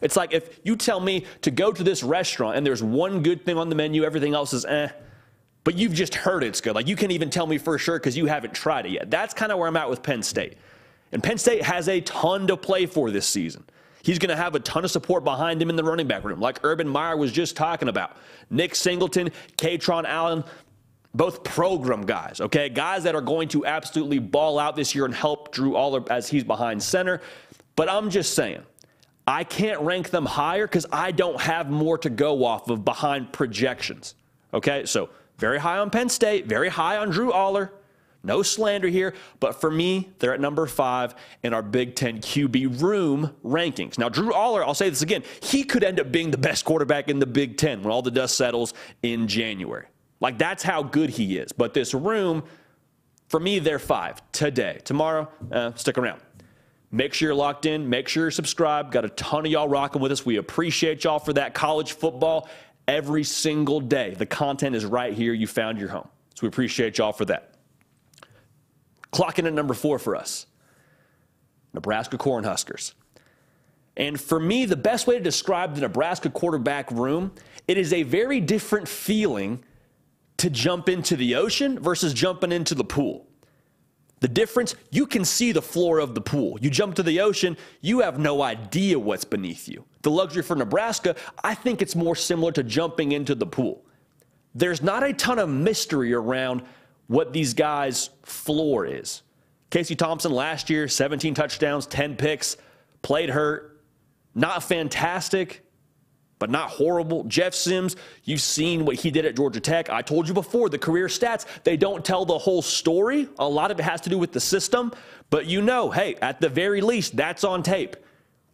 It's 0.00 0.16
like 0.16 0.32
if 0.32 0.60
you 0.62 0.76
tell 0.76 1.00
me 1.00 1.24
to 1.42 1.50
go 1.50 1.72
to 1.72 1.82
this 1.82 2.02
restaurant 2.02 2.56
and 2.56 2.66
there's 2.66 2.82
one 2.82 3.22
good 3.22 3.44
thing 3.44 3.56
on 3.56 3.68
the 3.68 3.74
menu, 3.74 4.04
everything 4.04 4.34
else 4.34 4.52
is 4.52 4.64
eh, 4.64 4.88
but 5.64 5.76
you've 5.76 5.94
just 5.94 6.14
heard 6.14 6.44
it's 6.44 6.60
good. 6.60 6.74
Like 6.74 6.86
you 6.86 6.94
can't 6.94 7.12
even 7.12 7.30
tell 7.30 7.46
me 7.46 7.58
for 7.58 7.78
sure 7.78 7.98
because 7.98 8.16
you 8.16 8.26
haven't 8.26 8.54
tried 8.54 8.86
it 8.86 8.92
yet. 8.92 9.10
That's 9.10 9.32
kind 9.32 9.50
of 9.50 9.58
where 9.58 9.66
I'm 9.66 9.76
at 9.76 9.88
with 9.88 10.02
Penn 10.02 10.22
State. 10.22 10.58
And 11.10 11.22
Penn 11.22 11.38
State 11.38 11.62
has 11.62 11.88
a 11.88 12.00
ton 12.02 12.46
to 12.48 12.56
play 12.56 12.86
for 12.86 13.10
this 13.10 13.26
season. 13.26 13.64
He's 14.04 14.18
going 14.18 14.28
to 14.28 14.36
have 14.36 14.54
a 14.54 14.60
ton 14.60 14.84
of 14.84 14.90
support 14.90 15.24
behind 15.24 15.62
him 15.62 15.70
in 15.70 15.76
the 15.76 15.82
running 15.82 16.06
back 16.06 16.24
room, 16.24 16.38
like 16.38 16.60
Urban 16.62 16.86
Meyer 16.86 17.16
was 17.16 17.32
just 17.32 17.56
talking 17.56 17.88
about. 17.88 18.18
Nick 18.50 18.74
Singleton, 18.74 19.30
Kaytron 19.56 20.04
Allen, 20.04 20.44
both 21.14 21.42
program 21.42 22.02
guys, 22.04 22.38
okay? 22.42 22.68
Guys 22.68 23.04
that 23.04 23.14
are 23.14 23.22
going 23.22 23.48
to 23.48 23.64
absolutely 23.64 24.18
ball 24.18 24.58
out 24.58 24.76
this 24.76 24.94
year 24.94 25.06
and 25.06 25.14
help 25.14 25.52
Drew 25.52 25.72
Allar 25.72 26.06
as 26.10 26.28
he's 26.28 26.44
behind 26.44 26.82
center. 26.82 27.22
But 27.76 27.88
I'm 27.88 28.10
just 28.10 28.34
saying, 28.34 28.60
I 29.26 29.42
can't 29.42 29.80
rank 29.80 30.10
them 30.10 30.26
higher 30.26 30.66
because 30.66 30.84
I 30.92 31.10
don't 31.10 31.40
have 31.40 31.70
more 31.70 31.96
to 31.98 32.10
go 32.10 32.44
off 32.44 32.68
of 32.68 32.84
behind 32.84 33.32
projections, 33.32 34.16
okay? 34.52 34.84
So 34.84 35.08
very 35.38 35.58
high 35.58 35.78
on 35.78 35.88
Penn 35.88 36.10
State, 36.10 36.46
very 36.46 36.68
high 36.68 36.98
on 36.98 37.08
Drew 37.08 37.32
Allar. 37.32 37.70
No 38.24 38.42
slander 38.42 38.88
here, 38.88 39.14
but 39.38 39.60
for 39.60 39.70
me, 39.70 40.10
they're 40.18 40.34
at 40.34 40.40
number 40.40 40.66
five 40.66 41.14
in 41.42 41.52
our 41.52 41.62
Big 41.62 41.94
Ten 41.94 42.20
QB 42.20 42.80
room 42.80 43.34
rankings. 43.44 43.98
Now, 43.98 44.08
Drew 44.08 44.32
Allar, 44.32 44.64
I'll 44.64 44.74
say 44.74 44.88
this 44.88 45.02
again, 45.02 45.22
he 45.42 45.62
could 45.62 45.84
end 45.84 46.00
up 46.00 46.10
being 46.10 46.30
the 46.30 46.38
best 46.38 46.64
quarterback 46.64 47.08
in 47.08 47.18
the 47.18 47.26
Big 47.26 47.58
Ten 47.58 47.82
when 47.82 47.92
all 47.92 48.02
the 48.02 48.10
dust 48.10 48.36
settles 48.36 48.72
in 49.02 49.28
January. 49.28 49.86
Like, 50.20 50.38
that's 50.38 50.62
how 50.62 50.82
good 50.82 51.10
he 51.10 51.36
is. 51.36 51.52
But 51.52 51.74
this 51.74 51.92
room, 51.92 52.44
for 53.28 53.38
me, 53.38 53.58
they're 53.58 53.78
five 53.78 54.22
today. 54.32 54.80
Tomorrow, 54.84 55.28
uh, 55.52 55.74
stick 55.74 55.98
around. 55.98 56.20
Make 56.90 57.12
sure 57.12 57.28
you're 57.28 57.34
locked 57.34 57.66
in. 57.66 57.90
Make 57.90 58.08
sure 58.08 58.24
you're 58.24 58.30
subscribed. 58.30 58.92
Got 58.92 59.04
a 59.04 59.08
ton 59.10 59.44
of 59.44 59.52
y'all 59.52 59.68
rocking 59.68 60.00
with 60.00 60.12
us. 60.12 60.24
We 60.24 60.36
appreciate 60.36 61.04
y'all 61.04 61.18
for 61.18 61.32
that 61.32 61.52
college 61.52 61.92
football 61.92 62.48
every 62.86 63.24
single 63.24 63.80
day. 63.80 64.14
The 64.14 64.26
content 64.26 64.76
is 64.76 64.84
right 64.84 65.12
here. 65.12 65.34
You 65.34 65.46
found 65.46 65.78
your 65.78 65.88
home. 65.88 66.08
So 66.34 66.42
we 66.42 66.48
appreciate 66.48 66.98
y'all 66.98 67.12
for 67.12 67.24
that. 67.26 67.53
Clocking 69.14 69.46
at 69.46 69.52
number 69.52 69.74
four 69.74 70.00
for 70.00 70.16
us 70.16 70.46
Nebraska 71.72 72.18
Cornhuskers. 72.18 72.94
And 73.96 74.20
for 74.20 74.40
me, 74.40 74.66
the 74.66 74.76
best 74.76 75.06
way 75.06 75.16
to 75.16 75.22
describe 75.22 75.76
the 75.76 75.82
Nebraska 75.82 76.28
quarterback 76.28 76.90
room, 76.90 77.32
it 77.68 77.78
is 77.78 77.92
a 77.92 78.02
very 78.02 78.40
different 78.40 78.88
feeling 78.88 79.62
to 80.38 80.50
jump 80.50 80.88
into 80.88 81.14
the 81.14 81.36
ocean 81.36 81.78
versus 81.78 82.12
jumping 82.12 82.50
into 82.50 82.74
the 82.74 82.82
pool. 82.82 83.28
The 84.18 84.26
difference, 84.26 84.74
you 84.90 85.06
can 85.06 85.24
see 85.24 85.52
the 85.52 85.62
floor 85.62 86.00
of 86.00 86.16
the 86.16 86.20
pool. 86.20 86.58
You 86.60 86.70
jump 86.70 86.96
to 86.96 87.04
the 87.04 87.20
ocean, 87.20 87.56
you 87.82 88.00
have 88.00 88.18
no 88.18 88.42
idea 88.42 88.98
what's 88.98 89.24
beneath 89.24 89.68
you. 89.68 89.84
The 90.02 90.10
luxury 90.10 90.42
for 90.42 90.56
Nebraska, 90.56 91.14
I 91.44 91.54
think 91.54 91.80
it's 91.80 91.94
more 91.94 92.16
similar 92.16 92.50
to 92.52 92.64
jumping 92.64 93.12
into 93.12 93.36
the 93.36 93.46
pool. 93.46 93.84
There's 94.56 94.82
not 94.82 95.04
a 95.04 95.12
ton 95.12 95.38
of 95.38 95.48
mystery 95.48 96.12
around 96.12 96.62
what 97.06 97.32
these 97.32 97.54
guys' 97.54 98.10
floor 98.22 98.86
is. 98.86 99.22
Casey 99.70 99.96
Thompson 99.96 100.32
last 100.32 100.70
year, 100.70 100.88
17 100.88 101.34
touchdowns, 101.34 101.86
10 101.86 102.16
picks, 102.16 102.56
played 103.02 103.30
hurt, 103.30 103.82
not 104.34 104.62
fantastic, 104.62 105.64
but 106.38 106.50
not 106.50 106.70
horrible. 106.70 107.24
Jeff 107.24 107.54
Sims, 107.54 107.96
you've 108.24 108.40
seen 108.40 108.84
what 108.84 108.96
he 108.96 109.10
did 109.10 109.24
at 109.24 109.36
Georgia 109.36 109.60
Tech. 109.60 109.90
I 109.90 110.02
told 110.02 110.28
you 110.28 110.34
before, 110.34 110.68
the 110.68 110.78
career 110.78 111.06
stats, 111.06 111.46
they 111.62 111.76
don't 111.76 112.04
tell 112.04 112.24
the 112.24 112.38
whole 112.38 112.62
story. 112.62 113.28
A 113.38 113.48
lot 113.48 113.70
of 113.70 113.78
it 113.78 113.82
has 113.82 114.00
to 114.02 114.10
do 114.10 114.18
with 114.18 114.32
the 114.32 114.40
system, 114.40 114.92
but 115.30 115.46
you 115.46 115.62
know, 115.62 115.90
hey, 115.90 116.16
at 116.16 116.40
the 116.40 116.48
very 116.48 116.80
least, 116.80 117.16
that's 117.16 117.44
on 117.44 117.62
tape. 117.62 117.96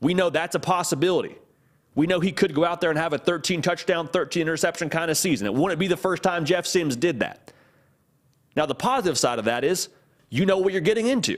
We 0.00 0.14
know 0.14 0.30
that's 0.30 0.54
a 0.54 0.60
possibility. 0.60 1.36
We 1.94 2.06
know 2.06 2.20
he 2.20 2.32
could 2.32 2.54
go 2.54 2.64
out 2.64 2.80
there 2.80 2.90
and 2.90 2.98
have 2.98 3.12
a 3.12 3.18
13 3.18 3.62
touchdown, 3.62 4.08
13 4.08 4.42
interception 4.42 4.88
kind 4.88 5.10
of 5.10 5.18
season. 5.18 5.46
It 5.46 5.54
wouldn't 5.54 5.80
be 5.80 5.88
the 5.88 5.96
first 5.96 6.22
time 6.22 6.44
Jeff 6.44 6.66
Sims 6.66 6.96
did 6.96 7.20
that. 7.20 7.52
Now, 8.56 8.66
the 8.66 8.74
positive 8.74 9.18
side 9.18 9.38
of 9.38 9.44
that 9.46 9.64
is 9.64 9.88
you 10.28 10.46
know 10.46 10.58
what 10.58 10.72
you're 10.72 10.80
getting 10.80 11.06
into. 11.06 11.36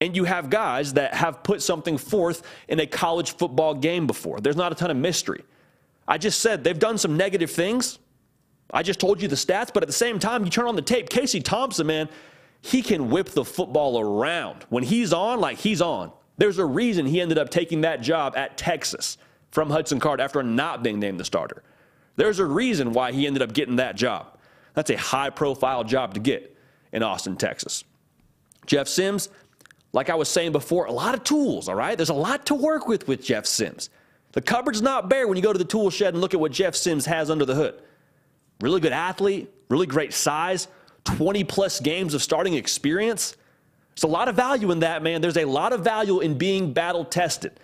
And 0.00 0.14
you 0.14 0.24
have 0.24 0.50
guys 0.50 0.94
that 0.94 1.14
have 1.14 1.42
put 1.42 1.62
something 1.62 1.96
forth 1.96 2.42
in 2.68 2.80
a 2.80 2.86
college 2.86 3.36
football 3.36 3.74
game 3.74 4.06
before. 4.06 4.40
There's 4.40 4.56
not 4.56 4.72
a 4.72 4.74
ton 4.74 4.90
of 4.90 4.96
mystery. 4.96 5.42
I 6.06 6.18
just 6.18 6.40
said 6.40 6.64
they've 6.64 6.78
done 6.78 6.98
some 6.98 7.16
negative 7.16 7.50
things. 7.50 7.98
I 8.72 8.82
just 8.82 9.00
told 9.00 9.22
you 9.22 9.28
the 9.28 9.36
stats, 9.36 9.72
but 9.72 9.82
at 9.82 9.86
the 9.86 9.92
same 9.92 10.18
time, 10.18 10.44
you 10.44 10.50
turn 10.50 10.66
on 10.66 10.76
the 10.76 10.82
tape. 10.82 11.08
Casey 11.08 11.40
Thompson, 11.40 11.86
man, 11.86 12.08
he 12.60 12.82
can 12.82 13.10
whip 13.10 13.28
the 13.30 13.44
football 13.44 13.98
around. 14.00 14.64
When 14.68 14.82
he's 14.82 15.12
on, 15.12 15.40
like 15.40 15.58
he's 15.58 15.80
on. 15.80 16.12
There's 16.36 16.58
a 16.58 16.64
reason 16.64 17.06
he 17.06 17.20
ended 17.20 17.38
up 17.38 17.48
taking 17.48 17.82
that 17.82 18.02
job 18.02 18.36
at 18.36 18.58
Texas 18.58 19.18
from 19.50 19.70
Hudson 19.70 20.00
Card 20.00 20.20
after 20.20 20.42
not 20.42 20.82
being 20.82 20.98
named 20.98 21.18
the 21.18 21.24
starter. 21.24 21.62
There's 22.16 22.38
a 22.38 22.44
reason 22.44 22.92
why 22.92 23.12
he 23.12 23.26
ended 23.26 23.42
up 23.42 23.52
getting 23.52 23.76
that 23.76 23.96
job. 23.96 24.35
That's 24.76 24.90
a 24.90 24.96
high 24.96 25.30
profile 25.30 25.82
job 25.84 26.14
to 26.14 26.20
get 26.20 26.54
in 26.92 27.02
Austin, 27.02 27.36
Texas. 27.36 27.82
Jeff 28.66 28.86
Sims, 28.86 29.30
like 29.92 30.10
I 30.10 30.14
was 30.14 30.28
saying 30.28 30.52
before, 30.52 30.84
a 30.84 30.92
lot 30.92 31.14
of 31.14 31.24
tools, 31.24 31.68
all 31.68 31.74
right? 31.74 31.96
There's 31.96 32.10
a 32.10 32.14
lot 32.14 32.46
to 32.46 32.54
work 32.54 32.86
with 32.86 33.08
with 33.08 33.24
Jeff 33.24 33.46
Sims. 33.46 33.88
The 34.32 34.42
cupboard's 34.42 34.82
not 34.82 35.08
bare 35.08 35.26
when 35.26 35.38
you 35.38 35.42
go 35.42 35.52
to 35.52 35.58
the 35.58 35.64
tool 35.64 35.88
shed 35.88 36.12
and 36.12 36.20
look 36.20 36.34
at 36.34 36.40
what 36.40 36.52
Jeff 36.52 36.76
Sims 36.76 37.06
has 37.06 37.30
under 37.30 37.46
the 37.46 37.54
hood. 37.54 37.80
Really 38.60 38.80
good 38.80 38.92
athlete, 38.92 39.50
really 39.70 39.86
great 39.86 40.12
size, 40.12 40.68
20 41.04 41.42
plus 41.44 41.80
games 41.80 42.12
of 42.12 42.22
starting 42.22 42.52
experience. 42.52 43.34
There's 43.94 44.04
a 44.04 44.08
lot 44.08 44.28
of 44.28 44.36
value 44.36 44.72
in 44.72 44.80
that, 44.80 45.02
man. 45.02 45.22
There's 45.22 45.38
a 45.38 45.46
lot 45.46 45.72
of 45.72 45.80
value 45.80 46.20
in 46.20 46.36
being 46.36 46.74
battle 46.74 47.06
tested. 47.06 47.58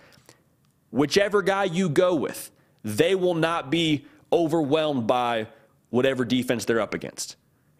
Whichever 0.89 1.43
guy 1.43 1.65
you 1.65 1.89
go 1.89 2.15
with, 2.15 2.49
they 2.83 3.13
will 3.13 3.35
not 3.35 3.69
be 3.69 4.07
overwhelmed 4.31 5.05
by 5.05 5.47
whatever 5.93 6.25
defense 6.25 6.65
they're 6.65 6.81
up 6.81 6.95
against. 6.95 7.35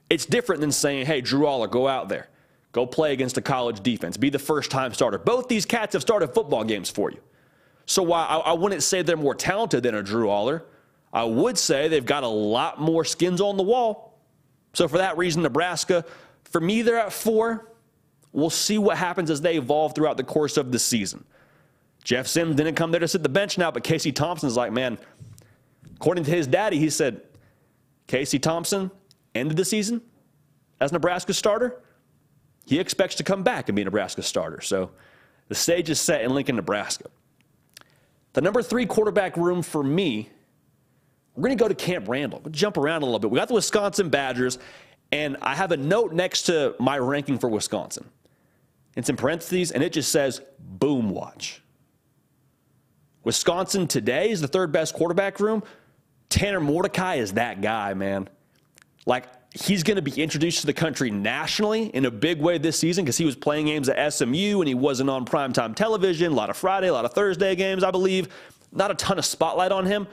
It's 0.08 0.28
different 0.28 0.62
than 0.62 0.71
saying, 0.71 1.08
hey, 1.08 1.19
Drew 1.19 1.47
Allar, 1.47 1.67
go 1.67 1.88
out 1.88 2.10
there. 2.10 2.30
Go 2.71 2.86
play 2.86 3.12
against 3.12 3.39
a 3.39 3.41
college 3.41 3.82
defense. 3.82 4.17
Be 4.17 4.30
the 4.30 4.38
first 4.38 4.69
time 4.69 4.93
starter. 4.93 5.17
Both 5.17 5.47
these 5.47 5.65
cats 5.65 5.93
have 5.93 6.04
started 6.04 6.28
football 6.28 6.63
games 6.63 6.91
for 6.91 7.10
you. 7.10 7.17
So 7.88 8.04
while 8.04 8.28
I, 8.30 8.52
I 8.52 8.54
wouldn't 8.54 8.84
say 8.84 9.02
they're 9.02 9.17
more 9.17 9.34
talented 9.34 9.82
than 9.82 9.95
a 9.95 10.04
Drew 10.04 10.28
Allar, 10.28 10.62
I 11.12 11.23
would 11.23 11.58
say 11.58 11.88
they've 11.88 12.06
got 12.06 12.21
a 12.21 12.28
lot 12.28 12.80
more 12.80 13.04
skins 13.04 13.41
on 13.41 13.58
the 13.58 13.63
wall. 13.63 14.19
So 14.73 14.88
for 14.88 14.99
that 14.99 15.17
reason, 15.17 15.41
Nebraska, 15.41 16.06
for 16.43 16.62
me, 16.62 16.84
they're 16.84 16.99
at 16.99 17.13
four. 17.13 17.73
We'll 18.32 18.52
see 18.52 18.78
what 18.78 18.95
happens 18.95 19.32
as 19.32 19.41
they 19.41 19.58
evolve 19.58 19.95
throughout 19.95 20.17
the 20.17 20.23
course 20.23 20.58
of 20.58 20.71
the 20.71 20.78
season. 20.78 21.26
Jeff 22.04 22.28
Sims 22.28 22.58
didn't 22.58 22.76
come 22.76 22.91
there 22.91 22.99
to 22.99 23.08
sit 23.08 23.23
the 23.23 23.30
bench 23.30 23.58
now, 23.58 23.71
but 23.71 23.84
Casey 23.84 24.12
Thompson's 24.12 24.56
like, 24.56 24.71
man, 24.71 24.99
according 25.95 26.26
to 26.26 26.32
his 26.32 26.45
daddy, 26.45 26.78
he 26.78 26.91
said, 26.91 27.21
Casey 28.07 28.39
Thompson 28.39 28.91
ended 29.35 29.57
the 29.57 29.65
season 29.65 30.01
as 30.79 30.91
Nebraska 30.91 31.33
starter. 31.33 31.81
He 32.65 32.79
expects 32.79 33.15
to 33.15 33.23
come 33.23 33.43
back 33.43 33.69
and 33.69 33.75
be 33.75 33.83
Nebraska 33.83 34.21
starter. 34.21 34.61
So 34.61 34.91
the 35.49 35.55
stage 35.55 35.89
is 35.89 35.99
set 35.99 36.21
in 36.21 36.33
Lincoln, 36.33 36.55
Nebraska. 36.55 37.05
The 38.33 38.41
number 38.41 38.61
three 38.63 38.85
quarterback 38.85 39.37
room 39.37 39.61
for 39.61 39.83
me, 39.83 40.29
we're 41.35 41.43
going 41.43 41.57
to 41.57 41.63
go 41.63 41.67
to 41.67 41.75
Camp 41.75 42.07
Randall. 42.07 42.41
We'll 42.43 42.51
jump 42.51 42.77
around 42.77 43.01
a 43.01 43.05
little 43.05 43.19
bit. 43.19 43.31
We 43.31 43.37
got 43.37 43.47
the 43.47 43.53
Wisconsin 43.53 44.09
Badgers, 44.09 44.59
and 45.11 45.37
I 45.41 45.55
have 45.55 45.71
a 45.71 45.77
note 45.77 46.13
next 46.13 46.43
to 46.43 46.75
my 46.79 46.97
ranking 46.97 47.37
for 47.37 47.49
Wisconsin. 47.49 48.09
It's 48.95 49.09
in 49.09 49.15
parentheses, 49.15 49.71
and 49.71 49.83
it 49.83 49.93
just 49.93 50.11
says 50.11 50.41
boom 50.60 51.10
watch. 51.10 51.62
Wisconsin 53.23 53.87
today 53.87 54.29
is 54.29 54.41
the 54.41 54.47
third 54.47 54.71
best 54.71 54.93
quarterback 54.93 55.39
room. 55.39 55.63
Tanner 56.34 56.60
Mordecai 56.60 57.15
is 57.15 57.34
that 57.34 57.62
guy, 57.62 57.94
man. 57.94 58.27
Like, 59.06 59.25
he's 59.54 59.84
going 59.84 59.98
to 59.98 60.02
be 60.02 60.19
introduced 60.19 60.62
to 60.62 60.65
the 60.65 60.73
country 60.73 61.12
nationally 61.12 61.84
in 61.94 62.06
a 62.06 62.12
big 62.12 62.42
way 62.42 62.58
this 62.58 62.79
season 62.79 63.06
because 63.06 63.19
he 63.19 63.25
was 63.25 63.36
playing 63.36 63.67
games 63.67 63.88
at 63.88 64.12
SMU 64.12 64.60
and 64.60 64.67
he 64.67 64.73
wasn't 64.73 65.12
on 65.12 65.25
primetime 65.25 65.75
television. 65.75 66.31
A 66.31 66.36
lot 66.36 66.50
of 66.50 66.58
Friday, 66.58 66.88
a 66.88 66.94
lot 66.94 67.06
of 67.06 67.13
Thursday 67.13 67.56
games, 67.56 67.84
I 67.84 67.92
believe. 67.92 68.29
Not 68.71 68.90
a 68.90 68.96
ton 68.96 69.19
of 69.19 69.25
spotlight 69.25 69.71
on 69.71 69.86
him. 69.86 70.08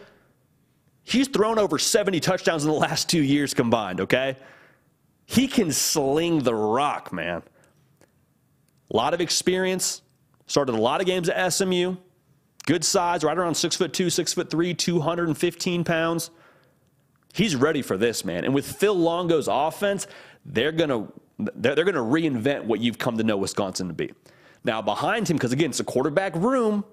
He's 1.05 1.27
thrown 1.27 1.59
over 1.59 1.79
70 1.79 2.21
touchdowns 2.21 2.65
in 2.65 2.71
the 2.71 2.77
last 2.77 3.09
two 3.09 3.23
years 3.23 3.55
combined, 3.55 4.03
okay? 4.03 4.37
He 5.25 5.49
can 5.49 5.73
sling 5.73 6.41
the 6.41 6.55
rock, 6.55 7.15
man. 7.15 7.43
A 8.91 8.95
lot 8.95 9.15
of 9.15 9.23
experience. 9.23 10.03
Started 10.49 10.75
a 10.75 10.79
lot 10.79 11.01
of 11.01 11.07
games 11.07 11.31
at 11.31 11.49
SMU. 11.49 11.97
Good 12.71 12.85
size, 12.85 13.25
right 13.25 13.37
around 13.37 13.57
six 13.57 13.75
foot 13.75 13.93
two, 13.93 14.11
six 14.11 14.33
foot 14.33 14.49
three, 14.49 14.75
215 14.75 15.83
pounds. 15.83 16.31
He's 17.35 17.57
ready 17.57 17.83
for 17.83 17.97
this, 17.97 18.25
man. 18.25 18.45
And 18.45 18.55
with 18.55 18.65
Phil 18.65 18.95
Longo's 18.95 19.49
offense, 19.51 20.07
they're 20.47 20.71
gonna 20.71 21.09
they're, 21.37 21.75
they're 21.75 21.85
gonna 21.85 21.99
reinvent 21.99 22.63
what 22.63 22.79
you've 22.79 22.97
come 22.97 23.19
to 23.19 23.25
know 23.25 23.37
Wisconsin 23.37 23.89
to 23.89 23.93
be. 23.93 24.13
Now 24.63 24.81
behind 24.81 25.29
him, 25.29 25.37
because 25.37 25.51
again, 25.51 25.71
it's 25.71 25.81
a 25.81 25.85
quarterback 25.85 26.37
room. 26.37 26.85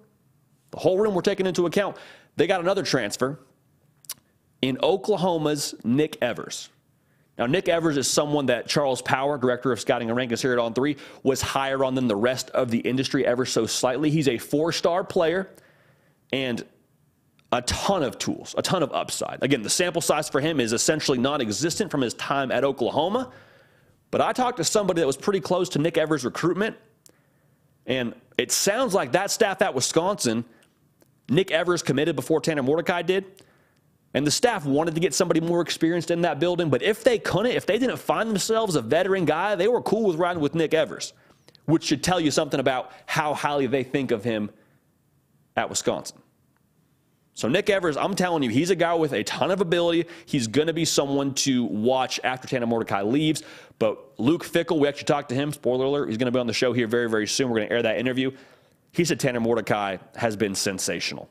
the 0.71 0.79
whole 0.79 0.97
room 0.97 1.13
we're 1.13 1.21
taking 1.21 1.45
into 1.45 1.67
account. 1.67 1.95
They 2.37 2.47
got 2.47 2.59
another 2.59 2.81
transfer 2.81 3.39
in 4.63 4.79
Oklahoma's 4.81 5.75
Nick 5.83 6.17
Evers. 6.23 6.69
Now, 7.37 7.45
Nick 7.45 7.69
Evers 7.69 7.97
is 7.97 8.09
someone 8.09 8.47
that 8.47 8.67
Charles 8.67 9.03
Power, 9.03 9.37
director 9.37 9.71
of 9.71 9.79
scouting 9.79 10.09
and 10.09 10.17
rankings 10.17 10.41
here 10.41 10.53
at 10.53 10.57
On 10.57 10.73
Three, 10.73 10.97
was 11.21 11.39
higher 11.39 11.83
on 11.85 11.93
than 11.93 12.07
the 12.07 12.15
rest 12.15 12.49
of 12.49 12.71
the 12.71 12.79
industry 12.79 13.27
ever 13.27 13.45
so 13.45 13.67
slightly. 13.67 14.09
He's 14.09 14.27
a 14.27 14.39
four 14.39 14.71
star 14.71 15.03
player 15.03 15.51
and 16.31 16.65
a 17.51 17.61
ton 17.61 18.03
of 18.03 18.17
tools, 18.17 18.53
a 18.57 18.61
ton 18.61 18.83
of 18.83 18.91
upside. 18.91 19.39
Again, 19.41 19.61
the 19.61 19.69
sample 19.69 20.01
size 20.01 20.27
for 20.27 20.41
him 20.41 20.59
is 20.59 20.73
essentially 20.73 21.17
non 21.17 21.41
existent 21.41 21.89
from 21.91 22.01
his 22.01 22.13
time 22.15 22.51
at 22.51 22.63
Oklahoma. 22.63 23.31
But 24.11 24.21
I 24.21 24.33
talked 24.33 24.57
to 24.57 24.63
somebody 24.63 25.01
that 25.01 25.07
was 25.07 25.17
pretty 25.17 25.41
close 25.41 25.69
to 25.69 25.79
Nick 25.79 25.97
Evers' 25.97 26.23
recruitment, 26.23 26.77
and 27.85 28.13
it 28.37 28.51
sounds 28.51 28.93
like 28.93 29.13
that 29.13 29.31
staff 29.31 29.61
at 29.61 29.73
Wisconsin, 29.73 30.45
Nick 31.29 31.51
Evers 31.51 31.81
committed 31.81 32.15
before 32.15 32.39
Tanner 32.39 32.63
Mordecai 32.63 33.01
did. 33.01 33.25
And 34.13 34.25
the 34.25 34.31
staff 34.31 34.65
wanted 34.65 34.95
to 34.95 35.01
get 35.01 35.13
somebody 35.13 35.41
more 35.41 35.61
experienced 35.61 36.09
in 36.11 36.21
that 36.21 36.39
building. 36.39 36.69
But 36.69 36.81
if 36.81 37.03
they 37.03 37.19
couldn't, 37.19 37.51
if 37.51 37.65
they 37.65 37.77
didn't 37.77 37.97
find 37.97 38.29
themselves 38.29 38.75
a 38.75 38.81
veteran 38.81 39.25
guy, 39.25 39.55
they 39.55 39.67
were 39.67 39.81
cool 39.81 40.07
with 40.07 40.15
riding 40.15 40.41
with 40.41 40.55
Nick 40.55 40.73
Evers, 40.73 41.13
which 41.65 41.83
should 41.83 42.03
tell 42.03 42.19
you 42.19 42.31
something 42.31 42.59
about 42.59 42.91
how 43.05 43.33
highly 43.33 43.67
they 43.67 43.83
think 43.83 44.11
of 44.11 44.23
him 44.23 44.49
at 45.57 45.69
Wisconsin. 45.69 46.17
So, 47.33 47.47
Nick 47.47 47.69
Evers, 47.69 47.97
I'm 47.97 48.15
telling 48.15 48.41
you, 48.41 48.49
he's 48.49 48.71
a 48.71 48.75
guy 48.75 48.95
with 48.95 49.13
a 49.13 49.23
ton 49.23 49.51
of 49.51 49.61
ability. 49.61 50.05
He's 50.25 50.47
going 50.47 50.67
to 50.67 50.73
be 50.73 50.85
someone 50.85 51.35
to 51.35 51.65
watch 51.65 52.19
after 52.23 52.47
Tanner 52.47 52.65
Mordecai 52.65 53.03
leaves. 53.03 53.43
But 53.77 54.19
Luke 54.19 54.43
Fickell, 54.43 54.79
we 54.79 54.87
actually 54.87 55.03
talked 55.03 55.29
to 55.29 55.35
him. 55.35 55.53
Spoiler 55.53 55.85
alert, 55.85 56.07
he's 56.07 56.17
going 56.17 56.25
to 56.25 56.31
be 56.31 56.39
on 56.39 56.47
the 56.47 56.53
show 56.53 56.73
here 56.73 56.87
very, 56.87 57.07
very 57.07 57.27
soon. 57.27 57.49
We're 57.49 57.57
going 57.57 57.69
to 57.69 57.75
air 57.75 57.83
that 57.83 57.99
interview. 57.99 58.31
He 58.91 59.05
said 59.05 59.19
Tanner 59.19 59.39
Mordecai 59.39 59.97
has 60.15 60.35
been 60.35 60.55
sensational 60.55 61.29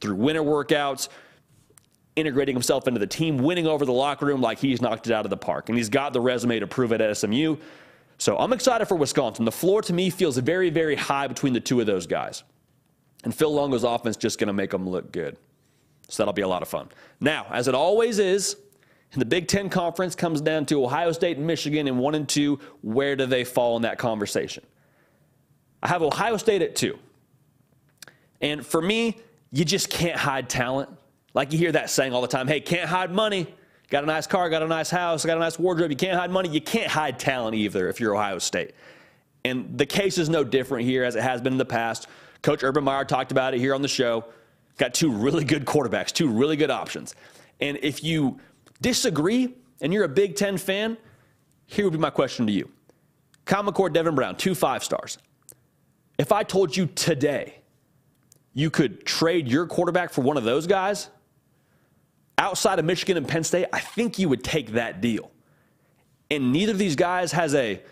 through 0.00 0.16
winter 0.16 0.42
workouts, 0.42 1.08
integrating 2.16 2.56
himself 2.56 2.88
into 2.88 2.98
the 2.98 3.06
team, 3.06 3.38
winning 3.38 3.68
over 3.68 3.84
the 3.84 3.92
locker 3.92 4.26
room 4.26 4.40
like 4.40 4.58
he's 4.58 4.82
knocked 4.82 5.06
it 5.06 5.12
out 5.12 5.24
of 5.24 5.30
the 5.30 5.36
park. 5.36 5.68
And 5.68 5.78
he's 5.78 5.88
got 5.88 6.12
the 6.12 6.20
resume 6.20 6.58
to 6.58 6.66
prove 6.66 6.90
it 6.90 7.00
at 7.00 7.16
SMU. 7.16 7.56
So 8.18 8.36
I'm 8.36 8.52
excited 8.52 8.86
for 8.86 8.96
Wisconsin. 8.96 9.44
The 9.44 9.52
floor 9.52 9.80
to 9.82 9.92
me 9.92 10.10
feels 10.10 10.36
very, 10.38 10.70
very 10.70 10.96
high 10.96 11.28
between 11.28 11.52
the 11.52 11.60
two 11.60 11.78
of 11.78 11.86
those 11.86 12.08
guys. 12.08 12.42
And 13.24 13.34
Phil 13.34 13.52
Longo's 13.52 13.84
offense 13.84 14.16
just 14.16 14.38
going 14.38 14.48
to 14.48 14.52
make 14.52 14.70
them 14.70 14.88
look 14.88 15.12
good. 15.12 15.36
So 16.08 16.22
that'll 16.22 16.32
be 16.32 16.42
a 16.42 16.48
lot 16.48 16.62
of 16.62 16.68
fun. 16.68 16.88
Now, 17.20 17.46
as 17.50 17.68
it 17.68 17.74
always 17.74 18.18
is, 18.18 18.56
the 19.12 19.24
Big 19.24 19.48
Ten 19.48 19.68
Conference 19.68 20.14
comes 20.14 20.40
down 20.40 20.66
to 20.66 20.84
Ohio 20.84 21.12
State 21.12 21.36
and 21.36 21.46
Michigan 21.46 21.88
in 21.88 21.98
one 21.98 22.14
and 22.14 22.28
two. 22.28 22.60
Where 22.82 23.16
do 23.16 23.26
they 23.26 23.44
fall 23.44 23.76
in 23.76 23.82
that 23.82 23.98
conversation? 23.98 24.64
I 25.82 25.88
have 25.88 26.02
Ohio 26.02 26.36
State 26.36 26.62
at 26.62 26.76
two. 26.76 26.98
And 28.40 28.64
for 28.64 28.80
me, 28.80 29.18
you 29.50 29.64
just 29.64 29.90
can't 29.90 30.16
hide 30.16 30.48
talent. 30.48 30.90
Like 31.34 31.52
you 31.52 31.58
hear 31.58 31.72
that 31.72 31.90
saying 31.90 32.12
all 32.12 32.22
the 32.22 32.28
time 32.28 32.48
hey, 32.48 32.60
can't 32.60 32.88
hide 32.88 33.12
money. 33.12 33.46
Got 33.88 34.04
a 34.04 34.06
nice 34.06 34.26
car, 34.26 34.48
got 34.48 34.62
a 34.62 34.68
nice 34.68 34.88
house, 34.88 35.24
got 35.24 35.36
a 35.36 35.40
nice 35.40 35.58
wardrobe. 35.58 35.90
You 35.90 35.96
can't 35.96 36.18
hide 36.18 36.30
money. 36.30 36.48
You 36.48 36.60
can't 36.60 36.90
hide 36.90 37.18
talent 37.18 37.56
either 37.56 37.88
if 37.88 37.98
you're 37.98 38.14
Ohio 38.14 38.38
State. 38.38 38.72
And 39.44 39.76
the 39.76 39.86
case 39.86 40.18
is 40.18 40.28
no 40.28 40.44
different 40.44 40.86
here 40.86 41.02
as 41.02 41.16
it 41.16 41.22
has 41.22 41.40
been 41.40 41.54
in 41.54 41.58
the 41.58 41.64
past. 41.64 42.06
Coach 42.42 42.62
Urban 42.62 42.84
Meyer 42.84 43.04
talked 43.04 43.32
about 43.32 43.54
it 43.54 43.60
here 43.60 43.74
on 43.74 43.82
the 43.82 43.88
show. 43.88 44.24
Got 44.78 44.94
two 44.94 45.10
really 45.10 45.44
good 45.44 45.64
quarterbacks, 45.66 46.12
two 46.12 46.28
really 46.28 46.56
good 46.56 46.70
options. 46.70 47.14
And 47.60 47.78
if 47.82 48.02
you 48.02 48.40
disagree 48.80 49.54
and 49.80 49.92
you're 49.92 50.04
a 50.04 50.08
Big 50.08 50.36
Ten 50.36 50.56
fan, 50.56 50.96
here 51.66 51.84
would 51.84 51.92
be 51.92 51.98
my 51.98 52.10
question 52.10 52.46
to 52.46 52.52
you. 52.52 52.70
Kyle 53.44 53.62
McCord, 53.62 53.92
Devin 53.92 54.14
Brown, 54.14 54.36
two 54.36 54.54
five 54.54 54.82
stars. 54.82 55.18
If 56.18 56.32
I 56.32 56.42
told 56.42 56.76
you 56.76 56.86
today 56.86 57.56
you 58.52 58.70
could 58.70 59.04
trade 59.04 59.48
your 59.48 59.66
quarterback 59.66 60.10
for 60.10 60.22
one 60.22 60.36
of 60.36 60.44
those 60.44 60.66
guys 60.66 61.08
outside 62.38 62.78
of 62.78 62.84
Michigan 62.84 63.16
and 63.16 63.28
Penn 63.28 63.44
State, 63.44 63.66
I 63.72 63.80
think 63.80 64.18
you 64.18 64.28
would 64.28 64.42
take 64.42 64.72
that 64.72 65.00
deal. 65.00 65.30
And 66.30 66.52
neither 66.52 66.72
of 66.72 66.78
these 66.78 66.96
guys 66.96 67.32
has 67.32 67.54
a 67.54 67.82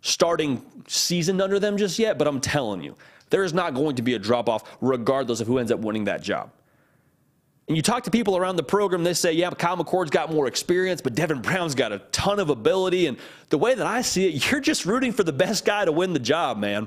starting 0.00 0.64
season 0.86 1.40
under 1.40 1.58
them 1.58 1.76
just 1.76 1.98
yet, 1.98 2.18
but 2.18 2.28
I'm 2.28 2.40
telling 2.40 2.82
you, 2.82 2.96
there 3.30 3.44
is 3.44 3.52
not 3.52 3.74
going 3.74 3.96
to 3.96 4.02
be 4.02 4.14
a 4.14 4.18
drop 4.18 4.48
off 4.48 4.76
regardless 4.80 5.40
of 5.40 5.46
who 5.46 5.58
ends 5.58 5.72
up 5.72 5.80
winning 5.80 6.04
that 6.04 6.22
job. 6.22 6.50
And 7.68 7.76
you 7.76 7.82
talk 7.82 8.04
to 8.04 8.12
people 8.12 8.36
around 8.36 8.56
the 8.56 8.62
program, 8.62 9.02
they 9.02 9.14
say, 9.14 9.32
yeah, 9.32 9.50
Kyle 9.50 9.76
McCord's 9.76 10.10
got 10.10 10.32
more 10.32 10.46
experience, 10.46 11.00
but 11.00 11.16
Devin 11.16 11.42
Brown's 11.42 11.74
got 11.74 11.90
a 11.90 11.98
ton 12.12 12.38
of 12.38 12.48
ability. 12.48 13.06
And 13.06 13.18
the 13.48 13.58
way 13.58 13.74
that 13.74 13.86
I 13.86 14.02
see 14.02 14.28
it, 14.28 14.50
you're 14.50 14.60
just 14.60 14.86
rooting 14.86 15.12
for 15.12 15.24
the 15.24 15.32
best 15.32 15.64
guy 15.64 15.84
to 15.84 15.90
win 15.90 16.12
the 16.12 16.20
job, 16.20 16.58
man. 16.58 16.86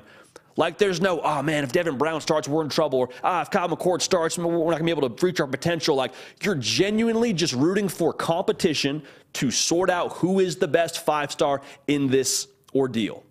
Like 0.55 0.77
there's 0.77 0.99
no, 0.99 1.21
oh 1.21 1.41
man, 1.41 1.63
if 1.63 1.71
Devin 1.71 1.97
Brown 1.97 2.19
starts, 2.21 2.47
we're 2.47 2.63
in 2.63 2.69
trouble. 2.69 2.99
Or 2.99 3.09
ah, 3.23 3.41
if 3.41 3.49
Kyle 3.49 3.69
McCord 3.69 4.01
starts, 4.01 4.37
we're 4.37 4.51
not 4.51 4.71
gonna 4.71 4.83
be 4.83 4.91
able 4.91 5.09
to 5.09 5.25
reach 5.25 5.39
our 5.39 5.47
potential. 5.47 5.95
Like 5.95 6.13
you're 6.41 6.55
genuinely 6.55 7.31
just 7.31 7.53
rooting 7.53 7.87
for 7.87 8.11
competition 8.11 9.01
to 9.33 9.51
sort 9.51 9.89
out 9.89 10.13
who 10.13 10.39
is 10.39 10.57
the 10.57 10.67
best 10.67 11.05
five 11.05 11.31
star 11.31 11.61
in 11.87 12.07
this 12.07 12.47
ordeal. 12.75 13.23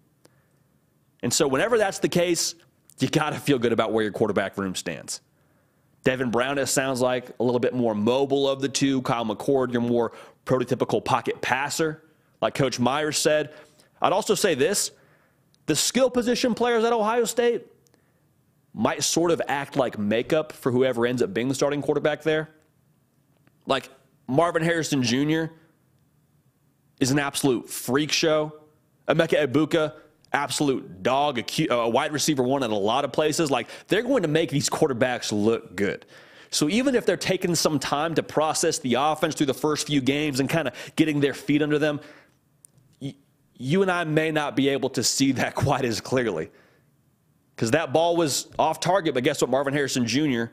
And 1.22 1.32
so 1.32 1.46
whenever 1.46 1.76
that's 1.76 1.98
the 1.98 2.08
case, 2.08 2.54
you 3.00 3.08
got 3.08 3.30
to 3.30 3.38
feel 3.38 3.58
good 3.58 3.72
about 3.72 3.92
where 3.92 4.02
your 4.02 4.12
quarterback 4.12 4.56
room 4.58 4.74
stands. 4.74 5.20
Devin 6.04 6.30
Brown, 6.30 6.58
it 6.58 6.66
sounds 6.66 7.00
like 7.00 7.30
a 7.40 7.42
little 7.42 7.60
bit 7.60 7.74
more 7.74 7.94
mobile 7.94 8.48
of 8.48 8.60
the 8.60 8.68
two. 8.68 9.02
Kyle 9.02 9.24
McCord, 9.24 9.72
you're 9.72 9.82
more 9.82 10.12
prototypical 10.46 11.04
pocket 11.04 11.40
passer, 11.40 12.02
like 12.40 12.54
Coach 12.54 12.78
Myers 12.78 13.18
said. 13.18 13.52
I'd 14.00 14.12
also 14.12 14.34
say 14.34 14.54
this 14.54 14.90
the 15.66 15.76
skill 15.76 16.08
position 16.08 16.54
players 16.54 16.84
at 16.84 16.92
Ohio 16.92 17.24
State 17.24 17.66
might 18.72 19.02
sort 19.02 19.30
of 19.30 19.42
act 19.48 19.76
like 19.76 19.98
makeup 19.98 20.52
for 20.52 20.72
whoever 20.72 21.06
ends 21.06 21.20
up 21.20 21.34
being 21.34 21.48
the 21.48 21.54
starting 21.54 21.82
quarterback 21.82 22.22
there. 22.22 22.48
Like 23.66 23.90
Marvin 24.26 24.62
Harrison 24.62 25.02
Jr. 25.02 25.46
is 27.00 27.10
an 27.10 27.18
absolute 27.18 27.68
freak 27.68 28.12
show. 28.12 28.54
Emeka 29.08 29.46
Egbuka 29.46 29.94
absolute 30.32 31.02
dog, 31.02 31.38
a, 31.70 31.88
wide 31.88 32.12
receiver 32.12 32.42
one 32.42 32.62
in 32.62 32.70
a 32.70 32.78
lot 32.78 33.04
of 33.04 33.12
places. 33.12 33.50
Like 33.50 33.68
they're 33.88 34.02
going 34.02 34.22
to 34.22 34.28
make 34.28 34.50
these 34.50 34.68
quarterbacks 34.68 35.32
look 35.32 35.74
good. 35.76 36.06
So 36.50 36.68
even 36.68 36.94
if 36.94 37.04
they're 37.04 37.16
taking 37.16 37.54
some 37.54 37.78
time 37.78 38.14
to 38.14 38.22
process 38.22 38.78
the 38.78 38.94
offense 38.94 39.34
through 39.34 39.46
the 39.46 39.54
first 39.54 39.86
few 39.86 40.00
games 40.00 40.40
and 40.40 40.48
kind 40.48 40.68
of 40.68 40.74
getting 40.96 41.20
their 41.20 41.34
feet 41.34 41.62
under 41.62 41.78
them, 41.78 42.00
you 43.54 43.82
and 43.82 43.90
I 43.90 44.04
may 44.04 44.30
not 44.30 44.56
be 44.56 44.68
able 44.68 44.90
to 44.90 45.02
see 45.02 45.32
that 45.32 45.54
quite 45.54 45.84
as 45.84 46.00
clearly. 46.00 46.50
Because 47.54 47.72
that 47.72 47.92
ball 47.92 48.16
was 48.16 48.46
off 48.58 48.80
target, 48.80 49.14
but 49.14 49.24
guess 49.24 49.40
what? 49.40 49.50
Marvin 49.50 49.74
Harrison 49.74 50.06
Jr. 50.06 50.44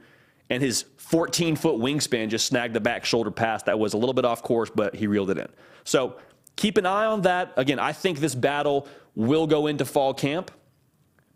and 0.50 0.62
his 0.62 0.86
14 0.98 1.56
foot 1.56 1.76
wingspan 1.76 2.30
just 2.30 2.48
snagged 2.48 2.74
the 2.74 2.80
back 2.80 3.06
shoulder 3.06 3.30
pass 3.30 3.62
that 3.64 3.78
was 3.78 3.94
a 3.94 3.98
little 3.98 4.14
bit 4.14 4.26
off 4.26 4.42
course, 4.42 4.72
but 4.74 4.96
he 4.96 5.06
reeled 5.06 5.30
it 5.30 5.38
in. 5.38 5.48
So 5.84 6.18
keep 6.56 6.78
an 6.78 6.86
eye 6.86 7.06
on 7.06 7.22
that. 7.22 7.54
Again, 7.58 7.80
I 7.80 7.92
think 7.92 8.20
this 8.20 8.36
battle 8.36 8.88
will 9.16 9.48
go 9.48 9.68
into 9.68 9.86
fall 9.86 10.14
camp 10.14 10.52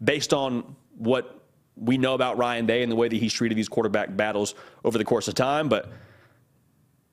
based 0.03 0.33
on 0.33 0.75
what 0.97 1.39
we 1.75 1.97
know 1.97 2.13
about 2.13 2.37
Ryan 2.37 2.65
Day 2.65 2.83
and 2.83 2.91
the 2.91 2.95
way 2.95 3.07
that 3.07 3.15
he's 3.15 3.33
treated 3.33 3.57
these 3.57 3.69
quarterback 3.69 4.15
battles 4.15 4.55
over 4.83 4.97
the 4.97 5.05
course 5.05 5.27
of 5.27 5.35
time. 5.35 5.69
But 5.69 5.91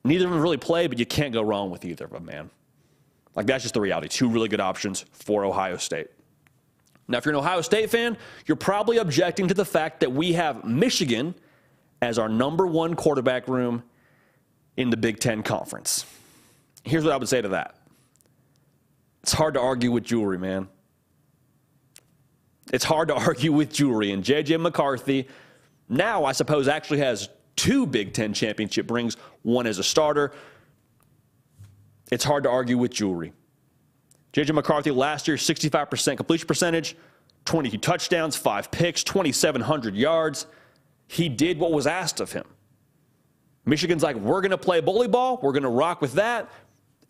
neither 0.05 0.25
of 0.25 0.33
them 0.33 0.41
really 0.41 0.57
play, 0.57 0.87
but 0.87 0.99
you 0.99 1.07
can't 1.07 1.33
go 1.33 1.43
wrong 1.43 1.71
with 1.71 1.85
either 1.85 2.05
of 2.05 2.11
them, 2.11 2.25
man. 2.25 2.51
Like, 3.35 3.47
that's 3.47 3.63
just 3.63 3.75
the 3.75 3.81
reality. 3.81 4.09
Two 4.09 4.29
really 4.29 4.49
good 4.49 4.61
options 4.61 5.05
for 5.13 5.45
Ohio 5.45 5.77
State. 5.77 6.09
Now, 7.07 7.19
if 7.19 7.25
you're 7.25 7.35
an 7.35 7.39
Ohio 7.39 7.61
State 7.61 7.91
fan, 7.91 8.17
you're 8.47 8.57
probably 8.57 8.97
objecting 8.97 9.47
to 9.49 9.55
the 9.55 9.65
fact 9.65 10.01
that 10.01 10.11
we 10.11 10.33
have 10.33 10.65
Michigan 10.65 11.35
as 12.03 12.19
our 12.19 12.29
number 12.29 12.67
one 12.67 12.95
quarterback 12.95 13.47
room 13.47 13.83
in 14.77 14.91
the 14.91 14.97
Big 14.97 15.21
Ten 15.21 15.43
Conference. 15.43 16.05
Here's 16.83 17.05
what 17.05 17.13
I 17.13 17.17
would 17.17 17.29
say 17.29 17.41
to 17.41 17.49
that 17.49 17.76
it's 19.27 19.33
hard 19.33 19.55
to 19.55 19.61
argue 19.61 19.91
with 19.91 20.05
jewelry, 20.05 20.39
man. 20.39 20.69
It's 22.73 22.85
hard 22.85 23.09
to 23.09 23.15
argue 23.27 23.51
with 23.51 23.73
jewelry. 23.73 24.13
And 24.13 24.23
J.J. 24.23 24.59
McCarthy 24.59 25.27
now, 25.89 26.25
I 26.25 26.31
suppose, 26.31 26.69
actually 26.69 27.01
has 27.01 27.29
two 27.57 27.89
Big 27.89 28.13
Ten 28.13 28.33
championship 28.33 28.89
rings, 28.89 29.17
one 29.43 29.67
as 29.67 29.81
a 29.81 29.83
starter. 29.83 30.33
It's 32.13 32.23
hard 32.23 32.45
to 32.45 32.51
argue 32.51 32.79
with 32.79 32.93
jewelry. 32.93 33.33
J.J. 34.33 34.53
McCarthy 34.53 34.93
last 34.93 35.27
year, 35.27 35.37
65% 35.37 36.17
completion 36.17 36.47
percentage, 36.47 36.97
22 37.47 37.79
touchdowns, 37.79 38.37
five 38.37 38.71
picks, 38.71 39.03
2,700 39.03 39.97
yards. 39.97 40.47
He 41.09 41.29
did 41.29 41.59
what 41.59 41.73
was 41.73 41.89
asked 41.89 42.21
of 42.21 42.31
him. 42.31 42.45
Michigan's 43.65 44.05
like, 44.05 44.15
we're 44.15 44.41
going 44.41 44.53
to 44.53 44.59
play 44.59 44.81
bully 44.81 45.09
ball. 45.09 45.41
We're 45.43 45.51
going 45.51 45.65
to 45.65 45.69
rock 45.69 46.01
with 46.01 46.13
that. 46.13 46.49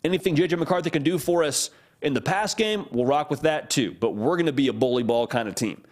Anything 0.03 0.35
J.J. 0.35 0.55
McCarthy 0.55 0.89
can 0.89 1.03
do 1.03 1.19
for 1.19 1.43
us 1.43 1.69
in 2.01 2.13
the 2.13 2.21
pass 2.21 2.53
game, 2.53 2.85
we'll 2.91 3.05
rock 3.05 3.29
with 3.29 3.41
that 3.41 3.69
too. 3.69 3.95
But 3.99 4.11
we're 4.11 4.35
going 4.35 4.45
to 4.47 4.53
be 4.53 4.67
a 4.67 4.73
bully 4.73 5.03
ball 5.03 5.27
kind 5.27 5.47
of 5.47 5.55
team. 5.55 5.83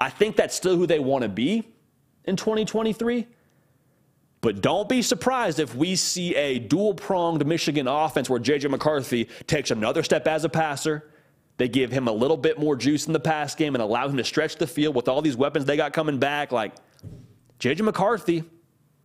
I 0.00 0.10
think 0.10 0.36
that's 0.36 0.54
still 0.54 0.76
who 0.76 0.86
they 0.86 0.98
want 0.98 1.22
to 1.22 1.28
be 1.28 1.66
in 2.24 2.36
2023. 2.36 3.26
But 4.40 4.60
don't 4.60 4.88
be 4.88 5.00
surprised 5.00 5.58
if 5.58 5.74
we 5.74 5.96
see 5.96 6.34
a 6.34 6.58
dual 6.58 6.92
pronged 6.92 7.46
Michigan 7.46 7.88
offense 7.88 8.28
where 8.28 8.38
J.J. 8.38 8.68
McCarthy 8.68 9.24
takes 9.46 9.70
another 9.70 10.02
step 10.02 10.28
as 10.28 10.44
a 10.44 10.50
passer. 10.50 11.10
They 11.56 11.68
give 11.68 11.90
him 11.90 12.08
a 12.08 12.12
little 12.12 12.36
bit 12.36 12.58
more 12.58 12.76
juice 12.76 13.06
in 13.06 13.14
the 13.14 13.20
pass 13.20 13.54
game 13.54 13.74
and 13.74 13.80
allow 13.80 14.06
him 14.06 14.18
to 14.18 14.24
stretch 14.24 14.56
the 14.56 14.66
field 14.66 14.94
with 14.94 15.08
all 15.08 15.22
these 15.22 15.36
weapons 15.36 15.64
they 15.64 15.78
got 15.78 15.94
coming 15.94 16.18
back. 16.18 16.52
Like, 16.52 16.74
JJ 17.58 17.82
McCarthy 17.82 18.44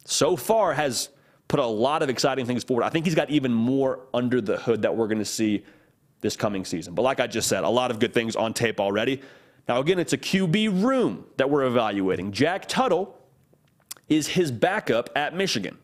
so 0.04 0.36
far 0.36 0.74
has 0.74 1.08
put 1.48 1.62
a 1.62 1.66
lot 1.66 2.04
of 2.04 2.10
exciting 2.10 2.46
things 2.46 2.66
forward. 2.66 2.84
I 2.84 2.90
think 2.90 3.06
he's 3.06 3.16
got 3.16 3.30
even 3.30 3.54
more 3.54 4.08
under 4.14 4.42
the 4.42 4.58
hood 4.58 4.82
that 4.82 4.96
we're 4.96 5.08
going 5.08 5.20
to 5.20 5.26
see 5.26 5.64
this 6.22 6.36
coming 6.36 6.66
season. 6.66 6.94
But 6.94 7.04
like 7.04 7.20
I 7.20 7.28
just 7.28 7.48
said, 7.48 7.64
a 7.64 7.70
lot 7.70 7.92
of 7.92 8.00
good 8.00 8.14
things 8.14 8.36
on 8.36 8.54
tape 8.54 8.80
already. 8.80 9.22
Now, 9.68 9.80
again, 9.80 10.00
it's 10.00 10.14
a 10.14 10.18
QB 10.18 10.84
room 10.84 11.26
that 11.38 11.50
we're 11.50 11.66
evaluating. 11.66 12.32
Jack 12.32 12.68
Tuttle 12.68 13.16
is 14.08 14.28
his 14.28 14.52
backup 14.52 15.10
at 15.16 15.36
Michigan. 15.36 15.78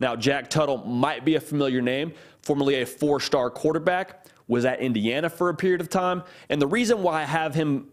Now, 0.00 0.16
Jack 0.16 0.48
Tuttle 0.48 0.78
might 0.78 1.24
be 1.24 1.34
a 1.34 1.40
familiar 1.40 1.82
name, 1.82 2.12
formerly 2.42 2.80
a 2.82 2.86
four 2.86 3.20
star 3.20 3.50
quarterback, 3.50 4.26
was 4.46 4.64
at 4.64 4.80
Indiana 4.80 5.28
for 5.28 5.48
a 5.48 5.54
period 5.54 5.80
of 5.80 5.88
time. 5.88 6.22
And 6.48 6.60
the 6.60 6.66
reason 6.66 7.02
why 7.02 7.22
I 7.22 7.24
have 7.24 7.54
him 7.54 7.88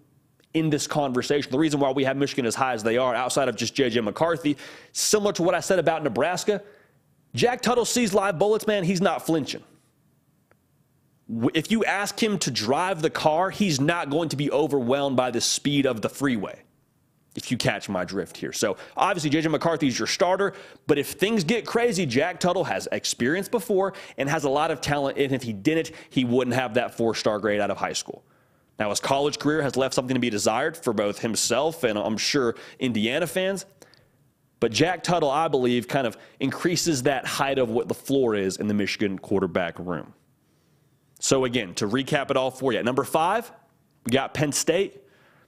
in 0.54 0.70
this 0.70 0.86
conversation, 0.86 1.52
the 1.52 1.58
reason 1.58 1.80
why 1.80 1.92
we 1.92 2.04
have 2.04 2.18
Michigan 2.18 2.46
as 2.46 2.56
high 2.56 2.74
as 2.74 2.84
they 2.84 2.98
are, 2.98 3.16
outside 3.16 3.48
of 3.48 3.56
just 3.56 3.74
J.J. 3.74 4.02
McCarthy, 4.02 4.58
similar 4.92 5.32
to 5.34 5.44
what 5.44 5.56
I 5.56 5.62
said 5.62 5.80
about 5.80 6.04
Nebraska, 6.04 6.62
Jack 7.34 7.62
Tuttle 7.62 7.86
sees 7.86 8.14
live 8.14 8.38
bullets, 8.38 8.68
man, 8.68 8.84
he's 8.84 9.02
not 9.02 9.26
flinching. 9.26 9.64
If 11.54 11.72
you 11.72 11.86
ask 11.86 12.22
him 12.22 12.38
to 12.40 12.52
drive 12.52 13.02
the 13.02 13.10
car, 13.10 13.50
he's 13.50 13.80
not 13.80 14.10
going 14.10 14.30
to 14.30 14.36
be 14.36 14.52
overwhelmed 14.52 15.16
by 15.16 15.32
the 15.32 15.42
speed 15.42 15.86
of 15.86 16.02
the 16.02 16.10
freeway 16.10 16.62
if 17.36 17.50
you 17.50 17.58
catch 17.58 17.88
my 17.88 18.04
drift 18.04 18.36
here. 18.36 18.52
So 18.52 18.76
obviously, 18.98 19.30
JJ 19.30 19.52
McCarthy 19.52 19.88
is 19.88 19.98
your 19.98 20.08
starter, 20.08 20.54
but 20.88 20.98
if 20.98 21.12
things 21.12 21.44
get 21.44 21.66
crazy, 21.66 22.06
Jack 22.06 22.40
Tuttle 22.40 22.66
has 22.66 22.88
experience 22.92 23.48
before 23.48 23.94
and 24.18 24.30
has 24.30 24.44
a 24.44 24.50
lot 24.50 24.72
of 24.72 24.82
talent. 24.82 25.18
And 25.18 25.32
if 25.32 25.44
he 25.44 25.54
didn't, 25.54 25.92
he 26.10 26.26
wouldn't 26.26 26.56
have 26.56 26.74
that 26.74 26.96
four 26.98 27.16
star 27.16 27.40
grade 27.40 27.62
out 27.62 27.72
of 27.72 27.78
high 27.78 27.94
school. 27.94 28.24
Now, 28.78 28.90
his 28.90 29.00
college 29.00 29.40
career 29.40 29.62
has 29.62 29.78
left 29.78 29.94
something 29.94 30.16
to 30.16 30.20
be 30.20 30.30
desired 30.30 30.76
for 30.76 30.92
both 30.92 31.20
himself 31.20 31.84
and 31.84 31.98
I'm 31.98 32.18
sure 32.18 32.56
Indiana 32.80 33.28
fans. 33.28 33.66
But 34.60 34.72
Jack 34.72 35.04
Tuttle, 35.04 35.30
I 35.30 35.48
believe, 35.48 35.88
kind 35.88 36.06
of 36.06 36.18
increases 36.40 37.04
that 37.04 37.26
height 37.26 37.58
of 37.58 37.70
what 37.70 37.88
the 37.88 37.96
floor 37.96 38.36
is 38.36 38.58
in 38.58 38.68
the 38.68 38.74
Michigan 38.74 39.18
quarterback 39.18 39.80
room. 39.80 40.14
So, 41.24 41.46
again, 41.46 41.76
to 41.76 41.88
recap 41.88 42.32
it 42.32 42.36
all 42.36 42.50
for 42.50 42.74
you, 42.74 42.82
number 42.82 43.04
five, 43.04 43.52
we 44.06 44.12
got 44.12 44.34
Penn 44.34 44.52
State. 44.52 45.04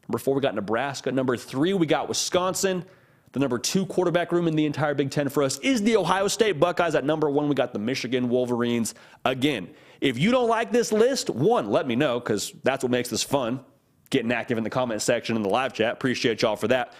Number 0.07 0.19
four, 0.19 0.35
we 0.35 0.41
got 0.41 0.53
Nebraska. 0.53 1.11
Number 1.11 1.35
three, 1.35 1.73
we 1.73 1.87
got 1.87 2.07
Wisconsin. 2.07 2.85
The 3.31 3.39
number 3.39 3.57
two 3.57 3.87
quarterback 3.87 4.31
room 4.31 4.47
in 4.47 4.55
the 4.55 4.67
entire 4.67 4.93
Big 4.93 5.09
Ten 5.09 5.29
for 5.29 5.41
us 5.41 5.57
is 5.59 5.81
the 5.81 5.97
Ohio 5.97 6.27
State 6.27 6.59
Buckeyes. 6.59 6.93
At 6.93 7.05
number 7.05 7.27
one, 7.27 7.49
we 7.49 7.55
got 7.55 7.73
the 7.73 7.79
Michigan 7.79 8.29
Wolverines. 8.29 8.93
Again, 9.25 9.67
if 9.99 10.19
you 10.19 10.29
don't 10.29 10.47
like 10.47 10.71
this 10.71 10.91
list, 10.91 11.31
one, 11.31 11.71
let 11.71 11.87
me 11.87 11.95
know 11.95 12.19
because 12.19 12.53
that's 12.63 12.83
what 12.83 12.91
makes 12.91 13.09
this 13.09 13.23
fun. 13.23 13.59
Getting 14.11 14.31
active 14.31 14.59
in 14.59 14.63
the 14.63 14.69
comment 14.69 15.01
section 15.01 15.35
in 15.35 15.41
the 15.41 15.49
live 15.49 15.73
chat. 15.73 15.93
Appreciate 15.93 16.43
y'all 16.43 16.55
for 16.55 16.67
that. 16.67 16.93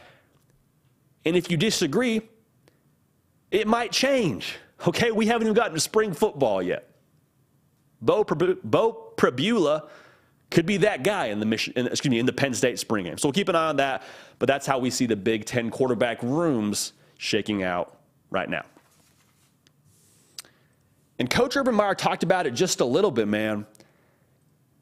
And 1.26 1.36
if 1.36 1.52
you 1.52 1.58
disagree, 1.58 2.22
it 3.52 3.68
might 3.68 3.92
change. 3.92 4.56
Okay, 4.88 5.12
we 5.12 5.28
haven't 5.28 5.46
even 5.46 5.54
gotten 5.54 5.76
to 5.76 5.80
spring 5.80 6.12
football 6.12 6.64
yet. 6.64 6.90
Beau, 8.04 8.24
Beau 8.24 9.14
Pribula 9.16 9.90
could 10.52 10.66
be 10.66 10.78
that 10.78 11.04
guy 11.04 11.28
in 11.28 11.40
the 11.40 11.46
mission, 11.46 11.74
excuse 11.76 12.12
me, 12.12 12.20
in 12.20 12.26
the 12.26 12.34
Penn 12.34 12.54
State 12.54 12.78
spring 12.78 13.06
game. 13.06 13.18
So 13.18 13.28
we'll 13.28 13.34
keep 13.34 13.50
an 13.50 13.56
eye 13.56 13.70
on 13.70 13.78
that. 13.78 14.04
But 14.40 14.48
that's 14.48 14.68
how 14.68 14.78
we 14.78 14.90
see 14.90 15.06
the 15.06 15.16
Big 15.16 15.46
Ten 15.46 15.72
quarterback 15.72 16.22
rooms 16.22 16.94
shaking 17.18 17.64
out 17.64 17.98
right 18.30 18.50
now. 18.50 18.64
And 21.18 21.30
Coach 21.30 21.56
Urban 21.56 21.74
Meyer 21.76 21.96
talked 21.96 22.24
about 22.24 22.46
it 22.46 22.52
just 22.52 22.82
a 22.82 22.86
little 22.86 23.12
bit, 23.12 23.28
man. 23.28 23.66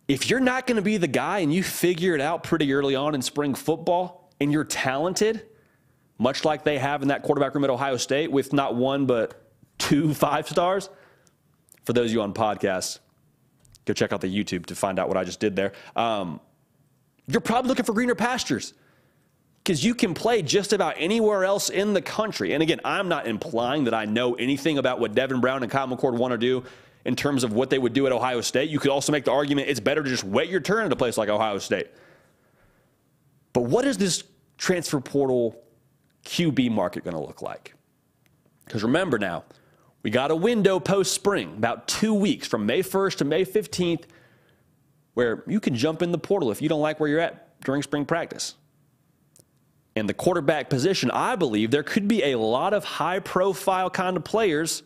If 0.07 0.29
you're 0.29 0.39
not 0.39 0.67
going 0.67 0.77
to 0.77 0.81
be 0.81 0.97
the 0.97 1.07
guy 1.07 1.39
and 1.39 1.53
you 1.53 1.63
figure 1.63 2.15
it 2.15 2.21
out 2.21 2.43
pretty 2.43 2.73
early 2.73 2.95
on 2.95 3.15
in 3.15 3.21
spring 3.21 3.53
football 3.53 4.29
and 4.41 4.51
you're 4.51 4.65
talented, 4.65 5.45
much 6.17 6.43
like 6.43 6.63
they 6.63 6.79
have 6.79 7.01
in 7.01 7.09
that 7.09 7.23
quarterback 7.23 7.55
room 7.55 7.63
at 7.63 7.69
Ohio 7.69 7.97
State 7.97 8.31
with 8.31 8.51
not 8.53 8.75
one 8.75 9.05
but 9.05 9.41
two 9.77 10.13
five 10.13 10.49
stars, 10.49 10.89
for 11.85 11.93
those 11.93 12.09
of 12.09 12.13
you 12.13 12.21
on 12.21 12.33
podcasts, 12.33 12.99
Go 13.85 13.93
check 13.93 14.13
out 14.13 14.21
the 14.21 14.27
YouTube 14.27 14.67
to 14.67 14.75
find 14.75 14.99
out 14.99 15.07
what 15.07 15.17
I 15.17 15.23
just 15.23 15.39
did 15.39 15.55
there. 15.55 15.73
Um, 15.95 16.39
you're 17.27 17.41
probably 17.41 17.69
looking 17.69 17.85
for 17.85 17.93
greener 17.93 18.15
pastures 18.15 18.73
because 19.63 19.83
you 19.83 19.93
can 19.93 20.13
play 20.13 20.41
just 20.41 20.73
about 20.73 20.95
anywhere 20.97 21.45
else 21.45 21.69
in 21.69 21.93
the 21.93 22.01
country. 22.01 22.53
And 22.53 22.63
again, 22.63 22.79
I'm 22.83 23.07
not 23.07 23.27
implying 23.27 23.85
that 23.85 23.93
I 23.93 24.05
know 24.05 24.33
anything 24.35 24.77
about 24.77 24.99
what 24.99 25.13
Devin 25.13 25.39
Brown 25.39 25.63
and 25.63 25.71
Kyle 25.71 25.87
McCord 25.87 26.17
want 26.17 26.31
to 26.31 26.37
do 26.37 26.63
in 27.05 27.15
terms 27.15 27.43
of 27.43 27.53
what 27.53 27.69
they 27.69 27.79
would 27.79 27.93
do 27.93 28.05
at 28.05 28.11
Ohio 28.11 28.41
State. 28.41 28.69
You 28.69 28.79
could 28.79 28.91
also 28.91 29.11
make 29.11 29.25
the 29.25 29.31
argument 29.31 29.69
it's 29.69 29.79
better 29.79 30.03
to 30.03 30.09
just 30.09 30.23
wet 30.23 30.49
your 30.49 30.59
turn 30.59 30.85
at 30.85 30.91
a 30.91 30.95
place 30.95 31.17
like 31.17 31.29
Ohio 31.29 31.57
State. 31.59 31.87
But 33.53 33.61
what 33.61 33.85
is 33.85 33.97
this 33.97 34.23
transfer 34.57 34.99
portal 34.99 35.61
QB 36.25 36.71
market 36.71 37.03
going 37.03 37.15
to 37.15 37.21
look 37.21 37.41
like? 37.41 37.73
Because 38.65 38.83
remember 38.83 39.19
now, 39.19 39.43
we 40.03 40.09
got 40.09 40.31
a 40.31 40.35
window 40.35 40.79
post 40.79 41.13
spring, 41.13 41.53
about 41.57 41.87
two 41.87 42.13
weeks 42.13 42.47
from 42.47 42.65
May 42.65 42.81
1st 42.81 43.17
to 43.17 43.25
May 43.25 43.45
15th, 43.45 44.03
where 45.13 45.43
you 45.47 45.59
can 45.59 45.75
jump 45.75 46.01
in 46.01 46.11
the 46.11 46.17
portal 46.17 46.51
if 46.51 46.61
you 46.61 46.69
don't 46.69 46.81
like 46.81 46.99
where 46.99 47.09
you're 47.09 47.19
at 47.19 47.59
during 47.61 47.81
spring 47.83 48.05
practice. 48.05 48.55
In 49.95 50.07
the 50.07 50.13
quarterback 50.13 50.69
position, 50.69 51.11
I 51.11 51.35
believe 51.35 51.69
there 51.69 51.83
could 51.83 52.07
be 52.07 52.23
a 52.31 52.37
lot 52.37 52.73
of 52.73 52.83
high 52.83 53.19
profile 53.19 53.89
kind 53.89 54.15
of 54.15 54.23
players 54.23 54.83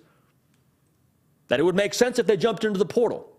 that 1.48 1.60
it 1.60 1.64
would 1.64 1.76
make 1.76 1.94
sense 1.94 2.18
if 2.18 2.26
they 2.26 2.36
jumped 2.36 2.64
into 2.64 2.80
the 2.80 2.86
portal. 2.86 3.32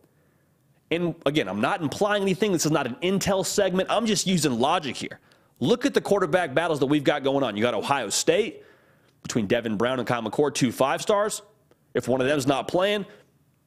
And 0.93 1.17
again, 1.27 1.49
I'm 1.49 1.61
not 1.61 1.83
implying 1.83 2.23
anything. 2.23 2.53
This 2.53 2.65
is 2.65 2.71
not 2.71 2.87
an 2.87 2.97
intel 3.03 3.45
segment. 3.45 3.91
I'm 3.91 4.07
just 4.07 4.27
using 4.27 4.61
logic 4.61 4.97
here. 4.97 5.19
Look 5.59 5.85
at 5.85 5.93
the 5.93 6.01
quarterback 6.01 6.55
battles 6.55 6.79
that 6.79 6.87
we've 6.87 7.03
got 7.03 7.25
going 7.25 7.43
on. 7.43 7.57
You 7.57 7.63
got 7.63 7.75
Ohio 7.75 8.09
State 8.11 8.63
between 9.23 9.47
Devin 9.47 9.77
Brown 9.77 9.99
and 9.99 10.07
Kyle 10.07 10.23
McCord, 10.23 10.55
two 10.55 10.71
five 10.71 11.03
stars. 11.03 11.43
If 11.97 12.09
one 12.09 12.21
of 12.21 12.27
them's 12.27 12.47
not 12.47 12.69
playing, 12.69 13.07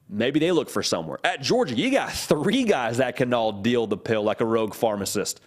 maybe 0.07 0.39
they 0.39 0.51
look 0.51 0.69
for 0.69 0.84
somewhere. 0.84 1.17
At 1.23 1.41
Georgia, 1.41 1.73
you 1.73 1.89
got 1.89 2.11
three 2.11 2.63
guys 2.63 2.97
that 2.97 3.15
can 3.15 3.34
all 3.34 3.51
deal 3.51 3.88
the 3.88 3.97
pill 3.97 4.21
like 4.21 4.39
a 4.39 4.45
rogue 4.45 4.75
pharmacist. 4.75 5.41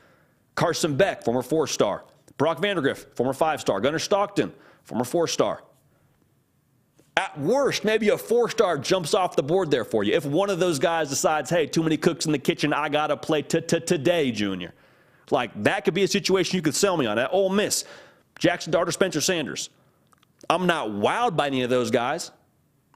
Carson 0.56 0.96
Beck, 0.96 1.24
former 1.24 1.42
four 1.42 1.68
star. 1.68 2.04
Brock 2.38 2.58
Vandagriff, 2.58 3.14
former 3.14 3.32
five 3.32 3.60
star. 3.60 3.80
Gunnar 3.80 4.00
Stockton, 4.00 4.52
former 4.82 5.04
four 5.04 5.28
star. 5.28 5.62
At 7.16 7.38
worst, 7.38 7.84
maybe 7.84 8.08
a 8.08 8.18
four 8.18 8.50
star 8.50 8.78
jumps 8.78 9.14
off 9.14 9.36
the 9.36 9.44
board 9.44 9.70
there 9.70 9.84
for 9.84 10.02
you. 10.02 10.12
If 10.12 10.24
one 10.24 10.50
of 10.50 10.58
those 10.58 10.80
guys 10.80 11.08
decides, 11.08 11.50
hey, 11.50 11.66
too 11.66 11.84
many 11.84 11.96
cooks 11.96 12.26
in 12.26 12.32
the 12.32 12.38
kitchen, 12.38 12.72
I 12.72 12.88
got 12.88 13.06
to 13.08 13.16
play 13.16 13.42
today, 13.42 14.32
Junior. 14.32 14.74
Like, 15.30 15.50
that 15.62 15.84
could 15.84 15.94
be 15.94 16.02
a 16.02 16.08
situation 16.08 16.56
you 16.56 16.62
could 16.62 16.74
sell 16.74 16.96
me 16.96 17.06
on. 17.06 17.16
At 17.16 17.32
Ole 17.32 17.50
Miss, 17.50 17.84
Jackson 18.40 18.72
Dart, 18.72 18.92
Spencer 18.92 19.20
Sanders. 19.20 19.70
I'm 20.50 20.66
not 20.66 20.88
wowed 20.88 21.36
by 21.36 21.46
any 21.46 21.62
of 21.62 21.70
those 21.70 21.92
guys. 21.92 22.32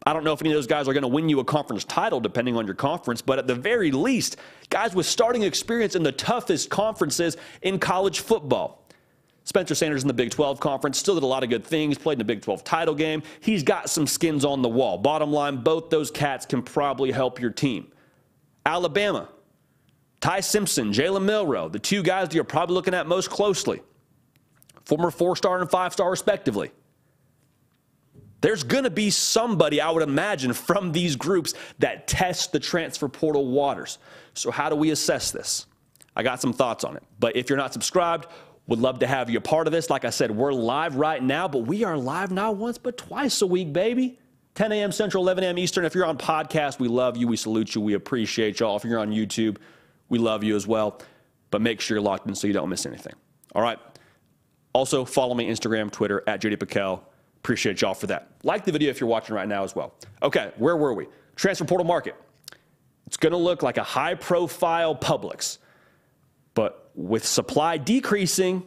I 0.06 0.12
don't 0.12 0.22
know 0.22 0.32
if 0.32 0.40
any 0.40 0.50
of 0.50 0.54
those 0.54 0.68
guys 0.68 0.86
are 0.86 0.92
going 0.92 1.02
to 1.02 1.08
win 1.08 1.28
you 1.28 1.40
a 1.40 1.44
conference 1.44 1.82
title, 1.82 2.20
depending 2.20 2.56
on 2.56 2.64
your 2.64 2.76
conference, 2.76 3.20
but 3.20 3.40
at 3.40 3.48
the 3.48 3.56
very 3.56 3.90
least, 3.90 4.36
guys 4.70 4.94
with 4.94 5.04
starting 5.04 5.42
experience 5.42 5.96
in 5.96 6.04
the 6.04 6.12
toughest 6.12 6.70
conferences 6.70 7.36
in 7.62 7.80
college 7.80 8.20
football. 8.20 8.86
Spencer 9.42 9.74
Sanders 9.74 10.02
in 10.02 10.08
the 10.08 10.14
Big 10.14 10.30
12 10.30 10.60
conference 10.60 10.98
still 10.98 11.14
did 11.14 11.24
a 11.24 11.26
lot 11.26 11.42
of 11.42 11.50
good 11.50 11.64
things, 11.64 11.98
played 11.98 12.14
in 12.14 12.18
the 12.18 12.24
Big 12.24 12.40
12 12.40 12.62
title 12.62 12.94
game. 12.94 13.22
He's 13.40 13.64
got 13.64 13.90
some 13.90 14.06
skins 14.06 14.44
on 14.44 14.62
the 14.62 14.68
wall. 14.68 14.96
Bottom 14.96 15.32
line, 15.32 15.58
both 15.58 15.90
those 15.90 16.10
cats 16.10 16.46
can 16.46 16.62
probably 16.62 17.10
help 17.10 17.40
your 17.40 17.50
team. 17.50 17.88
Alabama, 18.64 19.28
Ty 20.20 20.40
Simpson, 20.40 20.92
Jalen 20.92 21.24
Milroe, 21.24 21.68
the 21.68 21.78
two 21.78 22.02
guys 22.02 22.28
that 22.28 22.34
you're 22.34 22.44
probably 22.44 22.74
looking 22.74 22.94
at 22.94 23.08
most 23.08 23.30
closely, 23.30 23.82
former 24.84 25.10
four 25.10 25.36
star 25.36 25.60
and 25.60 25.70
five 25.70 25.92
star 25.92 26.10
respectively. 26.10 26.70
There's 28.40 28.62
going 28.62 28.84
to 28.84 28.90
be 28.90 29.10
somebody, 29.10 29.80
I 29.80 29.90
would 29.90 30.02
imagine, 30.02 30.52
from 30.52 30.92
these 30.92 31.16
groups 31.16 31.54
that 31.78 32.06
test 32.06 32.52
the 32.52 32.60
transfer 32.60 33.08
portal 33.08 33.46
waters. 33.46 33.98
So, 34.34 34.50
how 34.50 34.68
do 34.68 34.76
we 34.76 34.90
assess 34.90 35.30
this? 35.30 35.66
I 36.14 36.22
got 36.22 36.40
some 36.40 36.52
thoughts 36.52 36.84
on 36.84 36.96
it. 36.96 37.02
But 37.18 37.36
if 37.36 37.48
you're 37.48 37.58
not 37.58 37.72
subscribed, 37.72 38.26
would 38.66 38.78
love 38.78 38.98
to 39.00 39.06
have 39.06 39.30
you 39.30 39.38
a 39.38 39.40
part 39.40 39.66
of 39.66 39.72
this. 39.72 39.90
Like 39.90 40.04
I 40.04 40.10
said, 40.10 40.30
we're 40.30 40.52
live 40.52 40.96
right 40.96 41.22
now, 41.22 41.46
but 41.46 41.60
we 41.60 41.84
are 41.84 41.96
live 41.96 42.30
not 42.30 42.56
once, 42.56 42.78
but 42.78 42.96
twice 42.96 43.42
a 43.42 43.46
week, 43.46 43.72
baby. 43.72 44.18
10 44.54 44.72
a.m. 44.72 44.90
Central, 44.90 45.22
11 45.22 45.44
a.m. 45.44 45.58
Eastern. 45.58 45.84
If 45.84 45.94
you're 45.94 46.06
on 46.06 46.16
podcast, 46.16 46.78
we 46.78 46.88
love 46.88 47.16
you. 47.16 47.28
We 47.28 47.36
salute 47.36 47.74
you. 47.74 47.82
We 47.82 47.92
appreciate 47.92 48.58
y'all. 48.58 48.76
If 48.76 48.84
you're 48.84 48.98
on 48.98 49.12
YouTube, 49.12 49.58
we 50.08 50.18
love 50.18 50.42
you 50.42 50.56
as 50.56 50.66
well. 50.66 51.00
But 51.50 51.60
make 51.60 51.80
sure 51.80 51.96
you're 51.96 52.02
locked 52.02 52.26
in 52.26 52.34
so 52.34 52.46
you 52.46 52.54
don't 52.54 52.70
miss 52.70 52.86
anything. 52.86 53.12
All 53.54 53.62
right. 53.62 53.78
Also, 54.72 55.04
follow 55.04 55.34
me 55.34 55.48
Instagram, 55.48 55.90
Twitter 55.90 56.22
at 56.26 56.40
JD 56.40 56.56
PicKell. 56.56 57.02
Appreciate 57.46 57.80
y'all 57.80 57.94
for 57.94 58.08
that. 58.08 58.26
Like 58.42 58.64
the 58.64 58.72
video 58.72 58.90
if 58.90 58.98
you're 58.98 59.08
watching 59.08 59.36
right 59.36 59.46
now 59.46 59.62
as 59.62 59.72
well. 59.72 59.94
Okay, 60.20 60.50
where 60.56 60.76
were 60.76 60.92
we? 60.92 61.06
Transfer 61.36 61.64
portal 61.64 61.86
market. 61.86 62.16
It's 63.06 63.16
going 63.16 63.30
to 63.30 63.38
look 63.38 63.62
like 63.62 63.76
a 63.76 63.84
high 63.84 64.16
profile 64.16 64.96
Publix, 64.96 65.58
but 66.54 66.90
with 66.96 67.24
supply 67.24 67.76
decreasing, 67.76 68.64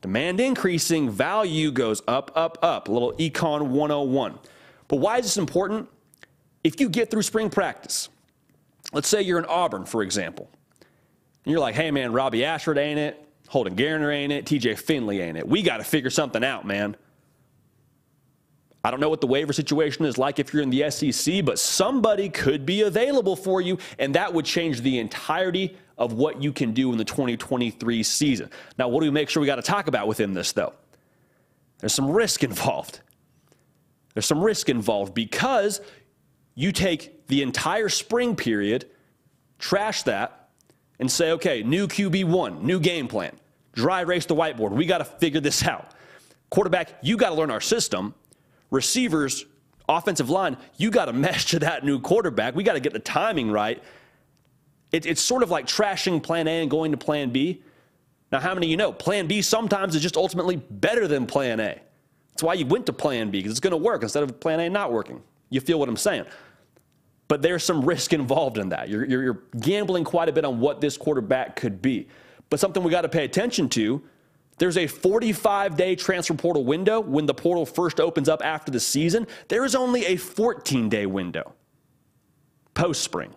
demand 0.00 0.40
increasing, 0.40 1.08
value 1.08 1.70
goes 1.70 2.02
up, 2.08 2.32
up, 2.34 2.58
up. 2.60 2.88
A 2.88 2.90
little 2.90 3.12
econ 3.18 3.68
101. 3.68 4.36
But 4.88 4.96
why 4.96 5.18
is 5.18 5.26
this 5.26 5.36
important? 5.36 5.88
If 6.64 6.80
you 6.80 6.88
get 6.88 7.08
through 7.08 7.22
spring 7.22 7.50
practice, 7.50 8.08
let's 8.92 9.06
say 9.06 9.22
you're 9.22 9.38
in 9.38 9.44
Auburn, 9.44 9.84
for 9.84 10.02
example, 10.02 10.50
and 11.44 11.52
you're 11.52 11.60
like, 11.60 11.76
hey 11.76 11.92
man, 11.92 12.12
Robbie 12.12 12.44
Ashford 12.44 12.78
ain't 12.78 12.98
it. 12.98 13.24
Holden 13.46 13.76
Geriner 13.76 14.12
ain't 14.12 14.32
it. 14.32 14.44
TJ 14.44 14.76
Finley 14.76 15.20
ain't 15.20 15.38
it. 15.38 15.46
We 15.46 15.62
got 15.62 15.76
to 15.76 15.84
figure 15.84 16.10
something 16.10 16.42
out, 16.42 16.66
man. 16.66 16.96
I 18.84 18.90
don't 18.90 19.00
know 19.00 19.08
what 19.08 19.22
the 19.22 19.26
waiver 19.26 19.54
situation 19.54 20.04
is 20.04 20.18
like 20.18 20.38
if 20.38 20.52
you're 20.52 20.62
in 20.62 20.68
the 20.68 20.90
SEC, 20.90 21.42
but 21.42 21.58
somebody 21.58 22.28
could 22.28 22.66
be 22.66 22.82
available 22.82 23.34
for 23.34 23.62
you, 23.62 23.78
and 23.98 24.14
that 24.14 24.34
would 24.34 24.44
change 24.44 24.82
the 24.82 24.98
entirety 24.98 25.74
of 25.96 26.12
what 26.12 26.42
you 26.42 26.52
can 26.52 26.74
do 26.74 26.92
in 26.92 26.98
the 26.98 27.04
2023 27.04 28.02
season. 28.02 28.50
Now, 28.78 28.88
what 28.88 29.00
do 29.00 29.06
we 29.06 29.10
make 29.10 29.30
sure 29.30 29.40
we 29.40 29.46
got 29.46 29.56
to 29.56 29.62
talk 29.62 29.86
about 29.86 30.06
within 30.06 30.34
this, 30.34 30.52
though? 30.52 30.74
There's 31.78 31.94
some 31.94 32.10
risk 32.10 32.44
involved. 32.44 33.00
There's 34.12 34.26
some 34.26 34.42
risk 34.42 34.68
involved 34.68 35.14
because 35.14 35.80
you 36.54 36.70
take 36.70 37.26
the 37.28 37.42
entire 37.42 37.88
spring 37.88 38.36
period, 38.36 38.84
trash 39.58 40.02
that, 40.02 40.50
and 41.00 41.10
say, 41.10 41.32
okay, 41.32 41.62
new 41.62 41.88
QB1, 41.88 42.62
new 42.62 42.78
game 42.78 43.08
plan, 43.08 43.34
dry 43.72 44.02
erase 44.02 44.26
the 44.26 44.34
whiteboard. 44.34 44.72
We 44.72 44.84
got 44.84 44.98
to 44.98 45.04
figure 45.04 45.40
this 45.40 45.64
out. 45.64 45.92
Quarterback, 46.50 46.98
you 47.02 47.16
got 47.16 47.30
to 47.30 47.34
learn 47.34 47.50
our 47.50 47.62
system 47.62 48.14
receivers, 48.70 49.44
offensive 49.88 50.30
line, 50.30 50.56
you 50.76 50.90
got 50.90 51.06
to 51.06 51.12
mesh 51.12 51.46
to 51.46 51.58
that 51.60 51.84
new 51.84 52.00
quarterback. 52.00 52.54
We 52.54 52.62
got 52.62 52.74
to 52.74 52.80
get 52.80 52.92
the 52.92 52.98
timing 52.98 53.50
right. 53.50 53.82
It, 54.92 55.06
it's 55.06 55.20
sort 55.20 55.42
of 55.42 55.50
like 55.50 55.66
trashing 55.66 56.22
plan 56.22 56.46
A 56.48 56.62
and 56.62 56.70
going 56.70 56.92
to 56.92 56.96
plan 56.96 57.30
B. 57.30 57.62
Now, 58.32 58.40
how 58.40 58.54
many 58.54 58.66
of 58.66 58.70
you 58.70 58.76
know 58.76 58.92
plan 58.92 59.26
B 59.26 59.42
sometimes 59.42 59.94
is 59.94 60.02
just 60.02 60.16
ultimately 60.16 60.56
better 60.56 61.06
than 61.06 61.26
plan 61.26 61.60
A? 61.60 61.80
That's 62.30 62.42
why 62.42 62.54
you 62.54 62.66
went 62.66 62.86
to 62.86 62.92
plan 62.92 63.30
B 63.30 63.38
because 63.38 63.52
it's 63.52 63.60
going 63.60 63.72
to 63.72 63.76
work 63.76 64.02
instead 64.02 64.22
of 64.22 64.40
plan 64.40 64.60
A 64.60 64.68
not 64.68 64.92
working. 64.92 65.22
You 65.50 65.60
feel 65.60 65.78
what 65.78 65.88
I'm 65.88 65.96
saying? 65.96 66.24
But 67.28 67.42
there's 67.42 67.62
some 67.62 67.84
risk 67.84 68.12
involved 68.12 68.58
in 68.58 68.70
that. 68.70 68.88
You're, 68.88 69.04
you're, 69.04 69.22
you're 69.22 69.42
gambling 69.60 70.04
quite 70.04 70.28
a 70.28 70.32
bit 70.32 70.44
on 70.44 70.60
what 70.60 70.80
this 70.80 70.96
quarterback 70.96 71.56
could 71.56 71.80
be. 71.80 72.08
But 72.50 72.60
something 72.60 72.82
we 72.82 72.90
got 72.90 73.02
to 73.02 73.08
pay 73.08 73.24
attention 73.24 73.68
to 73.70 74.02
there's 74.58 74.76
a 74.76 74.86
45 74.86 75.76
day 75.76 75.96
transfer 75.96 76.34
portal 76.34 76.64
window 76.64 77.00
when 77.00 77.26
the 77.26 77.34
portal 77.34 77.66
first 77.66 78.00
opens 78.00 78.28
up 78.28 78.44
after 78.44 78.70
the 78.70 78.80
season. 78.80 79.26
There 79.48 79.64
is 79.64 79.74
only 79.74 80.04
a 80.06 80.16
14 80.16 80.88
day 80.88 81.06
window 81.06 81.54
post 82.74 83.02
spring, 83.02 83.34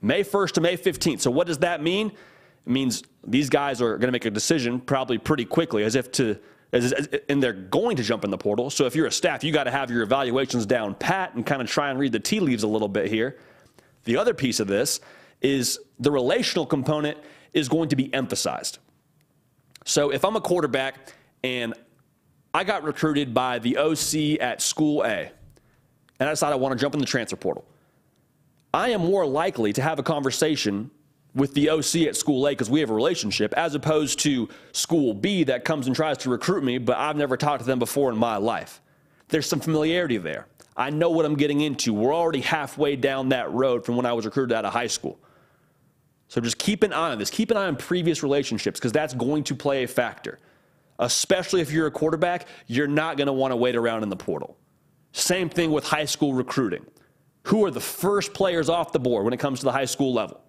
May 0.00 0.22
1st 0.22 0.52
to 0.52 0.60
May 0.60 0.76
15th. 0.76 1.20
So, 1.20 1.30
what 1.30 1.46
does 1.46 1.58
that 1.58 1.82
mean? 1.82 2.08
It 2.08 2.70
means 2.70 3.02
these 3.26 3.50
guys 3.50 3.80
are 3.82 3.92
going 3.98 4.08
to 4.08 4.12
make 4.12 4.24
a 4.24 4.30
decision 4.30 4.80
probably 4.80 5.18
pretty 5.18 5.44
quickly, 5.44 5.84
as 5.84 5.94
if 5.94 6.10
to, 6.12 6.38
as, 6.72 6.92
as, 6.92 7.08
and 7.28 7.42
they're 7.42 7.52
going 7.52 7.96
to 7.96 8.02
jump 8.02 8.24
in 8.24 8.30
the 8.30 8.38
portal. 8.38 8.70
So, 8.70 8.86
if 8.86 8.96
you're 8.96 9.06
a 9.06 9.12
staff, 9.12 9.44
you 9.44 9.52
got 9.52 9.64
to 9.64 9.70
have 9.70 9.90
your 9.90 10.02
evaluations 10.02 10.66
down 10.66 10.94
pat 10.94 11.34
and 11.34 11.44
kind 11.44 11.60
of 11.60 11.68
try 11.68 11.90
and 11.90 11.98
read 11.98 12.12
the 12.12 12.20
tea 12.20 12.40
leaves 12.40 12.62
a 12.62 12.68
little 12.68 12.88
bit 12.88 13.08
here. 13.08 13.38
The 14.04 14.16
other 14.16 14.34
piece 14.34 14.60
of 14.60 14.68
this 14.68 15.00
is 15.42 15.78
the 15.98 16.10
relational 16.10 16.66
component 16.66 17.18
is 17.52 17.68
going 17.68 17.88
to 17.88 17.96
be 17.96 18.12
emphasized. 18.14 18.78
So 19.86 20.10
if 20.10 20.24
I'm 20.24 20.34
a 20.34 20.40
quarterback 20.40 20.96
and 21.44 21.72
I 22.52 22.64
got 22.64 22.82
recruited 22.82 23.32
by 23.32 23.60
the 23.60 23.78
OC 23.78 24.42
at 24.42 24.60
school 24.60 25.04
A, 25.04 25.30
and 26.18 26.28
I 26.28 26.32
decide 26.32 26.52
I 26.52 26.56
want 26.56 26.72
to 26.72 26.78
jump 26.78 26.94
in 26.94 27.00
the 27.00 27.06
transfer 27.06 27.36
portal, 27.36 27.64
I 28.74 28.90
am 28.90 29.00
more 29.00 29.24
likely 29.24 29.72
to 29.74 29.82
have 29.82 30.00
a 30.00 30.02
conversation 30.02 30.90
with 31.36 31.54
the 31.54 31.70
OC 31.70 32.08
at 32.08 32.16
school 32.16 32.48
A 32.48 32.50
because 32.50 32.68
we 32.68 32.80
have 32.80 32.90
a 32.90 32.94
relationship, 32.94 33.54
as 33.54 33.76
opposed 33.76 34.18
to 34.20 34.48
school 34.72 35.14
B 35.14 35.44
that 35.44 35.64
comes 35.64 35.86
and 35.86 35.94
tries 35.94 36.18
to 36.18 36.30
recruit 36.30 36.64
me, 36.64 36.78
but 36.78 36.96
I've 36.96 37.16
never 37.16 37.36
talked 37.36 37.60
to 37.60 37.66
them 37.66 37.78
before 37.78 38.10
in 38.10 38.18
my 38.18 38.38
life. 38.38 38.82
There's 39.28 39.46
some 39.46 39.60
familiarity 39.60 40.18
there. 40.18 40.48
I 40.76 40.90
know 40.90 41.10
what 41.10 41.24
I'm 41.24 41.36
getting 41.36 41.60
into. 41.60 41.94
We're 41.94 42.14
already 42.14 42.40
halfway 42.40 42.96
down 42.96 43.28
that 43.28 43.52
road 43.52 43.86
from 43.86 43.96
when 43.96 44.04
I 44.04 44.14
was 44.14 44.24
recruited 44.24 44.56
out 44.56 44.64
of 44.64 44.72
high 44.72 44.88
school. 44.88 45.20
So 46.28 46.40
just 46.40 46.58
keep 46.58 46.82
an 46.82 46.92
eye 46.92 47.12
on 47.12 47.18
this. 47.18 47.30
Keep 47.30 47.50
an 47.52 47.56
eye 47.56 47.66
on 47.66 47.76
previous 47.76 48.22
relationships 48.22 48.78
because 48.78 48.92
that's 48.92 49.14
going 49.14 49.44
to 49.44 49.54
play 49.54 49.84
a 49.84 49.88
factor. 49.88 50.38
Especially 50.98 51.60
if 51.60 51.70
you're 51.70 51.86
a 51.86 51.90
quarterback, 51.90 52.46
you're 52.66 52.88
not 52.88 53.16
going 53.16 53.26
to 53.26 53.32
want 53.32 53.52
to 53.52 53.56
wait 53.56 53.76
around 53.76 54.02
in 54.02 54.08
the 54.08 54.16
portal. 54.16 54.56
Same 55.12 55.48
thing 55.48 55.70
with 55.70 55.84
high 55.84 56.04
school 56.04 56.34
recruiting. 56.34 56.84
Who 57.44 57.64
are 57.64 57.70
the 57.70 57.80
first 57.80 58.34
players 58.34 58.68
off 58.68 58.92
the 58.92 58.98
board 58.98 59.24
when 59.24 59.32
it 59.32 59.38
comes 59.38 59.60
to 59.60 59.66
the 59.66 59.72
high 59.72 59.84
school 59.84 60.12
level? 60.12 60.40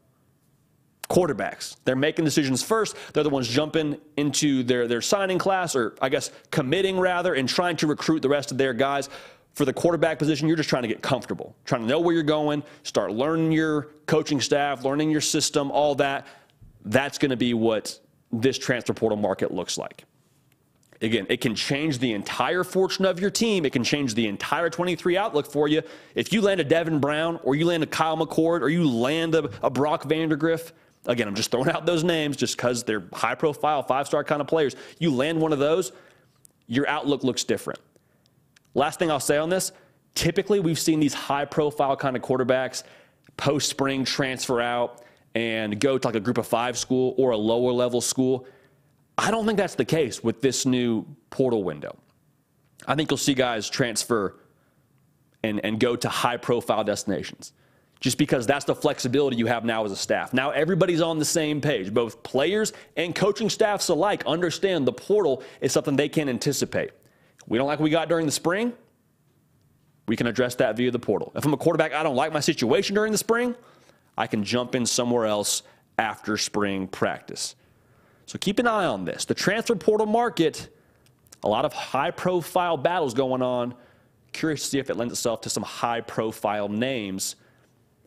Quarterbacks. 1.09 1.78
They're 1.86 1.95
making 1.95 2.25
decisions 2.25 2.63
first. 2.63 2.95
They're 3.13 3.23
the 3.23 3.30
ones 3.30 3.47
jumping 3.47 3.97
into 4.17 4.63
their, 4.63 4.88
their 4.88 5.01
signing 5.01 5.38
class, 5.38 5.75
or 5.75 5.95
I 6.01 6.09
guess 6.09 6.32
committing 6.51 6.99
rather, 6.99 7.34
and 7.34 7.47
trying 7.47 7.78
to 7.78 7.88
recruit 7.88 8.21
the 8.21 8.30
rest 8.30 8.51
of 8.51 8.57
their 8.57 8.73
guys 8.73 9.09
for 9.58 9.66
the 9.66 9.74
quarterback 9.74 10.20
position, 10.20 10.47
you're 10.47 10.55
just 10.55 10.70
trying 10.70 10.84
to 10.84 10.88
get 10.88 11.01
comfortable, 11.01 11.55
trying 11.66 11.82
to 11.82 11.88
know 11.88 11.99
where 11.99 12.14
you're 12.14 12.22
going, 12.22 12.62
start 12.84 13.12
learning 13.12 13.51
your 13.51 13.88
coaching 14.05 14.39
staff, 14.39 14.86
learning 14.86 15.10
your 15.10 15.20
system, 15.20 15.72
all 15.72 15.95
that. 15.95 16.28
That's 16.86 17.18
going 17.18 17.32
to 17.32 17.38
be 17.38 17.55
what 17.55 17.99
this 18.32 18.60
transfer 18.60 18.93
portal 18.93 19.18
market 19.18 19.51
looks 19.51 19.76
like. 19.76 20.05
Again, 21.01 21.26
it 21.30 21.41
can 21.41 21.55
change 21.55 21.97
the 21.97 22.14
entire 22.14 22.64
fortune 22.64 23.05
of 23.05 23.20
your 23.20 23.32
team. 23.32 23.66
It 23.66 23.74
can 23.74 23.84
change 23.84 24.14
the 24.14 24.28
entire 24.28 24.70
23 24.70 25.18
outlook 25.18 25.51
for 25.51 25.68
you. 25.68 25.82
If 26.14 26.32
you 26.32 26.41
land 26.41 26.60
a 26.60 26.64
Devin 26.64 26.99
Brown 26.99 27.39
or 27.41 27.55
you 27.55 27.66
land 27.66 27.82
a 27.82 27.88
Kyle 27.88 28.16
McCord 28.16 28.62
or 28.62 28.70
you 28.70 28.88
land 28.88 29.34
a, 29.34 29.49
a 29.64 29.72
Brock 29.72 30.03
Vandagriff, 30.03 30.72
again, 31.08 31.28
I'm 31.28 31.36
just 31.36 31.49
throwing 31.49 31.70
out 31.70 31.88
those 31.88 32.03
names 32.03 32.38
just 32.38 32.58
because 32.58 32.84
they're 32.84 33.05
high 33.12 33.34
profile, 33.34 33.82
five 33.82 34.05
star 34.05 34.24
kind 34.24 34.39
of 34.39 34.45
players. 34.45 34.76
You 34.99 35.10
land 35.16 35.41
one 35.41 35.51
of 35.51 35.58
those, 35.58 35.93
your 36.68 36.88
outlook 36.88 37.24
looks 37.24 37.43
different. 37.43 37.80
Last 38.74 38.99
thing 38.99 39.09
I'll 39.09 39.20
say 39.20 39.38
on 39.38 39.49
this 39.49 39.72
typically 40.18 40.59
we've 40.59 40.80
seen 40.80 40.99
these 40.99 41.13
high 41.13 41.45
profile 41.45 41.95
kind 41.95 42.15
of 42.15 42.24
quarterbacks 42.24 42.84
post 43.38 43.70
spring 43.70 44.03
transfer 44.03 44.59
out 44.59 45.03
and 45.36 45.80
go 45.80 45.99
to 45.99 46.07
like 46.07 46.15
a 46.15 46.20
group 46.20 46.39
of 46.39 46.47
five 46.47 46.76
school 46.76 47.13
or 47.18 47.32
a 47.32 47.38
lower 47.38 47.72
level 47.72 48.01
school. 48.01 48.47
I 49.18 49.30
don't 49.30 49.45
think 49.45 49.57
that's 49.57 49.76
the 49.76 49.86
case 49.86 50.24
with 50.24 50.41
this 50.41 50.65
new 50.65 51.05
portal 51.30 51.63
window. 51.63 51.95
I 52.88 52.95
think 52.95 53.11
you'll 53.11 53.18
see 53.18 53.36
guys 53.36 53.70
transfer 53.70 54.39
and, 55.43 55.63
and 55.63 55.80
go 55.80 55.95
to 55.95 56.09
high 56.09 56.38
profile 56.38 56.84
destinations 56.84 57.53
just 57.99 58.18
because 58.18 58.47
that's 58.47 58.65
the 58.65 58.76
flexibility 58.76 59.38
you 59.38 59.45
have 59.45 59.65
now 59.65 59.86
as 59.86 59.91
a 59.91 59.95
staff. 59.95 60.34
Now 60.34 60.49
everybody's 60.49 61.01
on 61.01 61.20
the 61.20 61.26
same 61.26 61.61
page. 61.61 61.93
Both 61.93 62.24
players 62.24 62.74
and 62.95 63.13
coaching 63.13 63.49
staffs 63.51 63.89
alike 63.89 64.24
understand 64.26 64.88
the 64.88 64.93
portal 64.93 65.43
is 65.61 65.72
something 65.72 65.95
they 65.95 66.09
can 66.09 66.28
anticipate 66.28 66.91
we 67.48 67.58
don't 67.58 67.68
like 67.68 67.80
what 67.80 67.86
we 67.86 67.89
got 67.89 68.10
during 68.10 68.26
the 68.26 68.32
spring, 68.32 68.74
we 70.08 70.16
can 70.16 70.28
address 70.28 70.56
that 70.56 70.78
via 70.78 70.91
the 70.91 71.00
portal. 71.00 71.32
If 71.36 71.45
I'm 71.45 71.54
a 71.54 71.58
quarterback, 71.58 71.93
I 71.93 72.04
don't 72.04 72.16
like 72.16 72.32
my 72.32 72.39
situation 72.39 72.95
during 72.95 73.12
the 73.12 73.18
spring, 73.18 73.56
I 74.18 74.28
can 74.28 74.43
jump 74.43 74.76
in 74.76 74.86
somewhere 74.86 75.26
else 75.26 75.64
after 75.98 76.38
spring 76.38 76.88
practice. 76.88 77.56
So 78.26 78.38
keep 78.38 78.60
an 78.60 78.68
eye 78.68 78.86
on 78.86 79.06
this. 79.06 79.26
The 79.26 79.34
transfer 79.34 79.76
portal 79.76 80.06
market, 80.08 80.70
a 81.43 81.48
lot 81.48 81.66
of 81.66 81.74
high 81.74 82.12
profile 82.12 82.78
battles 82.78 83.14
going 83.14 83.41
on. 83.41 83.74
Curious 84.34 84.64
to 84.64 84.68
see 84.68 84.80
if 84.80 84.89
it 84.89 84.98
lends 84.98 85.14
itself 85.14 85.41
to 85.41 85.50
some 85.50 85.64
high 85.64 86.02
profile 86.02 86.68
names 86.68 87.36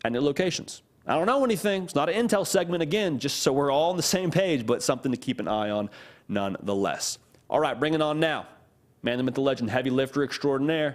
and 0.05 0.13
new 0.13 0.21
locations. 0.21 0.83
I 1.07 1.15
don't 1.15 1.27
know 1.27 1.45
anything. 1.45 1.85
It's 1.85 1.95
not 1.95 2.09
an 2.09 2.29
intel 2.29 2.47
segment 2.47 2.83
again, 2.83 3.19
just 3.19 3.41
so 3.41 3.53
we're 3.53 3.71
all 3.71 3.91
on 3.91 3.97
the 3.97 4.03
same 4.03 4.31
page, 4.31 4.67
but 4.67 4.83
something 4.83 5.11
to 5.11 5.19
keep 5.19 5.41
an 5.41 5.49
eye 5.49 5.71
on 5.71 5.89
nonetheless. 6.29 7.19
All 7.49 7.59
right, 7.59 7.79
bring 7.79 7.95
it 7.95 8.03
on 8.03 8.21
now 8.21 8.47
man, 9.03 9.19
the 9.19 9.25
myth, 9.25 9.35
the 9.35 9.41
legend, 9.41 9.71
heavy 9.71 9.91
lifter 9.91 10.23
extraordinaire, 10.23 10.95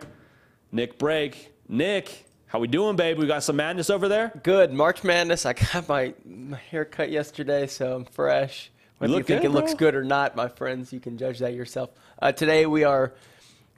Nick 0.71 0.97
Brake. 0.97 1.53
Nick, 1.67 2.25
how 2.47 2.59
we 2.59 2.67
doing, 2.67 2.95
babe? 2.95 3.17
We 3.17 3.25
got 3.25 3.43
some 3.43 3.55
madness 3.55 3.89
over 3.89 4.07
there? 4.07 4.31
Good. 4.43 4.71
March 4.71 5.03
Madness. 5.03 5.45
I 5.45 5.53
got 5.53 5.87
my, 5.89 6.13
my 6.25 6.57
hair 6.57 6.85
cut 6.85 7.09
yesterday, 7.09 7.67
so 7.67 7.95
I'm 7.95 8.05
fresh. 8.05 8.71
Whether 8.97 9.13
you, 9.13 9.17
you 9.17 9.23
think 9.23 9.41
good, 9.41 9.47
it 9.47 9.51
bro. 9.51 9.61
looks 9.61 9.73
good 9.73 9.95
or 9.95 10.03
not, 10.03 10.35
my 10.35 10.47
friends, 10.47 10.93
you 10.93 10.99
can 10.99 11.17
judge 11.17 11.39
that 11.39 11.53
yourself. 11.53 11.89
Uh, 12.21 12.31
today 12.31 12.65
we 12.65 12.83
are 12.83 13.13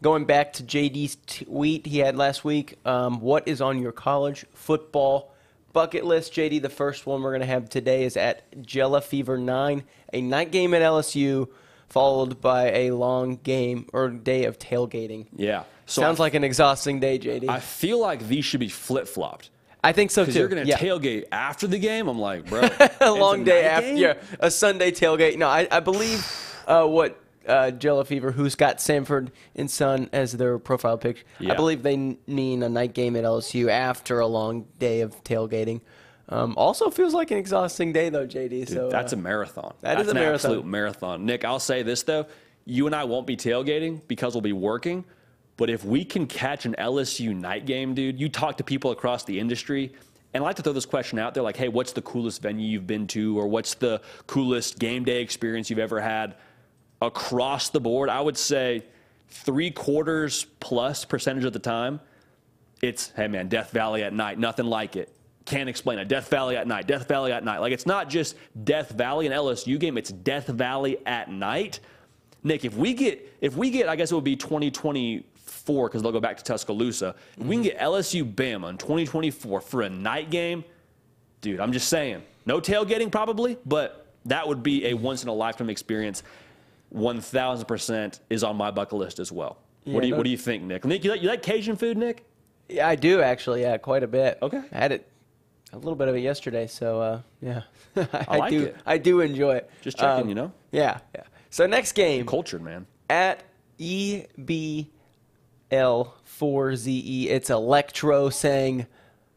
going 0.03 0.25
back 0.25 0.53
to 0.53 0.63
JD's 0.63 1.17
tweet 1.25 1.87
he 1.87 1.99
had 1.99 2.15
last 2.15 2.43
week. 2.43 2.77
Um, 2.85 3.19
what 3.19 3.47
is 3.47 3.61
on 3.61 3.81
your 3.81 3.91
college 3.91 4.45
football 4.53 5.33
bucket 5.73 6.05
list? 6.05 6.33
JD, 6.33 6.61
the 6.61 6.69
first 6.69 7.07
one 7.07 7.23
we're 7.23 7.31
going 7.31 7.41
to 7.41 7.47
have 7.47 7.69
today 7.69 8.03
is 8.03 8.15
at 8.15 8.61
Jella 8.61 9.01
Fever 9.01 9.37
9, 9.37 9.83
a 10.13 10.21
night 10.21 10.51
game 10.51 10.73
at 10.73 10.81
LSU– 10.81 11.47
followed 11.89 12.41
by 12.41 12.71
a 12.71 12.91
long 12.91 13.37
game 13.37 13.87
or 13.93 14.09
day 14.09 14.45
of 14.45 14.59
tailgating. 14.59 15.27
Yeah. 15.35 15.63
So 15.85 16.01
Sounds 16.01 16.19
I, 16.19 16.23
like 16.23 16.33
an 16.33 16.43
exhausting 16.43 16.99
day, 16.99 17.17
JD. 17.17 17.49
I 17.49 17.59
feel 17.59 17.99
like 17.99 18.27
these 18.27 18.45
should 18.45 18.59
be 18.59 18.69
flip 18.69 19.07
flopped. 19.07 19.49
I 19.83 19.93
think 19.93 20.11
so 20.11 20.25
too. 20.25 20.33
You're 20.33 20.47
going 20.47 20.63
to 20.63 20.67
yeah. 20.67 20.77
tailgate 20.77 21.25
after 21.31 21.67
the 21.67 21.79
game. 21.79 22.07
I'm 22.07 22.19
like, 22.19 22.47
bro, 22.47 22.67
a 23.01 23.11
long 23.11 23.43
day 23.43 23.65
after, 23.65 23.87
game? 23.87 23.97
yeah, 23.97 24.15
a 24.39 24.51
Sunday 24.51 24.91
tailgate. 24.91 25.37
No, 25.37 25.47
I, 25.47 25.67
I 25.71 25.79
believe 25.79 26.25
uh, 26.67 26.85
what 26.85 27.21
uh, 27.47 27.71
Jella 27.71 28.03
Fever, 28.03 28.31
who's 28.31 28.55
got 28.55 28.81
Sanford 28.81 29.31
and 29.55 29.71
Son 29.71 30.09
as 30.11 30.33
their 30.33 30.59
profile 30.59 30.97
picture. 30.97 31.23
Yeah. 31.39 31.53
I 31.53 31.55
believe 31.55 31.83
they 31.83 32.17
mean 32.27 32.63
a 32.63 32.69
night 32.69 32.93
game 32.93 33.15
at 33.15 33.23
LSU 33.23 33.69
after 33.69 34.19
a 34.19 34.27
long 34.27 34.65
day 34.79 35.01
of 35.01 35.23
tailgating. 35.23 35.81
Um, 36.29 36.53
also 36.57 36.89
feels 36.89 37.13
like 37.13 37.31
an 37.31 37.37
exhausting 37.37 37.93
day 37.93 38.09
though, 38.09 38.27
JD. 38.27 38.49
Dude, 38.49 38.69
so 38.69 38.89
that's 38.89 39.13
uh, 39.13 39.17
a 39.17 39.19
marathon. 39.19 39.73
That 39.81 39.95
that's 39.97 40.01
is 40.01 40.07
a 40.07 40.11
an 40.11 40.15
marathon. 40.15 40.33
absolute 40.35 40.65
marathon. 40.65 41.25
Nick, 41.25 41.45
I'll 41.45 41.59
say 41.59 41.83
this 41.83 42.03
though: 42.03 42.25
you 42.65 42.85
and 42.85 42.95
I 42.95 43.05
won't 43.05 43.25
be 43.25 43.37
tailgating 43.37 44.01
because 44.07 44.33
we'll 44.33 44.41
be 44.41 44.53
working. 44.53 45.05
But 45.55 45.71
if 45.71 45.83
we 45.83 46.05
can 46.05 46.27
catch 46.27 46.65
an 46.65 46.75
LSU 46.77 47.35
night 47.35 47.65
game, 47.65 47.95
dude, 47.95 48.19
you 48.19 48.29
talk 48.29 48.57
to 48.57 48.63
people 48.63 48.91
across 48.91 49.23
the 49.23 49.39
industry, 49.39 49.91
And 50.33 50.43
I 50.43 50.45
like 50.45 50.55
to 50.57 50.61
throw 50.61 50.73
this 50.73 50.85
question 50.85 51.17
out 51.17 51.33
there 51.33 51.41
like, 51.41 51.57
hey, 51.57 51.67
what's 51.67 51.93
the 51.93 52.01
coolest 52.03 52.43
venue 52.43 52.67
you've 52.67 52.85
been 52.85 53.07
to, 53.07 53.39
or 53.39 53.47
what's 53.47 53.73
the 53.73 54.01
coolest 54.27 54.77
game 54.77 55.03
day 55.03 55.19
experience 55.21 55.71
you've 55.71 55.79
ever 55.79 55.99
had? 55.99 56.35
Across 57.01 57.69
the 57.69 57.79
board, 57.79 58.09
I 58.09 58.21
would 58.21 58.37
say 58.37 58.83
three 59.29 59.71
quarters 59.71 60.45
plus 60.59 61.05
percentage 61.05 61.43
of 61.45 61.53
the 61.53 61.59
time, 61.59 61.99
it's, 62.83 63.11
hey 63.15 63.27
man, 63.27 63.47
Death 63.47 63.71
Valley 63.71 64.03
at 64.03 64.13
night, 64.13 64.37
nothing 64.37 64.67
like 64.67 64.95
it. 64.95 65.11
Can't 65.47 65.69
explain 65.69 65.97
it. 65.97 66.09
Death 66.09 66.29
Valley 66.29 66.57
at 66.57 66.67
night, 66.67 66.87
Death 66.87 67.07
Valley 67.07 67.31
at 67.31 67.41
night. 67.41 67.59
Like 67.59 67.71
it's 67.71 67.85
not 67.85 68.09
just 68.09 68.35
Death 68.65 68.91
Valley 68.91 69.27
and 69.27 69.33
LSU 69.33 69.79
game, 69.79 69.97
it's 69.97 70.11
Death 70.11 70.47
Valley 70.47 70.97
at 71.05 71.31
night. 71.31 71.79
Nick, 72.43 72.65
if 72.65 72.75
we 72.75 72.93
get, 72.93 73.33
if 73.39 73.55
we 73.55 73.69
get, 73.69 73.87
I 73.87 73.95
guess 73.95 74.11
it 74.11 74.15
would 74.15 74.25
be 74.25 74.35
2024 74.35 75.87
because 75.87 76.03
they'll 76.03 76.11
go 76.11 76.19
back 76.19 76.35
to 76.35 76.43
Tuscaloosa. 76.43 77.15
If 77.39 77.45
we 77.45 77.55
can 77.55 77.63
get 77.63 77.79
LSU 77.79 78.29
Bama 78.29 78.69
in 78.71 78.77
2024 78.77 79.61
for 79.61 79.83
a 79.83 79.89
night 79.89 80.29
game, 80.29 80.65
dude, 81.39 81.61
I'm 81.61 81.71
just 81.71 81.87
saying, 81.87 82.23
no 82.45 82.59
tailgating 82.59 83.09
probably, 83.09 83.57
but 83.65 84.05
that 84.25 84.45
would 84.45 84.63
be 84.63 84.87
a 84.87 84.95
once 84.95 85.23
in 85.23 85.29
a 85.29 85.33
lifetime 85.33 85.69
experience. 85.69 86.23
1000% 86.93 88.19
is 88.29 88.43
on 88.43 88.57
my 88.57 88.69
bucket 88.69 88.99
list 88.99 89.19
as 89.19 89.31
well. 89.31 89.59
Yeah, 89.85 89.93
what 89.93 90.01
do 90.01 90.07
you 90.07 90.11
no. 90.11 90.17
What 90.17 90.23
do 90.25 90.29
you 90.29 90.37
think, 90.37 90.63
Nick? 90.63 90.83
Nick, 90.83 91.05
you 91.05 91.11
like, 91.11 91.21
you 91.21 91.29
like 91.29 91.41
Cajun 91.41 91.77
food, 91.77 91.97
Nick? 91.97 92.25
Yeah, 92.67 92.89
I 92.89 92.95
do 92.95 93.21
actually. 93.21 93.61
Yeah, 93.61 93.77
quite 93.77 94.03
a 94.03 94.07
bit. 94.07 94.39
Okay. 94.41 94.61
I 94.73 94.77
had 94.77 94.91
it 94.91 95.07
a 95.73 95.77
little 95.77 95.95
bit 95.95 96.07
of 96.07 96.15
it 96.15 96.21
yesterday, 96.21 96.67
so 96.67 97.01
uh, 97.01 97.21
yeah, 97.41 97.63
I, 97.95 98.25
I 98.27 98.37
like 98.37 98.51
do. 98.51 98.63
It. 98.63 98.75
I 98.85 98.97
do 98.97 99.19
enjoy 99.21 99.55
it. 99.55 99.69
Just 99.81 99.97
checking, 99.97 100.23
um, 100.23 100.29
you 100.29 100.35
know. 100.35 100.51
Yeah, 100.71 100.99
yeah. 101.13 101.23
So 101.49 101.65
next 101.67 101.93
game, 101.93 102.25
cultured 102.25 102.61
man 102.61 102.87
at 103.09 103.43
EBL4ZE. 103.79 104.87
It's 107.27 107.49
Electro 107.49 108.29
saying 108.29 108.87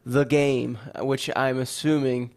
the 0.05 0.23
game, 0.25 0.77
which 0.99 1.29
I'm 1.35 1.59
assuming 1.59 2.31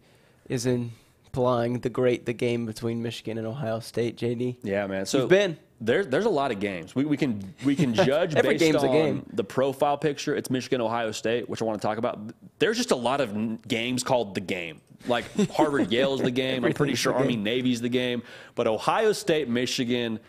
is 0.49 0.65
implying 0.65 1.79
the 1.79 1.89
great 1.89 2.25
the 2.25 2.33
game 2.33 2.65
between 2.65 3.01
Michigan 3.01 3.37
and 3.37 3.47
Ohio 3.47 3.79
State. 3.79 4.17
JD. 4.17 4.57
Yeah, 4.63 4.87
man. 4.87 5.05
So 5.05 5.19
you've 5.19 5.29
been 5.29 5.57
there's 5.81 6.07
there's 6.07 6.25
a 6.25 6.29
lot 6.29 6.51
of 6.51 6.59
games. 6.59 6.95
We, 6.95 7.05
we 7.05 7.17
can 7.17 7.53
we 7.65 7.75
can 7.75 7.93
judge 8.05 8.33
based 8.33 8.75
on 8.75 9.25
the 9.33 9.43
profile 9.43 9.97
picture. 9.97 10.35
It's 10.35 10.49
Michigan 10.49 10.81
Ohio 10.81 11.11
State, 11.11 11.49
which 11.49 11.61
I 11.61 11.65
want 11.65 11.81
to 11.81 11.85
talk 11.85 11.97
about. 11.97 12.19
There's 12.59 12.77
just 12.77 12.91
a 12.91 12.95
lot 12.95 13.21
of 13.21 13.67
games 13.67 14.03
called 14.03 14.35
the 14.35 14.41
game. 14.41 14.81
Like 15.07 15.25
Harvard 15.51 15.91
Yale's 15.91 16.21
the 16.21 16.31
game. 16.45 16.63
I'm 16.65 16.73
pretty 16.73 16.95
sure 16.95 17.13
Army 17.13 17.35
Navy's 17.35 17.81
the 17.81 17.89
game. 17.89 18.23
But 18.55 18.67
Ohio 18.67 19.11
State 19.11 19.49
Michigan. 19.49 20.19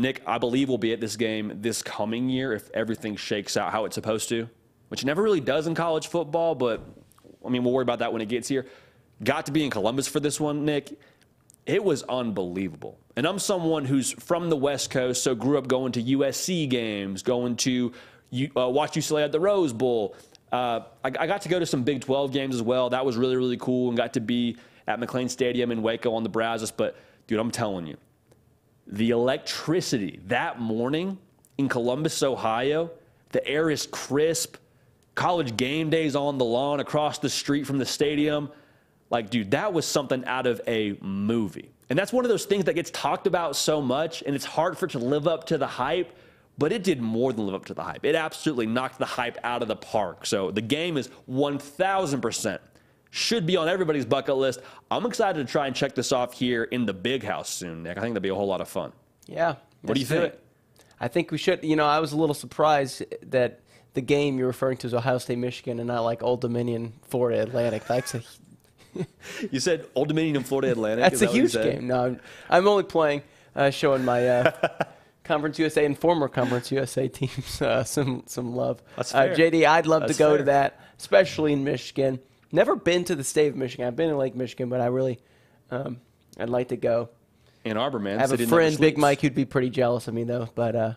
Nick, 0.00 0.22
I 0.26 0.38
believe 0.38 0.68
will 0.68 0.78
be 0.78 0.92
at 0.92 1.00
this 1.00 1.16
game 1.16 1.58
this 1.60 1.82
coming 1.82 2.28
year 2.28 2.52
if 2.52 2.70
everything 2.70 3.16
shakes 3.16 3.56
out 3.56 3.72
how 3.72 3.84
it's 3.84 3.96
supposed 3.96 4.28
to, 4.28 4.48
which 4.88 5.04
never 5.04 5.20
really 5.20 5.40
does 5.40 5.66
in 5.66 5.74
college 5.74 6.06
football. 6.06 6.54
But 6.54 6.80
I 7.44 7.48
mean, 7.48 7.64
we'll 7.64 7.72
worry 7.72 7.82
about 7.82 7.98
that 7.98 8.12
when 8.12 8.22
it 8.22 8.28
gets 8.28 8.46
here. 8.46 8.66
Got 9.24 9.46
to 9.46 9.52
be 9.52 9.64
in 9.64 9.70
Columbus 9.70 10.06
for 10.06 10.20
this 10.20 10.38
one, 10.38 10.64
Nick 10.64 10.96
it 11.68 11.84
was 11.84 12.02
unbelievable. 12.04 12.98
And 13.14 13.26
I'm 13.26 13.38
someone 13.38 13.84
who's 13.84 14.12
from 14.12 14.48
the 14.48 14.56
West 14.56 14.90
Coast, 14.90 15.22
so 15.22 15.34
grew 15.34 15.58
up 15.58 15.68
going 15.68 15.92
to 15.92 16.02
USC 16.02 16.68
games, 16.68 17.22
going 17.22 17.56
to 17.56 17.92
uh, 18.56 18.68
watch 18.68 18.92
UCLA 18.92 19.24
at 19.24 19.32
the 19.32 19.40
Rose 19.40 19.74
Bowl. 19.74 20.16
Uh, 20.52 20.80
I, 21.04 21.08
I, 21.08 21.26
got 21.26 21.42
to 21.42 21.48
go 21.48 21.58
to 21.58 21.66
some 21.66 21.82
Big 21.82 22.00
12 22.00 22.32
games 22.32 22.54
as 22.54 22.62
well. 22.62 22.90
That 22.90 23.04
was 23.04 23.16
really, 23.16 23.36
really 23.36 23.58
cool 23.58 23.88
and 23.88 23.96
got 23.96 24.14
to 24.14 24.20
be 24.20 24.56
at 24.86 24.98
McLane 24.98 25.28
Stadium 25.28 25.70
in 25.70 25.82
Waco 25.82 26.14
on 26.14 26.22
the 26.22 26.30
Brazos. 26.30 26.70
But, 26.70 26.96
dude, 27.26 27.38
I'm 27.38 27.50
telling 27.50 27.86
you, 27.86 27.98
the 28.86 29.10
electricity 29.10 30.20
that 30.28 30.58
morning 30.58 31.18
in 31.58 31.68
Columbus, 31.68 32.22
Ohio, 32.22 32.90
the 33.30 33.46
air 33.46 33.70
is 33.70 33.86
crisp. 33.86 34.56
College 35.14 35.56
game 35.56 35.90
days 35.90 36.14
on 36.14 36.38
the 36.38 36.44
lawn 36.44 36.80
across 36.80 37.18
the 37.18 37.28
street 37.28 37.66
from 37.66 37.78
the 37.78 37.84
stadium. 37.84 38.50
Like, 39.10 39.30
dude, 39.30 39.50
that 39.50 39.72
was 39.72 39.84
something 39.84 40.24
out 40.24 40.46
of 40.46 40.60
a 40.66 40.96
movie. 41.02 41.72
And 41.90 41.98
that's 41.98 42.12
one 42.12 42.24
of 42.24 42.28
those 42.28 42.44
things 42.44 42.64
that 42.64 42.74
gets 42.74 42.90
talked 42.90 43.26
about 43.26 43.56
so 43.56 43.80
much, 43.80 44.22
and 44.22 44.34
it's 44.34 44.44
hard 44.44 44.76
for 44.78 44.86
it 44.86 44.90
to 44.90 44.98
live 44.98 45.26
up 45.26 45.44
to 45.46 45.58
the 45.58 45.66
hype, 45.66 46.16
but 46.58 46.72
it 46.72 46.82
did 46.82 47.00
more 47.00 47.32
than 47.32 47.46
live 47.46 47.54
up 47.54 47.64
to 47.66 47.74
the 47.74 47.82
hype. 47.82 48.04
It 48.04 48.14
absolutely 48.14 48.66
knocked 48.66 48.98
the 48.98 49.06
hype 49.06 49.38
out 49.44 49.62
of 49.62 49.68
the 49.68 49.76
park. 49.76 50.26
So 50.26 50.50
the 50.50 50.60
game 50.60 50.96
is 50.96 51.08
1,000% 51.30 52.58
should 53.10 53.46
be 53.46 53.56
on 53.56 53.68
everybody's 53.68 54.04
bucket 54.04 54.36
list. 54.36 54.60
I'm 54.90 55.06
excited 55.06 55.46
to 55.46 55.50
try 55.50 55.66
and 55.66 55.74
check 55.74 55.94
this 55.94 56.12
off 56.12 56.34
here 56.34 56.64
in 56.64 56.84
the 56.84 56.92
big 56.92 57.22
house 57.22 57.48
soon, 57.48 57.82
Nick. 57.82 57.96
I 57.96 58.00
think 58.00 58.12
that'd 58.14 58.22
be 58.22 58.28
a 58.28 58.34
whole 58.34 58.46
lot 58.46 58.60
of 58.60 58.68
fun. 58.68 58.92
Yeah. 59.26 59.54
What 59.82 59.94
do 59.94 60.00
you 60.00 60.06
think? 60.06 60.34
I 61.00 61.08
think 61.08 61.30
we 61.30 61.38
should. 61.38 61.62
You 61.62 61.76
know, 61.76 61.86
I 61.86 62.00
was 62.00 62.12
a 62.12 62.16
little 62.16 62.34
surprised 62.34 63.04
that 63.30 63.60
the 63.94 64.00
game 64.00 64.38
you're 64.38 64.48
referring 64.48 64.78
to 64.78 64.86
is 64.86 64.94
Ohio 64.94 65.18
State, 65.18 65.38
Michigan, 65.38 65.78
and 65.78 65.86
not 65.86 66.02
like 66.02 66.22
Old 66.22 66.40
Dominion, 66.40 66.92
Florida 67.08 67.42
Atlantic. 67.42 67.86
That's 67.86 68.14
a 68.14 68.22
you 69.50 69.60
said 69.60 69.86
Old 69.94 70.08
Dominion 70.08 70.36
and 70.36 70.46
Florida 70.46 70.72
Atlantic. 70.72 71.04
That's 71.04 71.20
that 71.20 71.30
a 71.30 71.32
huge 71.32 71.52
game. 71.52 71.86
No, 71.86 72.04
I'm, 72.04 72.20
I'm 72.50 72.66
only 72.66 72.82
playing, 72.82 73.22
uh, 73.54 73.70
showing 73.70 74.04
my 74.04 74.28
uh, 74.28 74.68
Conference 75.28 75.58
USA 75.58 75.84
and 75.84 75.96
former 75.96 76.26
Conference 76.26 76.72
USA 76.72 77.06
teams 77.06 77.62
uh, 77.62 77.84
some 77.84 78.24
some 78.26 78.56
love. 78.56 78.82
That's 78.96 79.14
uh. 79.14 79.28
JD, 79.28 79.66
I'd 79.66 79.86
love 79.86 80.02
That's 80.02 80.14
to 80.14 80.18
go 80.18 80.30
fair. 80.30 80.38
to 80.38 80.44
that, 80.44 80.80
especially 80.98 81.52
in 81.52 81.62
Michigan. 81.62 82.18
Never 82.50 82.74
been 82.74 83.04
to 83.04 83.14
the 83.14 83.22
state 83.22 83.48
of 83.48 83.56
Michigan. 83.56 83.86
I've 83.86 83.94
been 83.94 84.08
in 84.08 84.16
Lake 84.16 84.34
Michigan, 84.34 84.70
but 84.70 84.80
I 84.80 84.86
really, 84.86 85.18
um, 85.70 86.00
I'd 86.38 86.48
like 86.48 86.68
to 86.68 86.76
go. 86.76 87.10
Ann 87.66 87.76
Arbor, 87.76 87.98
man. 87.98 88.16
I 88.18 88.22
have 88.22 88.32
a 88.32 88.46
friend, 88.46 88.78
Big 88.78 88.96
Mike, 88.96 89.20
who'd 89.20 89.34
be 89.34 89.44
pretty 89.44 89.68
jealous 89.68 90.08
of 90.08 90.14
me 90.14 90.24
though. 90.24 90.48
But 90.54 90.74
uh, 90.74 90.94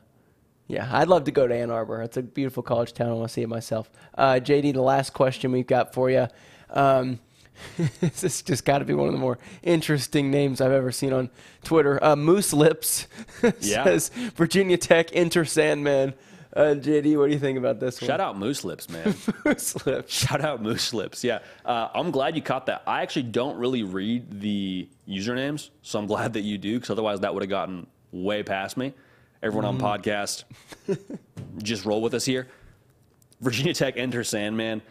yeah, 0.67 0.89
I'd 0.91 1.09
love 1.09 1.25
to 1.25 1.31
go 1.31 1.45
to 1.45 1.53
Ann 1.53 1.69
Arbor. 1.69 2.01
It's 2.01 2.15
a 2.15 2.21
beautiful 2.21 2.63
college 2.63 2.93
town. 2.93 3.09
I 3.09 3.13
want 3.13 3.27
to 3.27 3.33
see 3.33 3.41
it 3.41 3.49
myself. 3.49 3.91
Uh, 4.17 4.35
JD, 4.35 4.73
the 4.73 4.81
last 4.81 5.13
question 5.13 5.51
we've 5.51 5.67
got 5.67 5.93
for 5.93 6.09
you. 6.09 6.27
Um, 6.69 7.19
this 7.99 8.41
just 8.41 8.65
got 8.65 8.79
to 8.79 8.85
be 8.85 8.93
one 8.93 9.07
of 9.07 9.13
the 9.13 9.19
more 9.19 9.37
interesting 9.63 10.31
names 10.31 10.61
I've 10.61 10.71
ever 10.71 10.91
seen 10.91 11.13
on 11.13 11.29
Twitter. 11.63 12.03
Uh, 12.03 12.15
Moose 12.15 12.53
Lips 12.53 13.07
says. 13.59 14.09
Virginia 14.35 14.77
Tech 14.77 15.09
enter 15.13 15.45
Sandman. 15.45 16.13
Uh, 16.53 16.75
JD, 16.75 17.17
what 17.17 17.27
do 17.27 17.33
you 17.33 17.39
think 17.39 17.57
about 17.57 17.79
this 17.79 17.97
Shout 17.97 18.19
out 18.19 18.37
Moose 18.37 18.65
Lips, 18.65 18.89
man. 18.89 19.15
Moose 19.45 19.85
Lips. 19.85 20.13
Shout 20.13 20.41
out 20.41 20.61
Moose 20.61 20.93
Lips. 20.93 21.23
Yeah. 21.23 21.39
Uh, 21.63 21.87
I'm 21.93 22.11
glad 22.11 22.35
you 22.35 22.41
caught 22.41 22.65
that. 22.65 22.83
I 22.85 23.01
actually 23.03 23.23
don't 23.23 23.57
really 23.57 23.83
read 23.83 24.41
the 24.41 24.89
usernames, 25.07 25.69
so 25.81 25.97
I'm 25.97 26.07
glad 26.07 26.33
that 26.33 26.41
you 26.41 26.57
do, 26.57 26.75
because 26.75 26.89
otherwise 26.89 27.21
that 27.21 27.33
would 27.33 27.43
have 27.43 27.49
gotten 27.49 27.87
way 28.11 28.43
past 28.43 28.75
me. 28.75 28.93
Everyone 29.41 29.77
mm. 29.77 29.81
on 29.81 29.99
podcast, 29.99 30.43
just 31.63 31.85
roll 31.85 32.01
with 32.01 32.13
us 32.13 32.25
here. 32.25 32.47
Virginia 33.39 33.73
Tech 33.73 33.95
enter 33.95 34.23
Sandman 34.23 34.81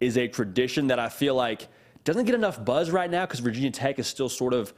is 0.00 0.16
a 0.16 0.28
tradition 0.28 0.86
that 0.86 0.98
I 0.98 1.08
feel 1.08 1.34
like– 1.34 1.66
doesn't 2.04 2.24
get 2.24 2.34
enough 2.34 2.64
buzz 2.64 2.90
right 2.90 3.10
now 3.10 3.26
because 3.26 3.40
Virginia 3.40 3.70
Tech 3.70 3.98
is 3.98 4.06
still 4.06 4.28
sort 4.28 4.54
of 4.54 4.72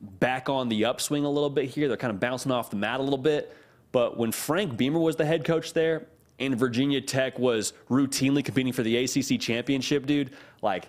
back 0.00 0.48
on 0.48 0.68
the 0.68 0.84
upswing 0.84 1.24
a 1.24 1.30
little 1.30 1.50
bit 1.50 1.66
here. 1.66 1.88
They're 1.88 1.96
kind 1.96 2.12
of 2.12 2.20
bouncing 2.20 2.52
off 2.52 2.70
the 2.70 2.76
mat 2.76 3.00
a 3.00 3.02
little 3.02 3.18
bit. 3.18 3.56
But 3.92 4.16
when 4.16 4.32
Frank 4.32 4.76
Beamer 4.76 4.98
was 4.98 5.16
the 5.16 5.24
head 5.24 5.44
coach 5.44 5.72
there 5.72 6.06
and 6.38 6.56
Virginia 6.56 7.00
Tech 7.00 7.38
was 7.38 7.72
routinely 7.88 8.44
competing 8.44 8.72
for 8.72 8.82
the 8.82 8.96
ACC 8.96 9.40
championship, 9.40 10.06
dude, 10.06 10.32
like 10.62 10.88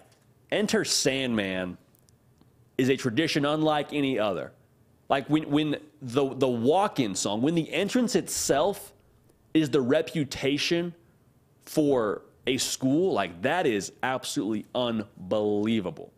enter 0.52 0.84
Sandman 0.84 1.78
is 2.78 2.90
a 2.90 2.98
tradition 2.98 3.46
unlike 3.46 3.94
any 3.94 4.20
other. 4.20 4.52
Like 5.10 5.30
when, 5.30 5.50
when 5.50 5.78
the, 6.02 6.34
the 6.36 6.48
walk 6.48 7.00
in 7.00 7.16
song, 7.16 7.42
when 7.42 7.56
the 7.56 7.72
entrance 7.72 8.16
itself 8.16 8.94
is 9.54 9.70
the 9.70 9.82
reputation 9.82 10.94
for 11.66 12.24
a 12.48 12.58
school, 12.58 13.14
like 13.14 13.42
that 13.44 13.68
is 13.68 13.92
absolutely 14.02 14.66
unbelievable. 14.74 16.12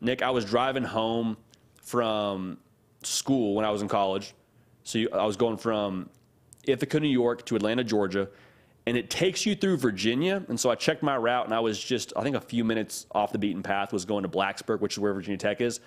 Nick, 0.00 0.20
I 0.20 0.30
was 0.30 0.44
driving 0.44 0.82
home 0.82 1.36
from 1.80 2.58
school 3.02 3.54
when 3.54 3.64
I 3.64 3.70
was 3.70 3.80
in 3.80 3.88
college. 3.88 4.34
So 4.82 4.98
you, 4.98 5.08
I 5.12 5.24
was 5.24 5.36
going 5.36 5.56
from 5.56 6.10
Ithaca, 6.64 6.98
New 6.98 7.08
York 7.08 7.46
to 7.46 7.56
Atlanta, 7.56 7.84
Georgia, 7.84 8.28
and 8.86 8.96
it 8.96 9.08
takes 9.08 9.46
you 9.46 9.54
through 9.54 9.76
Virginia. 9.76 10.44
And 10.48 10.58
so 10.58 10.68
I 10.68 10.74
checked 10.74 11.04
my 11.04 11.16
route, 11.16 11.44
and 11.44 11.54
I 11.54 11.60
was 11.60 11.82
just, 11.82 12.12
I 12.16 12.22
think, 12.22 12.34
a 12.34 12.40
few 12.40 12.64
minutes 12.64 13.06
off 13.12 13.30
the 13.30 13.38
beaten 13.38 13.62
path, 13.62 13.92
was 13.92 14.04
going 14.04 14.24
to 14.24 14.28
Blacksburg, 14.28 14.80
which 14.80 14.94
is 14.94 14.98
where 14.98 15.14
Virginia 15.14 15.38
Tech 15.38 15.60
is. 15.60 15.78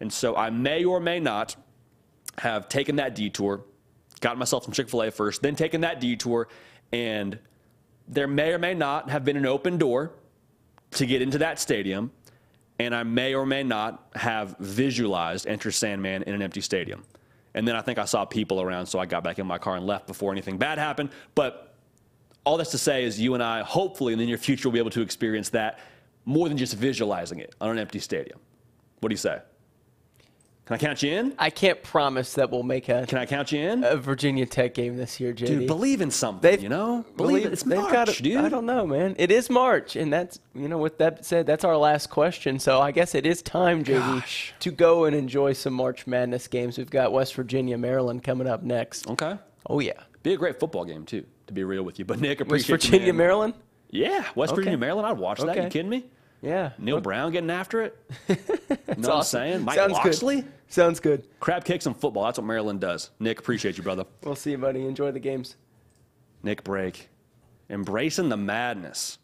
And 0.00 0.12
so 0.12 0.36
I 0.36 0.50
may 0.50 0.84
or 0.84 1.00
may 1.00 1.18
not 1.18 1.56
have 2.38 2.68
taken 2.68 2.96
that 2.96 3.14
detour, 3.14 3.64
gotten 4.20 4.38
myself 4.38 4.64
some 4.64 4.72
Chick 4.72 4.90
fil 4.90 5.02
A 5.02 5.10
first, 5.10 5.40
then 5.40 5.56
taken 5.56 5.80
that 5.80 6.00
detour, 6.00 6.48
and 6.92 7.38
there 8.12 8.28
may 8.28 8.52
or 8.52 8.58
may 8.58 8.74
not 8.74 9.10
have 9.10 9.24
been 9.24 9.36
an 9.36 9.46
open 9.46 9.78
door 9.78 10.12
to 10.92 11.06
get 11.06 11.22
into 11.22 11.38
that 11.38 11.58
stadium, 11.58 12.12
and 12.78 12.94
I 12.94 13.02
may 13.02 13.34
or 13.34 13.46
may 13.46 13.62
not 13.62 14.08
have 14.14 14.56
visualized 14.58 15.46
Enter 15.46 15.70
Sandman 15.70 16.22
in 16.24 16.34
an 16.34 16.42
empty 16.42 16.60
stadium. 16.60 17.04
And 17.54 17.66
then 17.66 17.74
I 17.76 17.80
think 17.80 17.98
I 17.98 18.04
saw 18.04 18.24
people 18.24 18.60
around, 18.60 18.86
so 18.86 18.98
I 18.98 19.06
got 19.06 19.24
back 19.24 19.38
in 19.38 19.46
my 19.46 19.58
car 19.58 19.76
and 19.76 19.86
left 19.86 20.06
before 20.06 20.32
anything 20.32 20.58
bad 20.58 20.78
happened. 20.78 21.10
But 21.34 21.74
all 22.44 22.56
that's 22.56 22.70
to 22.72 22.78
say 22.78 23.04
is 23.04 23.20
you 23.20 23.34
and 23.34 23.42
I, 23.42 23.62
hopefully 23.62 24.12
in 24.12 24.18
the 24.18 24.26
near 24.26 24.38
future, 24.38 24.68
will 24.68 24.72
be 24.72 24.78
able 24.78 24.90
to 24.90 25.02
experience 25.02 25.50
that 25.50 25.78
more 26.24 26.48
than 26.48 26.58
just 26.58 26.74
visualizing 26.74 27.38
it 27.38 27.54
on 27.60 27.70
an 27.70 27.78
empty 27.78 27.98
stadium. 27.98 28.38
What 29.00 29.08
do 29.08 29.14
you 29.14 29.18
say? 29.18 29.40
Can 30.78 30.86
I 30.86 30.88
count 30.88 31.02
you 31.02 31.12
in? 31.12 31.34
I 31.38 31.50
can't 31.50 31.82
promise 31.82 32.32
that 32.34 32.50
we'll 32.50 32.62
make 32.62 32.88
a. 32.88 33.04
Can 33.06 33.18
I 33.18 33.26
count 33.26 33.52
you 33.52 33.60
in? 33.60 33.84
A 33.84 33.96
Virginia 33.96 34.46
Tech 34.46 34.72
game 34.72 34.96
this 34.96 35.20
year, 35.20 35.34
JD. 35.34 35.46
Dude, 35.46 35.66
believe 35.66 36.00
in 36.00 36.10
something. 36.10 36.40
They've, 36.40 36.62
you 36.62 36.70
know, 36.70 37.04
believe, 37.16 37.44
it's 37.44 37.66
March, 37.66 37.92
got 37.92 38.08
a, 38.08 38.22
dude. 38.22 38.38
I 38.38 38.48
don't 38.48 38.64
know, 38.64 38.86
man. 38.86 39.14
It 39.18 39.30
is 39.30 39.50
March, 39.50 39.96
and 39.96 40.10
that's 40.10 40.40
you 40.54 40.68
know. 40.68 40.78
With 40.78 40.96
that 40.98 41.26
said, 41.26 41.46
that's 41.46 41.64
our 41.64 41.76
last 41.76 42.08
question. 42.08 42.58
So 42.58 42.80
I 42.80 42.90
guess 42.90 43.14
it 43.14 43.26
is 43.26 43.42
time, 43.42 43.84
JD, 43.84 43.98
Gosh. 43.98 44.54
to 44.60 44.70
go 44.70 45.04
and 45.04 45.14
enjoy 45.14 45.52
some 45.52 45.74
March 45.74 46.06
Madness 46.06 46.48
games. 46.48 46.78
We've 46.78 46.88
got 46.88 47.12
West 47.12 47.34
Virginia, 47.34 47.76
Maryland 47.76 48.24
coming 48.24 48.46
up 48.46 48.62
next. 48.62 49.06
Okay. 49.10 49.36
Oh 49.66 49.80
yeah. 49.80 50.00
Be 50.22 50.32
a 50.32 50.36
great 50.38 50.58
football 50.58 50.86
game 50.86 51.04
too. 51.04 51.26
To 51.48 51.52
be 51.52 51.64
real 51.64 51.82
with 51.82 51.98
you, 51.98 52.06
but 52.06 52.18
Nick, 52.18 52.40
appreciate 52.40 52.76
West 52.76 52.86
Virginia, 52.86 53.08
you, 53.08 53.12
Maryland. 53.12 53.54
Yeah, 53.90 54.24
West 54.34 54.52
okay. 54.52 54.60
Virginia, 54.60 54.78
Maryland. 54.78 55.06
I'd 55.06 55.18
watch 55.18 55.40
that. 55.40 55.54
You 55.54 55.68
kidding 55.68 55.90
me? 55.90 56.06
Yeah. 56.42 56.72
Okay. 56.82 57.00
Brown 57.00 57.32
getting 57.32 57.50
after 57.50 57.82
it. 57.82 57.98
you 58.28 58.36
know 58.98 59.08
what 59.08 59.16
I'm 59.18 59.22
saying? 59.22 59.64
Mike 59.64 59.76
Sounds? 59.76 59.98
Good. 60.02 60.44
Sounds 60.72 61.00
good. 61.00 61.28
Crab 61.38 61.66
kicks 61.66 61.84
and 61.84 61.94
football. 61.94 62.24
That's 62.24 62.38
what 62.38 62.46
Maryland 62.46 62.80
does. 62.80 63.10
Nick, 63.20 63.38
appreciate 63.38 63.76
you, 63.76 63.82
brother. 63.82 64.06
We'll 64.24 64.34
see 64.34 64.52
you, 64.52 64.56
buddy. 64.56 64.86
Enjoy 64.86 65.12
the 65.12 65.20
games. 65.20 65.56
Nick 66.42 66.64
Break. 66.64 67.10
Embracing 67.68 68.30
the 68.30 68.38
madness. 68.38 69.18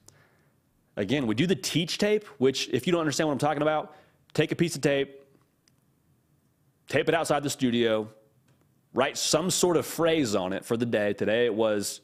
Again, 0.99 1.27
we 1.27 1.35
do 1.35 1.47
the 1.47 1.57
teach 1.57 1.97
tape, 1.97 2.27
which, 2.37 2.69
if 2.69 2.87
you 2.87 2.93
don't 2.93 3.01
understand 3.01 3.29
what 3.29 3.33
I'm 3.33 3.39
talking 3.39 3.63
about, 3.63 3.97
take 4.35 4.53
a 4.53 4.57
piece 4.57 4.77
of 4.77 4.83
tape, 4.83 5.25
tape 6.87 7.09
it 7.09 7.15
outside 7.15 7.43
the 7.43 7.49
studio, 7.49 8.11
write 8.93 9.17
some 9.17 9.49
sort 9.49 9.79
of 9.79 9.87
phrase 9.87 10.35
on 10.35 10.53
it 10.53 10.67
for 10.67 10.77
the 10.77 10.85
day. 10.85 11.15
Today 11.15 11.47
it 11.47 11.55
was, 11.55 12.03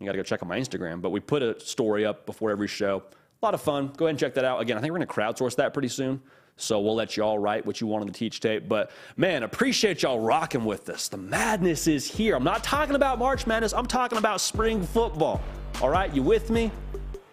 you 0.00 0.06
got 0.06 0.12
to 0.12 0.18
go 0.18 0.24
check 0.24 0.42
on 0.42 0.48
my 0.48 0.58
Instagram, 0.58 1.00
but 1.00 1.10
we 1.10 1.20
put 1.20 1.44
a 1.44 1.60
story 1.60 2.04
up 2.04 2.26
before 2.26 2.50
every 2.50 2.66
show. 2.66 3.04
A 3.40 3.46
lot 3.46 3.54
of 3.54 3.62
fun. 3.62 3.92
Go 3.96 4.06
ahead 4.06 4.10
and 4.10 4.18
check 4.18 4.34
that 4.34 4.44
out. 4.44 4.60
Again, 4.60 4.76
I 4.76 4.80
think 4.80 4.90
we're 4.90 4.98
going 4.98 5.06
to 5.06 5.14
crowdsource 5.14 5.54
that 5.56 5.72
pretty 5.72 5.86
soon. 5.86 6.20
So 6.60 6.80
we'll 6.80 6.94
let 6.94 7.16
y'all 7.16 7.38
write 7.38 7.64
what 7.64 7.80
you 7.80 7.86
want 7.86 8.02
on 8.02 8.06
the 8.06 8.12
teach 8.12 8.40
tape. 8.40 8.68
But 8.68 8.90
man, 9.16 9.42
appreciate 9.42 10.02
y'all 10.02 10.20
rocking 10.20 10.64
with 10.64 10.88
us. 10.88 11.08
The 11.08 11.16
madness 11.16 11.86
is 11.86 12.10
here. 12.10 12.36
I'm 12.36 12.44
not 12.44 12.62
talking 12.62 12.94
about 12.94 13.18
March 13.18 13.46
Madness, 13.46 13.72
I'm 13.72 13.86
talking 13.86 14.18
about 14.18 14.40
spring 14.40 14.82
football. 14.82 15.40
All 15.80 15.88
right, 15.88 16.14
you 16.14 16.22
with 16.22 16.50
me? 16.50 16.70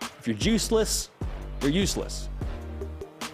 If 0.01 0.28
you're 0.28 0.38
juiceless, 0.38 1.09
you're 1.61 1.71
useless. 1.71 2.30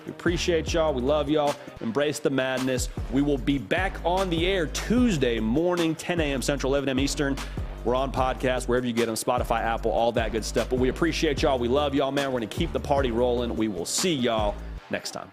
We 0.05 0.11
appreciate 0.11 0.73
y'all. 0.73 0.93
We 0.93 1.01
love 1.01 1.29
y'all. 1.29 1.55
Embrace 1.81 2.19
the 2.19 2.29
madness. 2.29 2.89
We 3.11 3.21
will 3.21 3.37
be 3.37 3.57
back 3.57 3.95
on 4.03 4.29
the 4.29 4.45
air 4.45 4.67
Tuesday 4.67 5.39
morning, 5.39 5.95
10 5.95 6.19
a.m. 6.19 6.41
Central, 6.41 6.73
11 6.73 6.89
a.m. 6.89 6.99
Eastern. 6.99 7.37
We're 7.85 7.95
on 7.95 8.11
podcast, 8.11 8.67
wherever 8.67 8.87
you 8.87 8.93
get 8.93 9.07
them, 9.07 9.15
Spotify, 9.15 9.59
Apple, 9.61 9.91
all 9.91 10.11
that 10.13 10.31
good 10.31 10.45
stuff. 10.45 10.69
But 10.69 10.79
we 10.79 10.89
appreciate 10.89 11.41
y'all. 11.41 11.59
We 11.59 11.67
love 11.67 11.93
y'all, 11.93 12.11
man. 12.11 12.31
We're 12.31 12.39
going 12.39 12.49
to 12.49 12.55
keep 12.55 12.71
the 12.71 12.79
party 12.79 13.11
rolling. 13.11 13.55
We 13.55 13.67
will 13.67 13.85
see 13.85 14.13
y'all 14.13 14.55
next 14.89 15.11
time. 15.11 15.29